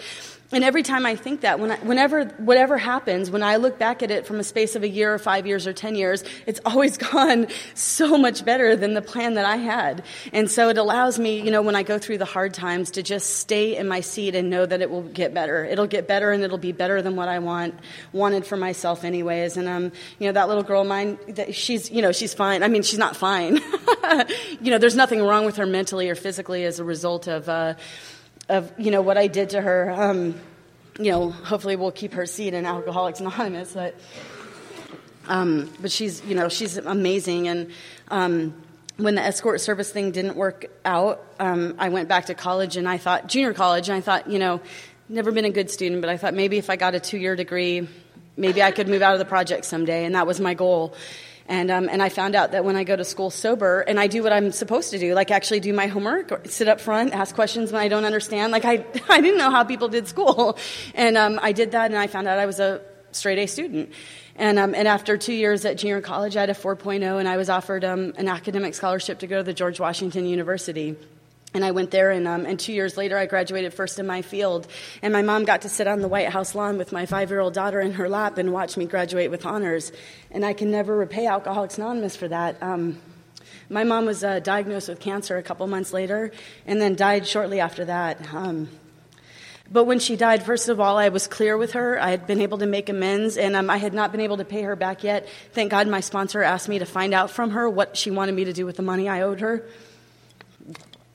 and 0.49 0.63
every 0.63 0.81
time 0.81 1.05
I 1.05 1.15
think 1.15 1.41
that, 1.41 1.59
when 1.59 1.71
I, 1.71 1.75
whenever, 1.79 2.23
whatever 2.37 2.77
happens, 2.77 3.29
when 3.29 3.43
I 3.43 3.57
look 3.57 3.77
back 3.77 4.01
at 4.01 4.11
it 4.11 4.25
from 4.25 4.39
a 4.39 4.45
space 4.45 4.77
of 4.77 4.83
a 4.83 4.87
year 4.87 5.13
or 5.13 5.19
five 5.19 5.45
years 5.45 5.67
or 5.67 5.73
ten 5.73 5.95
years, 5.95 6.23
it's 6.45 6.61
always 6.65 6.95
gone 6.95 7.47
so 7.73 8.17
much 8.17 8.45
better 8.45 8.75
than 8.75 8.93
the 8.93 9.01
plan 9.01 9.33
that 9.33 9.45
I 9.45 9.57
had. 9.57 10.03
And 10.31 10.49
so 10.49 10.69
it 10.69 10.77
allows 10.77 11.19
me, 11.19 11.41
you 11.41 11.51
know, 11.51 11.61
when 11.61 11.75
I 11.75 11.83
go 11.83 11.99
through 11.99 12.19
the 12.19 12.25
hard 12.25 12.53
times 12.53 12.91
to 12.91 13.03
just 13.03 13.39
stay 13.39 13.75
in 13.75 13.89
my 13.89 13.99
seat 13.99 14.35
and 14.35 14.49
know 14.49 14.65
that 14.65 14.81
it 14.81 14.89
will 14.89 15.01
get 15.01 15.33
better. 15.33 15.65
It'll 15.65 15.87
get 15.87 16.07
better 16.07 16.31
and 16.31 16.41
it'll 16.41 16.57
be 16.57 16.71
better 16.71 17.01
than 17.01 17.17
what 17.17 17.27
I 17.27 17.39
want, 17.39 17.75
wanted 18.13 18.45
for 18.45 18.55
myself 18.55 19.03
anyways. 19.03 19.57
And, 19.57 19.67
um, 19.67 19.91
you 20.17 20.27
know, 20.27 20.31
that 20.31 20.47
little 20.47 20.63
girl 20.63 20.81
of 20.81 20.87
mine, 20.87 21.19
she's, 21.51 21.91
you 21.91 22.01
know, 22.01 22.13
she's 22.13 22.33
fine. 22.33 22.63
I 22.63 22.69
mean, 22.69 22.83
she's 22.83 22.99
not 22.99 23.17
fine. 23.17 23.57
you 24.61 24.71
know, 24.71 24.77
there's 24.77 24.95
nothing 24.95 25.21
wrong 25.21 25.45
with 25.45 25.57
her 25.57 25.65
mentally 25.65 26.09
or 26.09 26.15
physically 26.15 26.63
as 26.63 26.79
a 26.79 26.85
result 26.85 27.27
of, 27.27 27.49
uh, 27.49 27.73
of 28.49 28.71
you 28.77 28.91
know 28.91 29.01
what 29.01 29.17
I 29.17 29.27
did 29.27 29.51
to 29.51 29.61
her. 29.61 29.91
Um, 29.91 30.39
you 30.99 31.11
know, 31.11 31.29
hopefully 31.29 31.75
we'll 31.75 31.91
keep 31.91 32.13
her 32.13 32.25
seat 32.25 32.53
in 32.53 32.65
Alcoholics 32.65 33.19
Anonymous, 33.19 33.73
but 33.73 33.95
um, 35.27 35.71
but 35.79 35.91
she's 35.91 36.23
you 36.25 36.35
know 36.35 36.49
she's 36.49 36.77
amazing 36.77 37.47
and. 37.47 37.71
Um, 38.09 38.53
when 38.97 39.13
the 39.13 39.21
escort 39.21 39.61
service 39.61 39.91
thing 39.91 40.09
didn't 40.09 40.35
work 40.35 40.65
out, 40.83 41.23
um, 41.39 41.75
I 41.77 41.89
went 41.89 42.09
back 42.09 42.25
to 42.25 42.33
college 42.33 42.77
and 42.77 42.89
I 42.89 42.97
thought, 42.97 43.27
junior 43.27 43.53
college, 43.53 43.89
and 43.89 43.95
I 43.95 44.01
thought, 44.01 44.27
you 44.27 44.39
know, 44.39 44.59
never 45.07 45.31
been 45.31 45.45
a 45.45 45.51
good 45.51 45.69
student, 45.69 46.01
but 46.01 46.09
I 46.09 46.17
thought 46.17 46.33
maybe 46.33 46.57
if 46.57 46.69
I 46.69 46.75
got 46.75 46.95
a 46.95 46.99
two 46.99 47.17
year 47.17 47.35
degree, 47.35 47.87
maybe 48.35 48.63
I 48.63 48.71
could 48.71 48.87
move 48.87 49.01
out 49.01 49.13
of 49.13 49.19
the 49.19 49.25
project 49.25 49.65
someday, 49.65 50.05
and 50.05 50.15
that 50.15 50.25
was 50.25 50.39
my 50.39 50.53
goal. 50.53 50.95
And, 51.49 51.71
um, 51.71 51.87
and 51.89 52.03
I 52.03 52.09
found 52.09 52.35
out 52.35 52.51
that 52.51 52.65
when 52.65 52.75
I 52.75 52.83
go 52.83 52.95
to 52.95 53.05
school 53.05 53.29
sober 53.29 53.79
and 53.81 53.99
I 53.99 54.07
do 54.07 54.21
what 54.21 54.33
I'm 54.33 54.51
supposed 54.51 54.91
to 54.91 54.99
do, 54.99 55.13
like 55.13 55.31
actually 55.31 55.61
do 55.61 55.71
my 55.71 55.87
homework, 55.87 56.47
sit 56.47 56.67
up 56.67 56.81
front, 56.81 57.13
ask 57.13 57.33
questions 57.33 57.71
when 57.71 57.81
I 57.81 57.87
don't 57.87 58.03
understand, 58.03 58.51
like 58.51 58.65
I, 58.65 58.85
I 59.09 59.21
didn't 59.21 59.37
know 59.37 59.49
how 59.49 59.63
people 59.63 59.87
did 59.87 60.07
school. 60.07 60.57
And 60.93 61.17
um, 61.17 61.39
I 61.41 61.51
did 61.51 61.71
that 61.71 61.91
and 61.91 61.97
I 61.97 62.07
found 62.07 62.27
out 62.27 62.39
I 62.39 62.45
was 62.45 62.59
a 62.59 62.81
straight 63.11 63.37
A 63.37 63.45
student. 63.45 63.91
And, 64.35 64.59
um, 64.59 64.75
and 64.75 64.87
after 64.87 65.17
two 65.17 65.33
years 65.33 65.63
at 65.65 65.77
junior 65.77 66.01
college, 66.01 66.35
I 66.35 66.41
had 66.41 66.49
a 66.49 66.53
4.0 66.53 67.19
and 67.19 67.27
I 67.27 67.37
was 67.37 67.49
offered 67.49 67.83
um, 67.83 68.13
an 68.17 68.27
academic 68.27 68.73
scholarship 68.75 69.19
to 69.19 69.27
go 69.27 69.37
to 69.37 69.43
the 69.43 69.53
George 69.53 69.79
Washington 69.79 70.25
University. 70.25 70.95
And 71.53 71.63
I 71.63 71.71
went 71.71 71.91
there, 71.91 72.11
and, 72.11 72.27
um, 72.27 72.45
and 72.45 72.59
two 72.59 72.73
years 72.73 72.97
later, 72.97 73.17
I 73.17 73.25
graduated 73.25 73.73
first 73.73 73.99
in 73.99 74.05
my 74.05 74.21
field. 74.21 74.67
And 75.01 75.13
my 75.13 75.21
mom 75.21 75.45
got 75.45 75.61
to 75.61 75.69
sit 75.69 75.87
on 75.87 76.01
the 76.01 76.07
White 76.07 76.29
House 76.29 76.53
lawn 76.53 76.77
with 76.77 76.91
my 76.91 77.05
five 77.05 77.29
year 77.29 77.39
old 77.39 77.53
daughter 77.53 77.79
in 77.79 77.93
her 77.93 78.09
lap 78.09 78.37
and 78.37 78.51
watch 78.51 78.75
me 78.77 78.85
graduate 78.85 79.31
with 79.31 79.45
honors. 79.45 79.91
And 80.29 80.45
I 80.45 80.53
can 80.53 80.71
never 80.71 80.95
repay 80.95 81.25
Alcoholics 81.25 81.77
Anonymous 81.77 82.15
for 82.15 82.27
that. 82.27 82.61
Um, 82.61 82.99
my 83.69 83.83
mom 83.83 84.05
was 84.05 84.23
uh, 84.23 84.39
diagnosed 84.39 84.89
with 84.89 84.99
cancer 84.99 85.37
a 85.37 85.43
couple 85.43 85.65
months 85.67 85.93
later 85.93 86.31
and 86.65 86.79
then 86.81 86.95
died 86.95 87.27
shortly 87.27 87.59
after 87.59 87.85
that. 87.85 88.33
Um, 88.33 88.69
but 89.69 89.83
when 89.83 89.99
she 89.99 90.15
died, 90.15 90.43
first 90.43 90.69
of 90.69 90.79
all, 90.79 90.97
I 90.97 91.09
was 91.09 91.27
clear 91.27 91.57
with 91.57 91.73
her. 91.73 92.01
I 92.01 92.11
had 92.11 92.25
been 92.25 92.39
able 92.39 92.59
to 92.59 92.65
make 92.65 92.87
amends, 92.87 93.35
and 93.35 93.53
um, 93.53 93.69
I 93.69 93.75
had 93.75 93.93
not 93.93 94.13
been 94.13 94.21
able 94.21 94.37
to 94.37 94.45
pay 94.45 94.61
her 94.61 94.77
back 94.77 95.03
yet. 95.03 95.27
Thank 95.51 95.71
God 95.71 95.89
my 95.89 95.99
sponsor 95.99 96.41
asked 96.41 96.69
me 96.69 96.79
to 96.79 96.85
find 96.85 97.13
out 97.13 97.31
from 97.31 97.49
her 97.49 97.69
what 97.69 97.97
she 97.97 98.09
wanted 98.09 98.33
me 98.33 98.45
to 98.45 98.53
do 98.53 98.65
with 98.65 98.77
the 98.77 98.83
money 98.83 99.09
I 99.09 99.23
owed 99.23 99.41
her. 99.41 99.65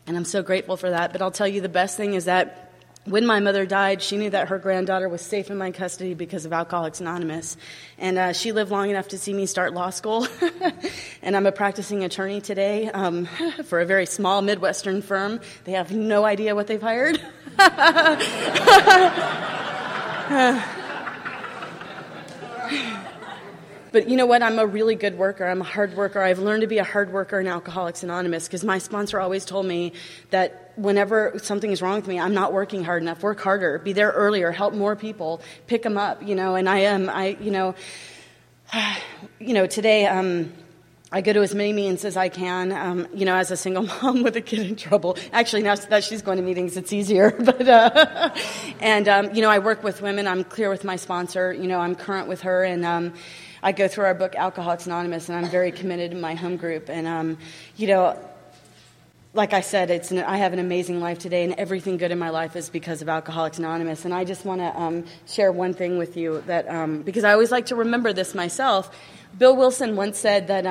And 0.07 0.17
I'm 0.17 0.25
so 0.25 0.43
grateful 0.43 0.77
for 0.77 0.91
that. 0.91 1.13
But 1.13 1.23
I'll 1.23 1.31
tell 1.31 1.49
you 1.49 1.61
the 1.61 1.69
best 1.69 1.97
thing 1.97 2.15
is 2.15 2.27
that 2.27 2.73
when 3.05 3.27
my 3.27 3.41
mother 3.41 3.67
died, 3.67 4.01
she 4.01 4.17
knew 4.17 4.31
that 4.31 4.49
her 4.49 4.59
granddaughter 4.59 5.09
was 5.09 5.23
safe 5.23 5.51
in 5.51 5.59
my 5.59 5.73
custody 5.73 6.15
because 6.15 6.45
of 6.45 6.53
Alcoholics 6.53 7.01
Anonymous. 7.01 7.57
And 7.99 8.17
uh, 8.17 8.33
she 8.33 8.53
lived 8.53 8.71
long 8.71 8.91
enough 8.91 9.09
to 9.09 9.19
see 9.19 9.33
me 9.33 9.47
start 9.47 9.75
law 9.75 9.91
school. 9.91 10.29
and 11.23 11.37
I'm 11.37 11.47
a 11.47 11.53
practicing 11.53 12.05
attorney 12.05 12.41
today 12.41 12.89
um, 12.91 13.29
for 13.65 13.81
a 13.81 13.87
very 13.87 14.07
small 14.07 14.41
Midwestern 14.41 15.03
firm. 15.03 15.41
They 15.65 15.73
have 15.73 15.93
no 15.93 16.25
idea 16.25 16.55
what 16.55 16.69
they've 16.69 16.81
hired. 16.81 17.21
But 23.93 24.09
you 24.09 24.17
know 24.17 24.27
what? 24.27 24.43
I'm 24.43 24.59
a 24.59 24.67
really 24.67 24.95
good 24.95 25.19
worker. 25.19 25.47
I'm 25.47 25.61
a 25.61 25.65
hard 25.65 25.95
worker. 25.97 26.21
I've 26.21 26.39
learned 26.39 26.63
to 26.63 26.67
be 26.67 26.79
a 26.79 26.85
hard 26.85 27.13
worker 27.13 27.39
in 27.39 27.47
Alcoholics 27.47 28.03
Anonymous 28.03 28.49
because 28.49 28.65
my 28.65 28.79
sponsor 28.79 29.21
always 29.21 29.45
told 29.45 29.67
me 29.67 29.93
that 30.31 30.73
whenever 30.77 31.35
something 31.43 31.71
is 31.71 31.83
wrong 31.83 31.97
with 31.97 32.09
me, 32.09 32.19
I'm 32.19 32.35
not 32.35 32.55
working 32.55 32.85
hard 32.85 33.03
enough. 33.03 33.23
Work 33.23 33.41
harder. 33.41 33.79
Be 33.79 33.93
there 33.93 34.11
earlier. 34.11 34.51
Help 34.51 34.73
more 34.73 34.97
people. 34.97 35.43
Pick 35.67 35.83
them 35.83 35.99
up. 35.99 36.23
You 36.23 36.35
know. 36.35 36.55
And 36.55 36.69
I 36.69 36.79
am. 36.79 37.09
I. 37.09 37.37
You 37.41 37.51
know. 37.51 37.75
You 39.39 39.55
know. 39.55 39.67
Today. 39.67 40.07
Um, 40.07 40.53
I 41.15 41.21
go 41.21 41.35
to 41.35 41.43
as 41.43 41.55
many 41.55 41.75
meetings 41.75 42.07
as 42.07 42.17
I 42.17 42.31
can. 42.31 42.73
Um, 42.73 43.07
you 43.13 43.27
know, 43.27 43.37
as 43.37 43.51
a 43.51 43.57
single 43.57 43.83
mom 44.03 44.23
with 44.23 44.35
a 44.35 44.41
kid 44.41 44.61
in 44.61 44.77
trouble. 44.77 45.19
Actually, 45.31 45.63
now 45.63 45.75
that 45.75 46.05
she's 46.05 46.23
going 46.23 46.39
to 46.39 46.43
meetings, 46.43 46.79
it's 46.79 46.93
easier. 46.93 47.31
But 47.43 47.69
uh, 47.69 48.31
and 48.81 49.09
um, 49.09 49.35
you 49.35 49.43
know, 49.43 49.51
I 49.51 49.59
work 49.59 49.85
with 49.85 50.01
women. 50.01 50.27
I'm 50.27 50.43
clear 50.43 50.71
with 50.71 50.85
my 50.85 50.97
sponsor. 50.97 51.53
You 51.53 51.67
know, 51.67 51.81
I'm 51.81 51.95
current 51.95 52.29
with 52.29 52.43
her, 52.43 52.65
and 52.65 52.85
um, 52.85 53.13
I 53.63 53.73
go 53.73 53.87
through 53.87 54.07
our 54.07 54.15
book 54.15 54.35
Alcoholics 54.35 54.87
Anonymous, 54.87 55.29
and 55.29 55.39
I'm 55.39 55.51
very 55.51 55.71
committed 55.71 56.11
to 56.11 56.17
my 56.17 56.35
home 56.35 56.57
group. 56.57 56.91
And 56.91 57.07
um, 57.07 57.39
you 57.77 57.87
know, 57.87 58.19
like 59.35 59.53
I 59.53 59.61
said, 59.61 59.91
it's 59.91 60.11
an, 60.11 60.19
I 60.19 60.39
have 60.39 60.53
an 60.53 60.59
amazing 60.59 61.01
life 61.01 61.21
today, 61.21 61.45
and 61.45 61.55
everything 61.55 61.97
good 61.97 62.11
in 62.11 62.19
my 62.19 62.31
life 62.31 62.57
is 62.57 62.69
because 62.69 63.03
of 63.03 63.09
Alcoholics 63.09 63.59
Anonymous. 63.59 64.05
And 64.05 64.13
I 64.13 64.25
just 64.25 64.45
want 64.45 64.61
to 64.61 64.81
um, 64.81 65.05
share 65.27 65.53
one 65.53 65.75
thing 65.75 65.97
with 65.97 66.17
you 66.17 66.43
that 66.47 66.69
um, 66.69 67.03
because 67.03 67.23
I 67.23 67.33
always 67.33 67.53
like 67.53 67.67
to 67.67 67.77
remember 67.77 68.13
this 68.13 68.35
myself. 68.35 68.95
Bill 69.39 69.57
Wilson 69.57 69.95
once 69.97 70.19
said 70.19 70.49
that. 70.49 70.67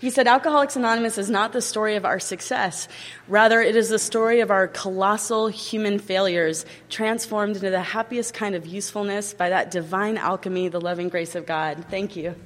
He 0.00 0.10
said, 0.10 0.28
Alcoholics 0.28 0.76
Anonymous 0.76 1.18
is 1.18 1.28
not 1.28 1.52
the 1.52 1.60
story 1.60 1.96
of 1.96 2.04
our 2.04 2.20
success. 2.20 2.86
Rather, 3.26 3.60
it 3.60 3.74
is 3.74 3.88
the 3.88 3.98
story 3.98 4.40
of 4.40 4.50
our 4.50 4.68
colossal 4.68 5.48
human 5.48 5.98
failures 5.98 6.64
transformed 6.88 7.56
into 7.56 7.70
the 7.70 7.82
happiest 7.82 8.32
kind 8.32 8.54
of 8.54 8.64
usefulness 8.64 9.34
by 9.34 9.48
that 9.48 9.72
divine 9.72 10.16
alchemy, 10.16 10.68
the 10.68 10.80
loving 10.80 11.08
grace 11.08 11.34
of 11.34 11.46
God. 11.46 11.84
Thank 11.90 12.14
you. 12.14 12.36